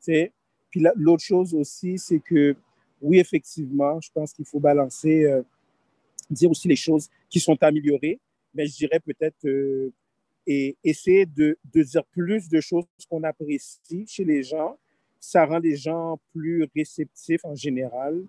Tu 0.00 0.12
sais? 0.12 0.32
Puis 0.70 0.80
la- 0.80 0.92
l'autre 0.96 1.22
chose 1.22 1.54
aussi, 1.54 1.98
c'est 1.98 2.20
que 2.20 2.56
oui, 3.00 3.18
effectivement, 3.18 4.00
je 4.00 4.10
pense 4.12 4.32
qu'il 4.32 4.46
faut 4.46 4.60
balancer, 4.60 5.24
euh, 5.24 5.42
dire 6.30 6.50
aussi 6.50 6.68
les 6.68 6.76
choses 6.76 7.08
qui 7.28 7.40
sont 7.40 7.56
améliorées, 7.62 8.18
mais 8.54 8.66
je 8.66 8.76
dirais 8.76 9.00
peut-être 9.00 9.46
euh, 9.46 9.92
et 10.46 10.76
essayer 10.84 11.26
de, 11.26 11.58
dire 11.74 12.04
plus 12.06 12.48
de 12.48 12.60
choses 12.60 12.84
qu'on 13.10 13.22
apprécie 13.24 14.06
chez 14.06 14.24
les 14.24 14.42
gens. 14.42 14.78
Ça 15.18 15.44
rend 15.44 15.58
les 15.58 15.76
gens 15.76 16.20
plus 16.32 16.68
réceptifs 16.74 17.44
en 17.44 17.54
général 17.54 18.24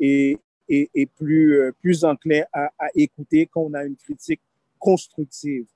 et, 0.00 0.36
et, 0.68 1.06
plus, 1.06 1.60
euh, 1.60 1.72
plus 1.80 2.04
enclins 2.04 2.44
à 2.52 2.70
écouter 2.94 3.46
quand 3.46 3.62
on 3.62 3.74
a 3.74 3.84
une 3.84 3.96
critique 3.96 4.40
constructive 4.78 5.66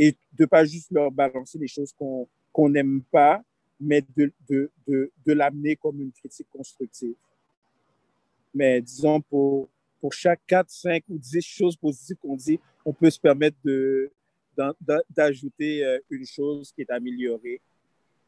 et 0.00 0.16
de 0.32 0.46
pas 0.46 0.64
juste 0.64 0.90
leur 0.90 1.12
balancer 1.12 1.58
des 1.58 1.68
choses 1.68 1.92
qu'on 1.92 2.26
qu'on 2.52 2.68
n'aime 2.68 3.02
pas, 3.12 3.40
mais 3.78 4.02
de, 4.16 4.32
de, 4.48 4.70
de, 4.88 5.12
de 5.24 5.32
l'amener 5.32 5.76
comme 5.76 6.00
une 6.00 6.10
critique 6.10 6.48
constructive. 6.50 7.14
Mais 8.52 8.80
disons, 8.80 9.20
pour, 9.20 9.68
pour 10.00 10.12
chaque 10.12 10.40
4, 10.48 10.68
5 10.68 11.04
ou 11.08 11.18
10 11.18 11.40
choses 11.42 11.76
positives 11.76 12.16
qu'on 12.16 12.34
dit, 12.34 12.58
on 12.84 12.92
peut 12.92 13.08
se 13.08 13.20
permettre 13.20 13.56
d'ajouter 15.10 15.84
euh, 15.84 16.00
une 16.10 16.26
chose 16.26 16.72
qui 16.72 16.80
est 16.80 16.90
améliorée, 16.90 17.60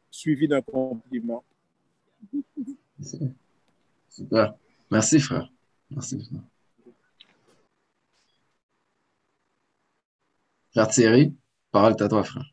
suivie 0.09 0.47
d'un 0.47 0.61
compliment. 0.61 1.43
Super. 4.09 4.55
Merci, 4.89 5.19
frère. 5.19 5.51
Merci, 5.91 6.23
frère. 6.23 6.43
Frère 10.71 10.87
Thierry, 10.87 11.35
parole 11.73 11.95
à 11.99 12.07
toi, 12.07 12.23
frère. 12.23 12.45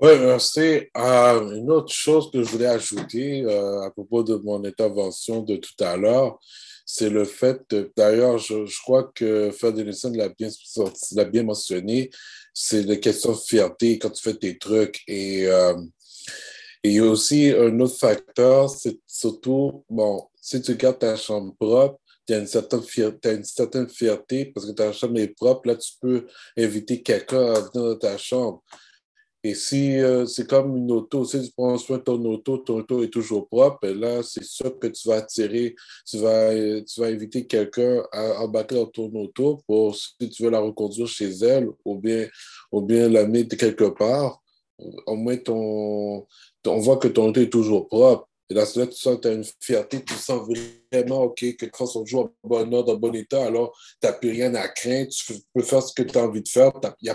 Oui, 0.00 0.12
merci. 0.18 0.88
Euh, 0.96 1.50
une 1.56 1.70
autre 1.70 1.92
chose 1.92 2.30
que 2.30 2.42
je 2.42 2.48
voulais 2.48 2.66
ajouter 2.66 3.42
euh, 3.44 3.82
à 3.82 3.90
propos 3.90 4.22
de 4.22 4.36
mon 4.36 4.64
intervention 4.64 5.42
de 5.42 5.56
tout 5.56 5.84
à 5.84 5.98
l'heure, 5.98 6.38
c'est 6.86 7.10
le 7.10 7.24
fait, 7.24 7.60
d'ailleurs, 7.94 8.38
je, 8.38 8.80
crois 8.82 9.12
que 9.14 9.50
l'a 10.16 10.28
bien, 10.30 10.48
l'a 11.12 11.24
bien 11.24 11.42
mentionné, 11.42 12.10
c'est 12.54 12.82
la 12.84 12.96
question 12.96 13.32
de 13.32 13.36
fierté 13.36 13.98
quand 13.98 14.10
tu 14.10 14.22
fais 14.22 14.34
tes 14.34 14.56
trucs. 14.56 15.02
Et, 15.06 15.46
euh, 15.46 15.76
et 16.82 17.00
aussi 17.00 17.50
un 17.50 17.78
autre 17.80 17.98
facteur, 17.98 18.70
c'est 18.70 18.98
surtout, 19.06 19.84
bon, 19.90 20.26
si 20.40 20.62
tu 20.62 20.74
gardes 20.76 20.98
ta 20.98 21.14
chambre 21.16 21.54
propre, 21.60 21.99
tu 22.30 22.36
as 22.36 22.38
une 22.38 22.46
certaine 22.46 22.82
fierté, 22.82 23.34
une 23.34 23.44
certaine 23.44 23.88
fierté 23.88 24.46
parce 24.46 24.66
que 24.66 24.72
ta 24.72 24.92
chambre 24.92 25.18
est 25.18 25.34
propre, 25.34 25.68
là, 25.68 25.76
tu 25.76 25.92
peux 26.00 26.26
inviter 26.56 27.02
quelqu'un 27.02 27.54
à 27.54 27.60
venir 27.60 27.70
dans 27.72 27.96
ta 27.96 28.16
chambre. 28.18 28.62
Et 29.42 29.54
si 29.54 29.98
euh, 29.98 30.26
c'est 30.26 30.46
comme 30.46 30.76
une 30.76 30.92
auto, 30.92 31.24
si 31.24 31.42
tu 31.42 31.50
prends 31.56 31.76
soin 31.78 31.96
de 31.96 32.02
ton 32.02 32.22
auto, 32.26 32.58
ton 32.58 32.80
auto 32.80 33.02
est 33.02 33.08
toujours 33.08 33.48
propre, 33.48 33.88
là, 33.88 34.22
c'est 34.22 34.44
sûr 34.44 34.78
que 34.78 34.86
tu 34.86 35.08
vas 35.08 35.16
attirer, 35.16 35.74
tu 36.06 36.18
vas, 36.18 36.52
euh, 36.52 36.84
tu 36.84 37.00
vas 37.00 37.06
inviter 37.06 37.46
quelqu'un 37.46 38.02
à 38.12 38.42
embarquer 38.42 38.74
dans 38.76 38.86
ton 38.86 39.10
auto 39.14 39.60
pour 39.66 39.96
si 39.96 40.28
tu 40.28 40.44
veux 40.44 40.50
la 40.50 40.60
reconduire 40.60 41.08
chez 41.08 41.30
elle 41.30 41.68
ou 41.84 41.96
bien, 41.96 42.28
ou 42.70 42.82
bien 42.82 43.08
l'amener 43.08 43.48
quelque 43.48 43.88
part. 43.88 44.40
Au 45.06 45.16
moins, 45.16 45.36
on 45.48 46.26
voit 46.78 46.98
que 46.98 47.08
ton 47.08 47.28
auto 47.28 47.40
est 47.40 47.50
toujours 47.50 47.88
propre. 47.88 48.29
Et 48.50 48.54
là, 48.54 48.64
là 48.74 48.86
tu 48.86 48.96
sens 48.96 49.18
tu 49.20 49.28
as 49.28 49.32
une 49.32 49.44
fierté, 49.60 50.04
tu 50.04 50.14
sens 50.14 50.42
vraiment, 50.42 51.22
OK, 51.22 51.38
que 51.56 51.64
les 51.66 51.86
sont 51.86 52.02
toujours 52.02 52.32
en 52.42 52.48
bon 52.48 52.74
ordre, 52.74 52.94
en 52.94 52.96
bon 52.96 53.14
état, 53.14 53.44
alors 53.46 53.78
tu 54.00 54.06
n'as 54.06 54.12
plus 54.12 54.30
rien 54.30 54.54
à 54.56 54.68
craindre, 54.68 55.08
tu 55.08 55.34
peux 55.54 55.62
faire 55.62 55.82
ce 55.82 55.94
que 55.94 56.02
tu 56.02 56.18
as 56.18 56.24
envie 56.24 56.42
de 56.42 56.48
faire, 56.48 56.72
il 57.00 57.14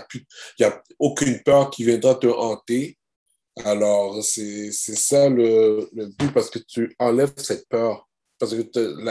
n'y 0.58 0.64
a, 0.66 0.68
a 0.68 0.82
aucune 0.98 1.42
peur 1.42 1.70
qui 1.70 1.84
viendra 1.84 2.14
te 2.14 2.26
hanter. 2.26 2.98
Alors, 3.64 4.22
c'est 4.22 4.70
ça 4.72 5.28
le, 5.28 5.88
but, 6.18 6.32
parce 6.32 6.50
que 6.50 6.58
tu 6.58 6.94
enlèves 6.98 7.32
cette 7.36 7.68
peur, 7.68 8.06
parce 8.38 8.54
que 8.54 8.62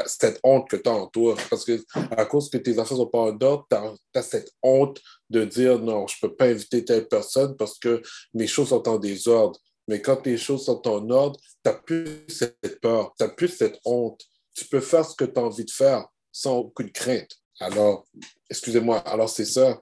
cette 0.06 0.40
honte 0.44 0.70
que 0.70 0.76
tu 0.76 0.90
as 0.90 0.94
en 0.94 1.08
toi, 1.08 1.36
parce 1.50 1.66
que 1.66 1.84
à 2.12 2.26
cause 2.26 2.50
que 2.50 2.58
tes 2.58 2.78
affaires 2.78 2.98
sont 2.98 3.08
pas 3.08 3.20
en 3.20 3.42
ordre, 3.42 3.66
tu 3.70 4.20
as, 4.20 4.24
cette 4.24 4.52
honte 4.62 5.02
de 5.30 5.46
dire 5.46 5.80
non, 5.80 6.06
je 6.08 6.16
ne 6.22 6.28
peux 6.28 6.36
pas 6.36 6.46
inviter 6.46 6.86
telle 6.86 7.08
personne 7.08 7.56
parce 7.58 7.80
que 7.80 8.02
mes 8.34 8.48
choses 8.48 8.70
sont 8.70 8.88
en 8.88 8.98
désordre. 8.98 9.60
Mais 9.88 10.02
quand 10.02 10.26
les 10.26 10.38
choses 10.38 10.66
sont 10.66 10.88
en 10.88 11.10
ordre, 11.10 11.40
tu 11.40 11.70
n'as 11.70 11.74
plus 11.74 12.26
cette 12.28 12.80
peur, 12.82 13.14
tu 13.18 13.24
n'as 13.24 13.30
plus 13.30 13.50
cette 13.50 13.80
honte. 13.86 14.22
Tu 14.54 14.66
peux 14.66 14.82
faire 14.82 15.06
ce 15.06 15.16
que 15.16 15.26
tu 15.26 15.40
as 15.40 15.44
envie 15.44 15.66
de 15.66 15.72
faire 15.72 16.08
sans 16.32 16.58
aucune 16.58 16.92
crainte. 16.92 17.32
Alors, 17.60 18.06
excusez-moi, 18.50 19.00
alors 19.00 19.30
c'est 19.30 19.46
ça. 19.46 19.82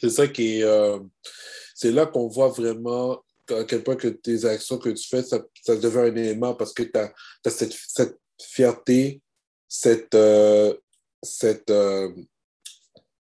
C'est 0.00 0.10
ça 0.10 0.26
qui 0.28 0.58
est. 0.58 0.62
Euh, 0.62 0.98
c'est 1.74 1.92
là 1.92 2.06
qu'on 2.06 2.28
voit 2.28 2.48
vraiment 2.48 3.22
à 3.48 3.64
quel 3.64 3.82
point 3.82 3.96
que 3.96 4.08
tes 4.08 4.44
actions 4.44 4.78
que 4.78 4.90
tu 4.90 5.06
fais, 5.08 5.22
ça, 5.22 5.38
devient 5.68 6.10
un 6.10 6.16
élément 6.16 6.54
parce 6.54 6.72
que 6.72 6.84
tu 6.84 6.98
as, 6.98 7.12
cette, 7.50 7.72
cette, 7.72 8.18
fierté, 8.40 9.20
cette, 9.68 10.14
euh, 10.14 10.74
cette, 11.22 11.70
euh, 11.70 12.12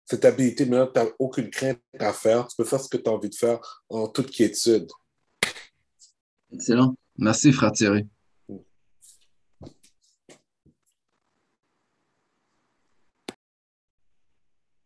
cette 0.05 0.25
habilité, 0.25 0.65
maintenant, 0.65 0.91
tu 0.91 0.99
n'as 0.99 1.11
aucune 1.19 1.49
crainte 1.49 1.79
à 1.99 2.13
faire. 2.13 2.47
Tu 2.47 2.55
peux 2.55 2.65
faire 2.65 2.81
ce 2.81 2.89
que 2.89 2.97
tu 2.97 3.09
as 3.09 3.13
envie 3.13 3.29
de 3.29 3.35
faire 3.35 3.59
en 3.89 4.07
toute 4.07 4.31
quiétude. 4.31 4.87
Excellent. 6.51 6.95
Merci, 7.17 7.51
frère 7.51 7.71
Thierry. 7.71 8.07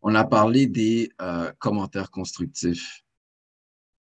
On 0.02 0.16
a 0.16 0.26
parlé 0.26 0.68
des 0.68 1.10
euh, 1.22 1.52
commentaires 1.60 2.12
constructifs, 2.12 3.04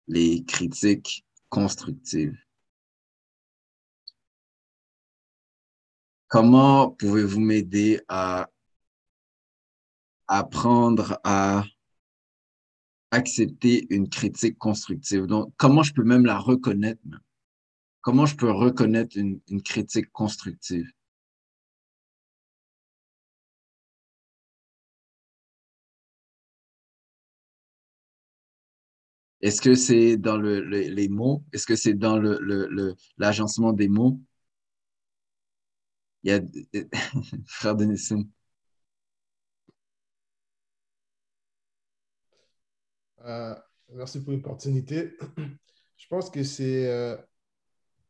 les 0.08 0.44
critiques 0.44 1.24
constructives. 1.50 2.36
Comment 6.28 6.90
pouvez-vous 6.90 7.40
m'aider 7.40 8.02
à 8.08 8.50
apprendre 10.28 11.20
à 11.24 11.66
accepter 13.12 13.86
une 13.94 14.10
critique 14.10 14.58
constructive? 14.58 15.28
Donc, 15.28 15.54
comment 15.58 15.84
je 15.84 15.94
peux 15.94 16.04
même 16.04 16.26
la 16.26 16.40
reconnaître? 16.40 17.02
Comment 18.02 18.26
je 18.26 18.36
peux 18.36 18.52
reconnaître 18.52 19.18
une, 19.18 19.42
critique 19.64 20.12
constructive? 20.12 20.92
Est-ce 29.42 29.62
que 29.62 29.76
c'est 29.76 30.18
dans 30.18 30.38
le, 30.38 30.62
les 30.62 31.10
mots? 31.10 31.44
Est-ce 31.54 31.66
que 31.66 31.76
c'est 31.76 31.94
dans 31.94 32.18
l'agencement 33.18 33.74
des 33.74 33.88
mots? 33.88 34.20
Il 36.24 36.32
y 36.32 36.34
a 36.34 36.42
frère 37.46 37.76
Denison. 37.76 38.28
Euh, 43.26 43.56
merci 43.90 44.24
pour 44.24 44.34
l'opportunité. 44.34 45.18
Je 45.98 46.08
pense 46.08 46.30
que 46.30 46.44
c'est 46.44 46.88
euh, 46.90 47.16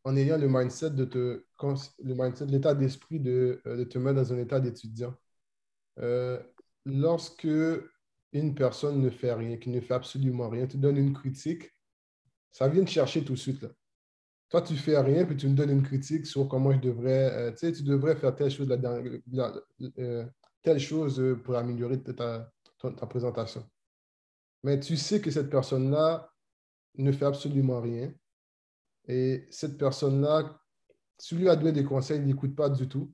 en 0.03 0.15
ayant 0.15 0.37
le 0.37 0.47
mindset 0.47 0.91
de 0.91 1.05
te, 1.05 1.43
le 1.99 2.13
mindset, 2.15 2.45
l'état 2.47 2.73
d'esprit 2.73 3.19
de, 3.19 3.61
euh, 3.67 3.77
de, 3.77 3.83
te 3.83 3.97
mettre 3.97 4.15
dans 4.15 4.33
un 4.33 4.39
état 4.39 4.59
d'étudiant. 4.59 5.13
Euh, 5.99 6.41
lorsque 6.85 7.47
une 8.33 8.55
personne 8.55 9.01
ne 9.01 9.09
fait 9.09 9.33
rien, 9.33 9.57
qui 9.57 9.69
ne 9.69 9.79
fait 9.81 9.93
absolument 9.93 10.49
rien, 10.49 10.65
tu 10.65 10.77
donnes 10.77 10.97
une 10.97 11.13
critique, 11.13 11.69
ça 12.51 12.67
vient 12.67 12.83
te 12.83 12.89
chercher 12.89 13.23
tout 13.23 13.33
de 13.33 13.37
suite. 13.37 13.61
Là. 13.61 13.69
Toi, 14.49 14.61
tu 14.61 14.75
fais 14.75 14.99
rien, 14.99 15.25
puis 15.25 15.37
tu 15.37 15.47
me 15.47 15.55
donnes 15.55 15.69
une 15.69 15.83
critique 15.83 16.25
sur 16.25 16.47
comment 16.47 16.73
je 16.73 16.79
devrais, 16.79 17.31
euh, 17.31 17.51
tu 17.51 17.57
sais, 17.57 17.71
tu 17.71 17.83
devrais 17.83 18.15
faire 18.15 18.35
telle 18.35 18.51
chose, 18.51 18.67
la, 18.67 19.53
telle 20.61 20.79
chose 20.79 21.37
pour 21.43 21.55
améliorer 21.55 22.01
ta, 22.01 22.51
ta 22.79 23.05
présentation. 23.07 23.63
Mais 24.63 24.79
tu 24.79 24.97
sais 24.97 25.21
que 25.21 25.31
cette 25.31 25.49
personne-là 25.49 26.31
ne 26.97 27.11
fait 27.11 27.25
absolument 27.25 27.81
rien 27.81 28.13
et 29.11 29.45
cette 29.49 29.77
personne-là, 29.77 30.57
si 31.17 31.35
lui 31.35 31.49
a 31.49 31.57
donné 31.57 31.73
des 31.73 31.83
conseils, 31.83 32.19
il 32.19 32.25
n'écoute 32.25 32.55
pas 32.55 32.69
du 32.69 32.87
tout. 32.87 33.13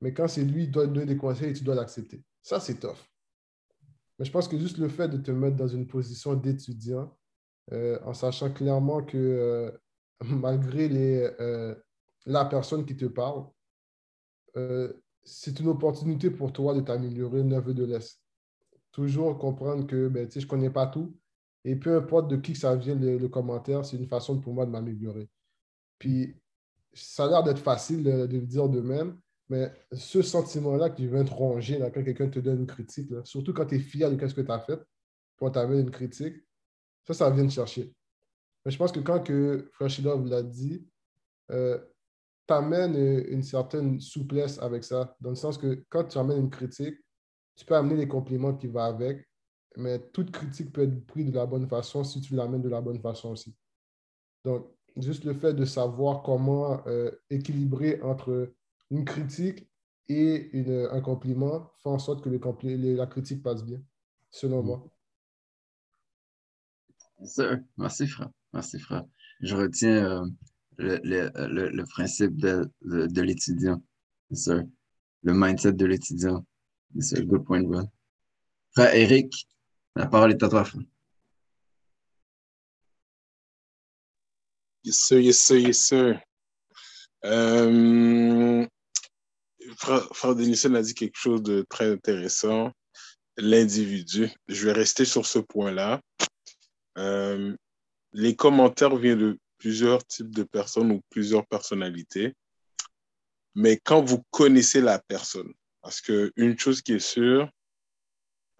Mais 0.00 0.12
quand 0.12 0.26
c'est 0.26 0.42
lui 0.42 0.64
qui 0.64 0.70
doit 0.72 0.88
donner 0.88 1.06
des 1.06 1.16
conseils, 1.16 1.52
tu 1.52 1.62
dois 1.62 1.76
l'accepter. 1.76 2.24
Ça, 2.42 2.58
c'est 2.58 2.80
tough. 2.80 2.98
Mais 4.18 4.24
je 4.24 4.32
pense 4.32 4.48
que 4.48 4.58
juste 4.58 4.78
le 4.78 4.88
fait 4.88 5.08
de 5.08 5.16
te 5.16 5.30
mettre 5.30 5.54
dans 5.54 5.68
une 5.68 5.86
position 5.86 6.34
d'étudiant, 6.34 7.16
euh, 7.70 8.00
en 8.04 8.14
sachant 8.14 8.52
clairement 8.52 9.04
que 9.04 9.16
euh, 9.16 9.70
malgré 10.24 10.88
les, 10.88 11.30
euh, 11.38 11.76
la 12.26 12.44
personne 12.44 12.84
qui 12.84 12.96
te 12.96 13.06
parle, 13.06 13.46
c'est 15.22 15.60
une 15.60 15.68
opportunité 15.68 16.30
pour 16.30 16.52
toi 16.52 16.74
de 16.74 16.80
t'améliorer 16.80 17.44
neveu 17.44 17.74
de 17.74 17.84
l'Est. 17.84 18.20
Toujours 18.90 19.38
comprendre 19.38 19.86
que 19.86 20.08
ben, 20.08 20.28
je 20.28 20.40
ne 20.40 20.46
connais 20.46 20.70
pas 20.70 20.88
tout, 20.88 21.16
et 21.68 21.76
peu 21.76 21.94
importe 21.96 22.28
de 22.28 22.36
qui 22.36 22.54
ça 22.54 22.74
vient, 22.74 22.94
le, 22.94 23.28
commentaire, 23.28 23.84
c'est 23.84 23.98
une 23.98 24.06
façon 24.06 24.40
pour 24.40 24.54
moi 24.54 24.64
de 24.64 24.70
m'améliorer. 24.70 25.28
Puis, 25.98 26.34
ça 26.94 27.26
a 27.26 27.28
l'air 27.28 27.42
d'être 27.42 27.58
facile 27.58 28.02
de, 28.02 28.10
le 28.10 28.46
dire 28.46 28.70
de 28.70 28.80
même, 28.80 29.18
mais 29.50 29.70
ce 29.92 30.22
sentiment-là 30.22 30.88
qui 30.88 31.06
vient 31.06 31.24
te 31.24 31.30
ronger 31.30 31.78
quand 31.92 32.02
quelqu'un 32.02 32.30
te 32.30 32.38
donne 32.38 32.60
une 32.60 32.66
critique, 32.66 33.10
surtout 33.24 33.52
quand 33.52 33.66
tu 33.66 33.74
es 33.74 33.80
fier 33.80 34.10
de 34.10 34.26
ce 34.26 34.32
que 34.32 34.40
tu 34.40 34.50
as 34.50 34.60
fait, 34.60 34.80
quand 35.36 35.50
tu 35.50 35.58
avais 35.58 35.78
une 35.78 35.90
critique, 35.90 36.36
ça, 37.06 37.12
ça 37.12 37.30
vient 37.30 37.46
te 37.46 37.52
chercher. 37.52 37.92
Mais 38.64 38.70
je 38.70 38.78
pense 38.78 38.90
que 38.90 39.00
quand 39.00 39.22
que 39.22 39.68
Freshilov 39.74 40.26
l'a 40.26 40.42
dit, 40.42 40.88
euh, 41.50 41.78
tu 42.46 42.54
amènes 42.54 42.96
une 43.28 43.42
certaine 43.42 44.00
souplesse 44.00 44.58
avec 44.58 44.84
ça, 44.84 45.14
dans 45.20 45.30
le 45.30 45.36
sens 45.36 45.58
que 45.58 45.84
quand 45.90 46.04
tu 46.04 46.16
amènes 46.16 46.38
une 46.38 46.50
critique, 46.50 46.96
tu 47.56 47.66
peux 47.66 47.76
amener 47.76 47.96
les 47.96 48.08
compliments 48.08 48.54
qui 48.54 48.68
vont 48.68 48.80
avec, 48.80 49.27
mais 49.78 50.00
toute 50.12 50.32
critique 50.32 50.72
peut 50.72 50.82
être 50.82 51.06
prise 51.06 51.30
de 51.30 51.36
la 51.36 51.46
bonne 51.46 51.68
façon 51.68 52.02
si 52.04 52.20
tu 52.20 52.34
l'amènes 52.34 52.62
de 52.62 52.68
la 52.68 52.80
bonne 52.80 53.00
façon 53.00 53.30
aussi. 53.30 53.54
Donc, 54.44 54.66
juste 54.96 55.24
le 55.24 55.34
fait 55.34 55.54
de 55.54 55.64
savoir 55.64 56.22
comment 56.22 56.84
euh, 56.86 57.10
équilibrer 57.30 58.02
entre 58.02 58.52
une 58.90 59.04
critique 59.04 59.68
et 60.08 60.50
une, 60.52 60.88
un 60.90 61.00
compliment 61.00 61.70
fait 61.82 61.90
en 61.90 61.98
sorte 61.98 62.24
que 62.24 62.28
le 62.28 62.96
la 62.96 63.06
critique 63.06 63.42
passe 63.42 63.64
bien, 63.64 63.80
selon 64.30 64.62
moi. 64.62 64.90
Merci, 67.76 68.06
frère. 68.06 68.30
Merci, 68.52 68.78
frère. 68.80 69.04
Je 69.40 69.54
retiens 69.54 70.22
euh, 70.22 70.26
le, 70.76 70.98
le, 71.04 71.68
le, 71.70 71.84
principe 71.84 72.36
de, 72.36 72.68
de, 72.82 73.22
l'étudiant. 73.22 73.82
Le 74.30 75.34
mindset 75.34 75.72
de 75.72 75.86
l'étudiant. 75.86 76.44
C'est 76.98 77.20
un 77.20 77.24
good 77.24 77.44
point 77.44 77.62
de 77.62 77.68
vue. 77.68 77.86
Frère 78.72 78.94
Eric, 78.94 79.48
la 79.98 80.06
parole 80.06 80.30
est 80.30 80.42
à 80.42 80.48
toi, 80.48 80.64
frère. 80.64 80.82
Yes, 84.84 84.96
sir, 84.96 85.18
yes, 85.18 85.40
sir, 85.40 85.58
yes. 85.58 85.92
Euh, 87.24 88.66
frère, 89.76 90.34
Denison 90.36 90.74
a 90.74 90.82
dit 90.82 90.94
quelque 90.94 91.18
chose 91.18 91.42
de 91.42 91.66
très 91.68 91.90
intéressant. 91.90 92.70
L'individu. 93.36 94.30
Je 94.46 94.66
vais 94.66 94.72
rester 94.72 95.04
sur 95.04 95.26
ce 95.26 95.40
point-là. 95.40 96.00
Euh, 96.96 97.56
les 98.12 98.36
commentaires 98.36 98.96
viennent 98.96 99.18
de 99.18 99.38
plusieurs 99.58 100.04
types 100.06 100.30
de 100.30 100.44
personnes 100.44 100.92
ou 100.92 101.00
plusieurs 101.10 101.46
personnalités. 101.46 102.34
Mais 103.56 103.78
quand 103.84 104.02
vous 104.02 104.22
connaissez 104.30 104.80
la 104.80 105.00
personne, 105.00 105.52
parce 105.82 106.00
qu'une 106.00 106.58
chose 106.58 106.82
qui 106.82 106.92
est 106.94 106.98
sûre, 107.00 107.50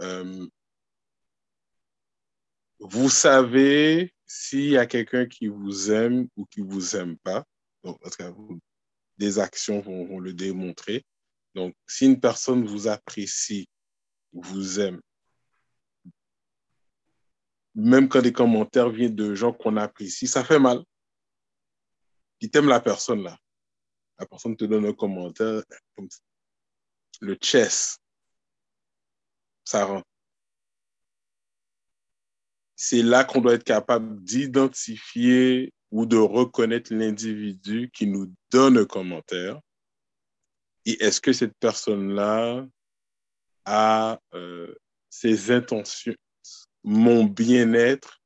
euh, 0.02 0.46
vous 2.78 3.10
savez 3.10 4.14
s'il 4.26 4.70
y 4.70 4.76
a 4.76 4.86
quelqu'un 4.86 5.26
qui 5.26 5.48
vous 5.48 5.90
aime 5.90 6.28
ou 6.36 6.46
qui 6.46 6.60
vous 6.60 6.96
aime 6.96 7.16
pas. 7.18 7.44
Donc, 7.82 7.98
en 8.04 8.58
des 9.16 9.38
actions 9.38 9.80
vont, 9.80 10.06
vont, 10.06 10.20
le 10.20 10.32
démontrer. 10.32 11.04
Donc, 11.54 11.74
si 11.86 12.06
une 12.06 12.20
personne 12.20 12.64
vous 12.64 12.86
apprécie, 12.86 13.68
vous 14.32 14.78
aime, 14.78 15.00
même 17.78 18.08
quand 18.08 18.22
des 18.22 18.32
commentaires 18.32 18.90
viennent 18.90 19.14
de 19.14 19.34
gens 19.34 19.52
qu'on 19.52 19.76
apprécie, 19.76 20.26
ça 20.26 20.44
fait 20.44 20.58
mal. 20.58 20.82
Qui 22.40 22.50
t'aime 22.50 22.68
la 22.68 22.80
personne 22.80 23.22
là. 23.22 23.38
La 24.18 24.26
personne 24.26 24.56
te 24.56 24.64
donne 24.64 24.86
un 24.86 24.92
commentaire 24.92 25.62
comme. 25.94 26.08
Le 27.20 27.36
chess, 27.40 27.98
ça 29.64 29.84
rend. 29.84 30.02
C'est 32.80 33.02
là 33.02 33.24
qu'on 33.24 33.40
doit 33.40 33.54
être 33.54 33.64
capable 33.64 34.22
d'identifier 34.22 35.72
ou 35.90 36.06
de 36.06 36.16
reconnaître 36.16 36.94
l'individu 36.94 37.90
qui 37.92 38.06
nous 38.06 38.32
donne 38.52 38.78
un 38.78 38.84
commentaire. 38.84 39.60
Et 40.86 41.02
est-ce 41.02 41.20
que 41.20 41.32
cette 41.32 41.58
personne-là 41.58 42.64
a 43.64 44.20
euh, 44.32 44.72
ses 45.10 45.50
intentions, 45.50 46.14
mon 46.84 47.24
bien-être 47.24 48.22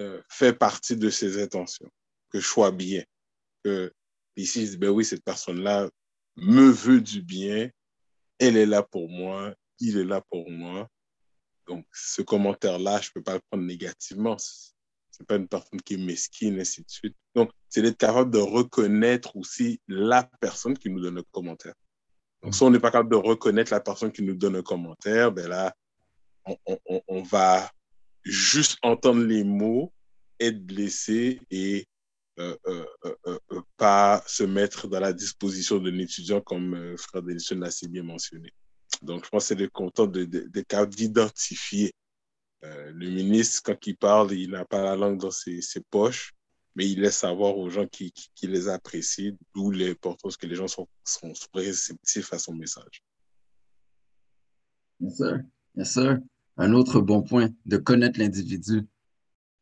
euh, 0.00 0.22
fait 0.30 0.54
partie 0.54 0.96
de 0.96 1.10
ses 1.10 1.42
intentions, 1.42 1.90
que 2.30 2.40
je 2.40 2.46
sois 2.46 2.72
bien. 2.72 3.04
Que 3.62 3.92
ici, 4.36 4.74
ben 4.78 4.88
oui, 4.88 5.04
cette 5.04 5.22
personne-là 5.22 5.90
me 6.36 6.70
veut 6.70 7.02
du 7.02 7.20
bien, 7.20 7.68
elle 8.38 8.56
est 8.56 8.64
là 8.64 8.82
pour 8.82 9.10
moi, 9.10 9.54
il 9.80 9.98
est 9.98 10.04
là 10.04 10.22
pour 10.30 10.50
moi. 10.50 10.88
Donc, 11.70 11.86
ce 11.92 12.20
commentaire-là, 12.20 13.00
je 13.00 13.10
ne 13.10 13.12
peux 13.14 13.22
pas 13.22 13.34
le 13.34 13.40
prendre 13.48 13.64
négativement. 13.64 14.36
Ce 14.38 14.72
n'est 15.20 15.24
pas 15.24 15.36
une 15.36 15.46
personne 15.46 15.80
qui 15.80 15.94
est 15.94 16.04
mesquine, 16.04 16.58
ainsi 16.58 16.82
de 16.82 16.90
suite. 16.90 17.16
Donc, 17.32 17.52
c'est 17.68 17.80
d'être 17.80 17.96
capable 17.96 18.32
de 18.32 18.38
reconnaître 18.38 19.36
aussi 19.36 19.80
la 19.86 20.28
personne 20.40 20.76
qui 20.76 20.90
nous 20.90 21.00
donne 21.00 21.18
un 21.18 21.24
commentaire. 21.30 21.74
Donc, 22.42 22.56
si 22.56 22.62
on 22.64 22.70
n'est 22.70 22.80
pas 22.80 22.90
capable 22.90 23.12
de 23.12 23.16
reconnaître 23.16 23.72
la 23.72 23.78
personne 23.78 24.10
qui 24.10 24.22
nous 24.22 24.34
donne 24.34 24.56
un 24.56 24.62
commentaire, 24.62 25.30
ben 25.30 25.46
là, 25.46 25.72
on, 26.44 27.22
va 27.22 27.70
juste 28.24 28.76
entendre 28.82 29.22
les 29.22 29.44
mots, 29.44 29.92
être 30.40 30.66
blessé 30.66 31.40
et 31.52 31.86
euh, 32.40 32.56
euh, 32.66 32.84
euh, 33.04 33.38
euh 33.52 33.60
pas 33.76 34.24
se 34.26 34.42
mettre 34.42 34.88
dans 34.88 34.98
la 34.98 35.12
disposition 35.12 35.78
d'un 35.78 35.98
étudiant, 35.98 36.40
comme 36.40 36.96
Frère 36.96 37.22
Delisson 37.22 37.60
l'a 37.60 37.70
si 37.70 37.86
bien 37.86 38.02
mentionné. 38.02 38.52
Donc, 39.02 39.24
je 39.24 39.30
pense 39.30 39.48
que 39.48 39.56
c'est 39.56 39.70
content 39.70 40.06
de, 40.06 40.24
de, 40.24 40.40
de, 40.40 40.48
de 40.48 40.84
d'identifier. 40.86 41.92
Euh, 42.64 42.92
le 42.94 43.10
ministre, 43.10 43.62
quand 43.64 43.86
il 43.86 43.96
parle, 43.96 44.32
il 44.32 44.50
n'a 44.50 44.64
pas 44.64 44.82
la 44.82 44.96
langue 44.96 45.18
dans 45.18 45.30
ses, 45.30 45.62
ses, 45.62 45.80
poches, 45.80 46.34
mais 46.74 46.88
il 46.88 47.00
laisse 47.00 47.16
savoir 47.16 47.56
aux 47.56 47.70
gens 47.70 47.86
qui, 47.86 48.12
qui, 48.12 48.28
qui 48.34 48.46
les 48.46 48.68
apprécient, 48.68 49.34
d'où 49.54 49.70
l'importance 49.70 50.36
que 50.36 50.46
les 50.46 50.54
gens 50.54 50.68
sont, 50.68 50.86
sont, 51.04 51.32
réceptifs 51.54 52.32
à 52.32 52.38
son 52.38 52.54
message. 52.54 53.02
Yes, 55.00 55.16
sir. 55.16 55.38
Yes, 55.76 55.92
sir. 55.92 56.18
Un 56.58 56.74
autre 56.74 57.00
bon 57.00 57.22
point, 57.22 57.48
de 57.64 57.78
connaître 57.78 58.18
l'individu. 58.18 58.86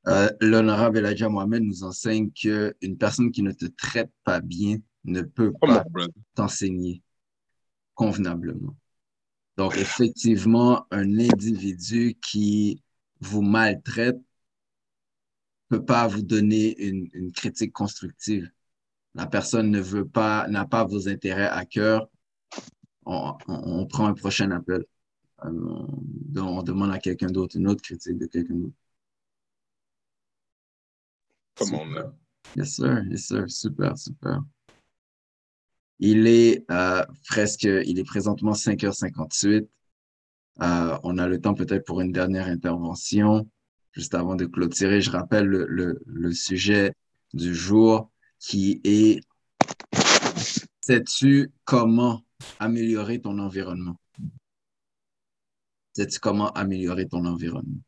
Euh, 0.09 0.31
L'honorable 0.41 0.99
Elijah 0.99 1.29
Mohamed 1.29 1.63
nous 1.63 1.85
enseigne 1.85 2.33
qu'une 2.33 2.99
personne 2.99 3.31
qui 3.31 3.43
ne 3.43 3.53
te 3.53 3.67
traite 3.67 4.11
pas 4.25 4.41
bien 4.41 4.79
ne 5.05 5.23
peut 5.23 5.53
pas 5.61 5.85
t'enseigner 6.35 7.03
convenablement. 7.95 8.77
Donc, 9.59 9.77
effectivement, 9.77 10.87
un 10.93 11.19
individu 11.19 12.17
qui 12.23 12.81
vous 13.21 13.43
maltraite 13.43 14.17
ne 15.71 15.79
peut 15.79 15.85
pas 15.85 16.07
vous 16.07 16.23
donner 16.23 16.81
une, 16.81 17.09
une, 17.13 17.33
critique 17.33 17.73
constructive. 17.73 18.49
La 19.17 19.27
personne 19.27 19.73
ne 19.73 19.81
veut 19.81 20.07
pas, 20.07 20.47
n'a 20.47 20.65
pas 20.65 20.85
vos 20.85 21.09
intérêts 21.09 21.49
à 21.49 21.65
cœur. 21.65 22.09
On, 23.05 23.35
on, 23.49 23.81
on 23.81 23.87
prend 23.87 24.07
un 24.07 24.15
prochain 24.15 24.53
appel. 24.53 24.85
Euh, 25.45 25.87
on 26.37 26.63
demande 26.63 26.93
à 26.93 27.01
quelqu'un 27.01 27.27
d'autre 27.27 27.57
une 27.57 27.67
autre 27.67 27.83
critique 27.83 28.17
de 28.17 28.27
quelqu'un 28.27 28.55
d'autre. 28.55 28.77
Come 31.57 31.75
on, 31.75 31.85
man. 31.85 32.13
Yes, 32.55 32.77
sir. 32.77 33.03
Yes, 33.11 33.27
sir. 33.27 33.51
Super, 33.51 33.99
super. 33.99 34.41
Il 36.01 36.27
est 36.27 36.65
euh, 36.71 37.05
presque, 37.29 37.65
il 37.65 37.99
est 37.99 38.05
présentement 38.05 38.53
5h58. 38.53 39.67
Euh, 40.61 40.99
on 41.03 41.19
a 41.19 41.29
le 41.29 41.41
temps 41.41 41.55
peut-être 41.55 41.85
pour 41.85 42.01
une 42.01 42.13
dernière 42.13 42.47
intervention. 42.47 43.49
Juste 43.93 44.15
avant 44.15 44.37
de 44.37 44.47
clôturer, 44.47 45.01
je 45.01 45.11
rappelle 45.11 45.47
le, 45.47 45.67
le, 45.67 46.01
le 46.07 46.33
sujet 46.33 46.93
du 47.35 47.55
jour 47.55 48.11
qui 48.39 48.81
est 48.85 49.21
Sais-tu 50.81 51.53
comment 51.65 52.25
améliorer 52.59 53.21
ton 53.21 53.39
environnement? 53.39 54.01
Sais-tu 55.93 56.19
comment 56.19 56.51
améliorer 56.53 57.07
ton 57.07 57.27
environnement? 57.27 57.83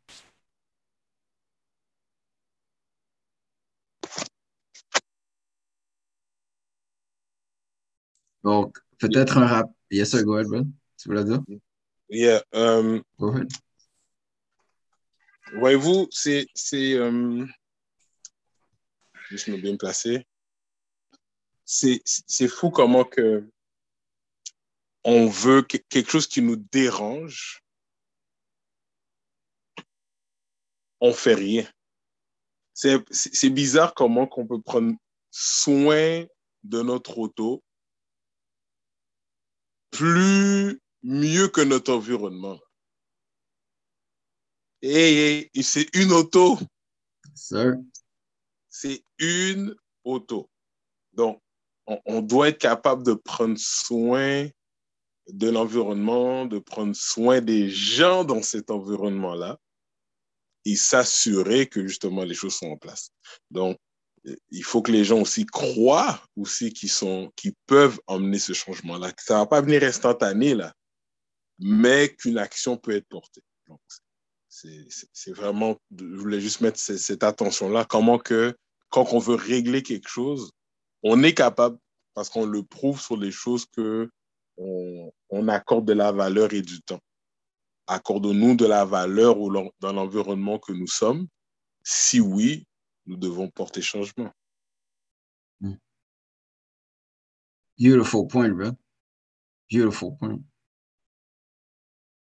Donc, 8.45 8.79
peut-être 8.99 9.39
un 9.39 9.47
rap. 9.47 9.71
Yes, 9.91 10.11
sir, 10.11 10.25
go 10.25 10.37
ahead, 10.37 10.49
bro. 10.49 10.63
Tu 10.99 11.09
veux 11.09 11.15
le 11.15 11.25
dire? 11.25 11.41
Yeah. 12.09 12.43
Um, 12.53 13.03
go 13.19 13.31
ahead. 13.31 13.49
Voyez-vous, 15.55 16.09
c'est. 16.11 16.47
c'est 16.55 16.99
um, 16.99 17.51
juste 19.29 19.49
me 19.49 19.57
bien 19.57 19.77
placer. 19.77 20.27
C'est 21.65 22.49
fou 22.49 22.71
comment 22.71 23.05
que 23.05 23.49
on 25.05 25.29
veut 25.29 25.63
que, 25.63 25.77
quelque 25.77 26.11
chose 26.11 26.27
qui 26.27 26.43
nous 26.43 26.57
dérange, 26.57 27.63
on 31.01 31.13
fait 31.13 31.35
rien. 31.35 31.67
C'est 32.75 33.51
bizarre 33.51 33.95
comment 33.95 34.27
qu'on 34.27 34.47
peut 34.47 34.61
prendre 34.61 34.95
soin 35.31 36.25
de 36.65 36.83
notre 36.83 37.19
auto 37.19 37.63
plus 39.91 40.81
mieux 41.03 41.49
que 41.49 41.61
notre 41.61 41.93
environnement. 41.93 42.59
Et, 44.83 45.51
et 45.53 45.63
c'est 45.63 45.89
une 45.95 46.13
auto. 46.13 46.59
C'est 48.69 49.03
une 49.19 49.75
auto. 50.05 50.49
Donc, 51.13 51.43
on, 51.87 52.01
on, 52.07 52.23
doit 52.23 52.49
être 52.49 52.59
capable 52.59 53.05
de 53.05 53.15
prendre 53.15 53.59
soin 53.59 54.49
de 55.29 55.51
l'environnement, 55.51 56.47
de 56.47 56.59
prendre 56.59 56.95
soin 56.95 57.41
des 57.41 57.69
gens 57.69 58.25
dans 58.25 58.43
cet 58.43 58.71
environnement-là 58.71 59.59
et 60.65 60.77
s'assurer 60.77 61.67
que 61.67 61.87
justement 61.87 62.25
les 62.25 62.35
choses 62.35 62.55
sont 62.55 62.71
en 62.71 62.77
place. 62.77 63.11
Donc, 63.51 63.79
il 64.51 64.65
faut 64.65 64.83
que 64.83 64.93
les 64.93 65.05
gens 65.05 65.21
aussi 65.21 65.47
croient 65.47 66.23
aussi 66.37 66.73
qu'ils 66.73 66.91
sont, 66.91 67.33
peuvent 67.67 67.99
emmener 68.07 68.39
ce 68.39 68.53
changement-là. 68.53 69.13
Ça 69.19 69.39
va 69.39 69.47
pas 69.47 69.61
venir 69.61 69.83
instantané, 69.83 70.55
là, 70.55 70.75
mais 71.59 72.15
qu'une 72.15 72.39
action 72.39 72.77
peut 72.77 72.93
être 72.93 73.09
portée. 73.09 73.43
C'est 74.49 75.33
vraiment, 75.33 75.77
je 75.97 76.05
voulais 76.17 76.41
juste 76.41 76.61
mettre 76.61 76.79
cette 76.79 77.23
attention-là, 77.23 77.85
comment 77.85 78.19
que, 78.19 78.57
quand 78.91 79.13
on 79.13 79.19
veut 79.19 79.37
régler 79.37 79.83
quelque 79.83 80.09
chose, 80.09 80.51
on 81.03 81.23
est 81.23 81.35
capable, 81.35 81.79
parce 82.15 82.29
qu'on 82.29 82.45
le 82.45 82.63
prouve 82.63 83.01
sur 83.01 83.17
les 83.17 83.31
choses 83.31 83.65
que 83.67 84.11
on, 84.59 85.13
on 85.31 85.49
accorde 85.49 85.87
de 85.87 85.93
la 85.93 86.13
valeur 86.13 86.53
et 86.53 86.61
du 86.61 86.83
temps. 86.83 87.01
Accordons-nous 87.87 88.57
de 88.57 88.67
la 88.67 88.85
valeur 88.85 89.37
dans 89.81 89.93
l'environnement 89.93 90.59
que 90.59 90.73
nous 90.73 90.87
sommes. 90.87 91.27
Si 91.83 92.21
oui, 92.21 92.67
nous 93.07 93.17
devons 93.17 93.49
porter 93.49 93.83
changement. 93.83 94.33
Hmm. 95.61 95.75
Beautiful 97.79 98.27
point, 98.27 98.51
bro. 98.51 98.73
Beautiful 99.71 100.17
point. 100.17 100.41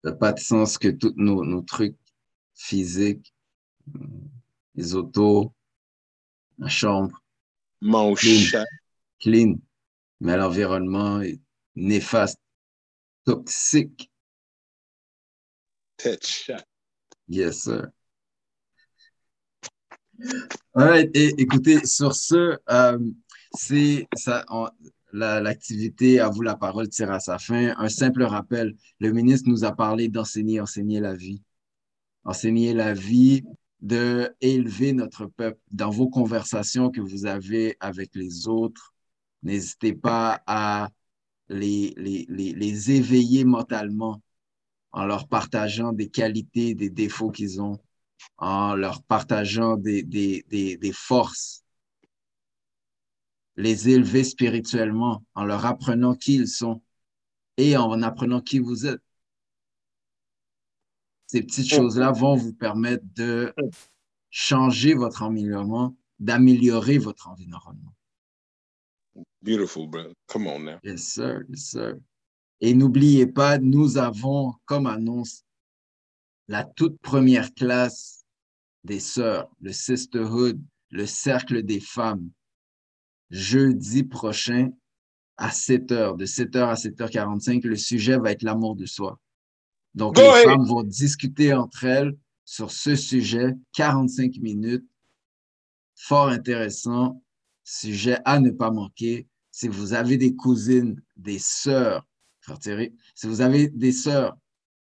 Ça 0.03 0.11
n'a 0.11 0.17
pas 0.17 0.33
de 0.33 0.41
sens 0.41 0.79
que 0.79 0.89
tous 0.89 1.15
nos, 1.17 1.45
nos 1.45 1.63
trucs 1.63 1.97
physiques, 2.55 3.35
euh, 3.95 4.01
les 4.75 4.95
autos, 4.95 5.55
la 6.59 6.69
chambre, 6.69 7.23
clean, 7.81 8.65
clean, 9.21 9.55
mais 10.21 10.37
l'environnement 10.37 11.21
est 11.21 11.41
néfaste, 11.75 12.41
toxique. 13.25 14.11
Tête. 15.97 16.53
Yes, 17.29 17.63
sir. 17.63 17.91
Ouais, 20.75 21.11
et, 21.15 21.41
écoutez, 21.41 21.85
sur 21.85 22.15
ce, 22.15 22.59
euh, 22.71 22.99
L'activité 25.13 26.21
à 26.21 26.31
vous 26.31 26.41
la 26.41 26.57
parole 26.57 26.89
tire 26.89 27.11
à 27.11 27.21
sa 27.21 27.39
fin. 27.39 27.75
Un 27.77 27.89
simple 27.91 28.23
rappel, 28.23 28.75
le 28.99 29.13
ministre 29.13 29.51
nous 29.51 29.65
a 29.65 29.73
parlé 29.73 30.09
d'enseigner, 30.09 30.59
enseigner 30.59 31.01
la 31.01 31.15
vie. 31.15 31.43
Enseigner 32.25 32.73
la 32.73 32.95
vie, 32.95 33.43
de 33.83 34.35
élever 34.41 34.95
notre 34.95 35.27
peuple. 35.27 35.61
Dans 35.71 35.91
vos 35.91 36.09
conversations 36.09 36.91
que 36.91 37.01
vous 37.03 37.27
avez 37.27 37.77
avec 37.81 38.15
les 38.15 38.49
autres, 38.49 38.95
n'hésitez 39.43 39.93
pas 39.93 40.41
à 40.47 40.89
les, 41.49 41.93
les 41.99 42.91
éveiller 42.91 43.45
mentalement 43.45 44.23
en 44.93 45.05
leur 45.05 45.27
partageant 45.27 45.93
des 45.93 46.09
qualités, 46.09 46.75
des 46.75 46.91
défauts 46.91 47.31
qu'ils 47.31 47.61
ont, 47.61 47.79
en 48.39 48.75
leur 48.75 49.03
partageant 49.03 49.77
des, 49.77 50.03
des, 50.03 50.45
des, 50.49 50.77
des 50.77 50.93
forces 50.93 51.63
les 53.57 53.89
élever 53.89 54.25
spirituellement 54.25 55.25
en 55.35 55.45
leur 55.45 55.67
apprenant 55.67 56.15
qui 56.15 56.37
ils 56.37 56.49
sont 56.49 56.83
et 57.57 57.77
en 57.77 58.03
apprenant 58.03 58.41
qui 58.41 58.59
vous 58.59 58.87
êtes. 58.87 59.03
Ces 61.27 61.43
petites 61.43 61.69
choses-là 61.69 62.13
vont 62.13 62.35
vous 62.35 62.53
permettre 62.53 63.05
de 63.15 63.55
changer 64.31 64.95
votre 64.95 65.23
environnement, 65.23 65.97
d'améliorer 66.19 66.99
votre 66.99 67.29
environnement. 67.29 67.95
Beautiful, 69.43 69.89
bro. 69.89 70.13
Come 70.27 70.47
on 70.47 70.61
now. 70.61 70.79
Yes, 70.83 71.05
sir. 71.05 71.43
Yes, 71.49 71.71
sir. 71.71 71.95
Et 72.61 72.75
n'oubliez 72.75 73.27
pas, 73.27 73.59
nous 73.59 73.99
avons 73.99 74.55
comme 74.65 74.87
annonce 74.87 75.45
la 76.49 76.65
toute 76.65 76.99
première 77.01 77.55
classe 77.55 78.25
des 78.85 79.01
sœurs, 79.01 79.49
le 79.61 79.73
Sisterhood, 79.73 80.61
le 80.91 81.07
Cercle 81.07 81.63
des 81.63 81.81
femmes, 81.81 82.31
jeudi 83.31 84.03
prochain 84.03 84.71
à 85.37 85.51
7 85.51 85.93
heures, 85.93 86.17
de 86.17 86.27
7 86.27 86.57
heures 86.57 86.69
à 86.69 86.75
7h45. 86.75 87.67
Le 87.67 87.77
sujet 87.77 88.19
va 88.19 88.33
être 88.33 88.43
l'amour 88.43 88.77
de 88.77 88.87
soi. 88.87 89.19
Donc, 89.95 90.15
Go 90.15 90.23
les 90.23 90.29
ahead. 90.29 90.45
femmes 90.45 90.65
vont 90.65 90.83
discuter 90.83 91.53
entre 91.53 91.85
elles 91.85 92.17
sur 92.45 92.71
ce 92.71 92.97
sujet, 92.97 93.55
45 93.73 94.37
minutes. 94.39 94.87
Fort 95.95 96.29
intéressant, 96.29 97.23
sujet 97.65 98.19
à 98.25 98.41
ne 98.41 98.51
pas 98.51 98.71
manquer. 98.71 99.29
Si 99.51 99.69
vous 99.69 99.93
avez 99.93 100.17
des 100.17 100.35
cousines, 100.35 101.01
des 101.17 101.39
sœurs, 101.39 102.07
si 103.15 103.27
vous 103.27 103.41
avez 103.41 103.69
des 103.69 103.93
sœurs, 103.93 104.37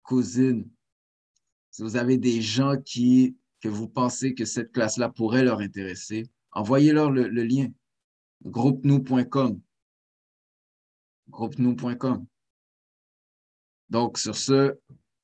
cousines, 0.03 0.69
si 1.73 1.83
vous 1.83 1.97
avez 1.97 2.19
des 2.19 2.43
gens 2.43 2.77
qui, 2.77 3.37
que 3.61 3.69
vous 3.69 3.89
pensez 3.89 4.35
que 4.35 4.45
cette 4.45 4.73
classe-là 4.73 5.09
pourrait 5.09 5.43
leur 5.43 5.61
intéresser, 5.61 6.29
envoyez-leur 6.53 7.11
le, 7.11 7.29
lien. 7.29 7.69
Groupe-nous.com. 8.45 9.61
Groupe-nous.com. 11.31 12.27
Donc, 13.89 14.19
sur 14.19 14.37
ce, 14.37 14.79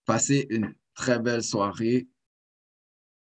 passez 0.07 0.46
une 0.51 0.74
très 0.94 1.18
belle 1.18 1.42
soirée. 1.42 2.09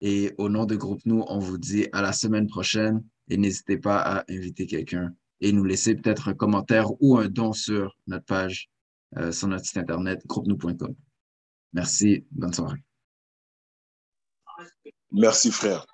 Et 0.03 0.35
au 0.37 0.51
nom 0.51 0.67
de 0.67 0.77
Groupe 0.77 1.01
Nous, 1.07 1.25
on 1.27 1.39
vous 1.39 1.57
dit 1.57 1.89
à 1.93 2.03
la 2.03 2.13
semaine 2.13 2.47
prochaine 2.47 3.03
et 3.31 3.39
n'hésitez 3.39 3.79
pas 3.79 3.99
à 3.99 4.25
inviter 4.31 4.67
quelqu'un 4.67 5.15
et 5.41 5.53
nous 5.53 5.65
laisser 5.65 5.95
peut-être 5.95 6.29
un 6.29 6.35
commentaire 6.35 6.91
ou 7.03 7.17
un 7.17 7.29
don 7.29 7.55
sur 7.55 7.97
notre 8.07 8.27
page, 8.27 8.71
euh, 9.17 9.33
sur 9.33 9.49
notre 9.49 9.65
site 9.65 9.79
internet, 9.79 10.21
groupe-nous.com. 10.27 10.95
Merci, 11.73 12.27
bonne 12.31 12.53
soirée. 12.53 12.86
Merci, 15.13 15.51
frère. 15.51 15.87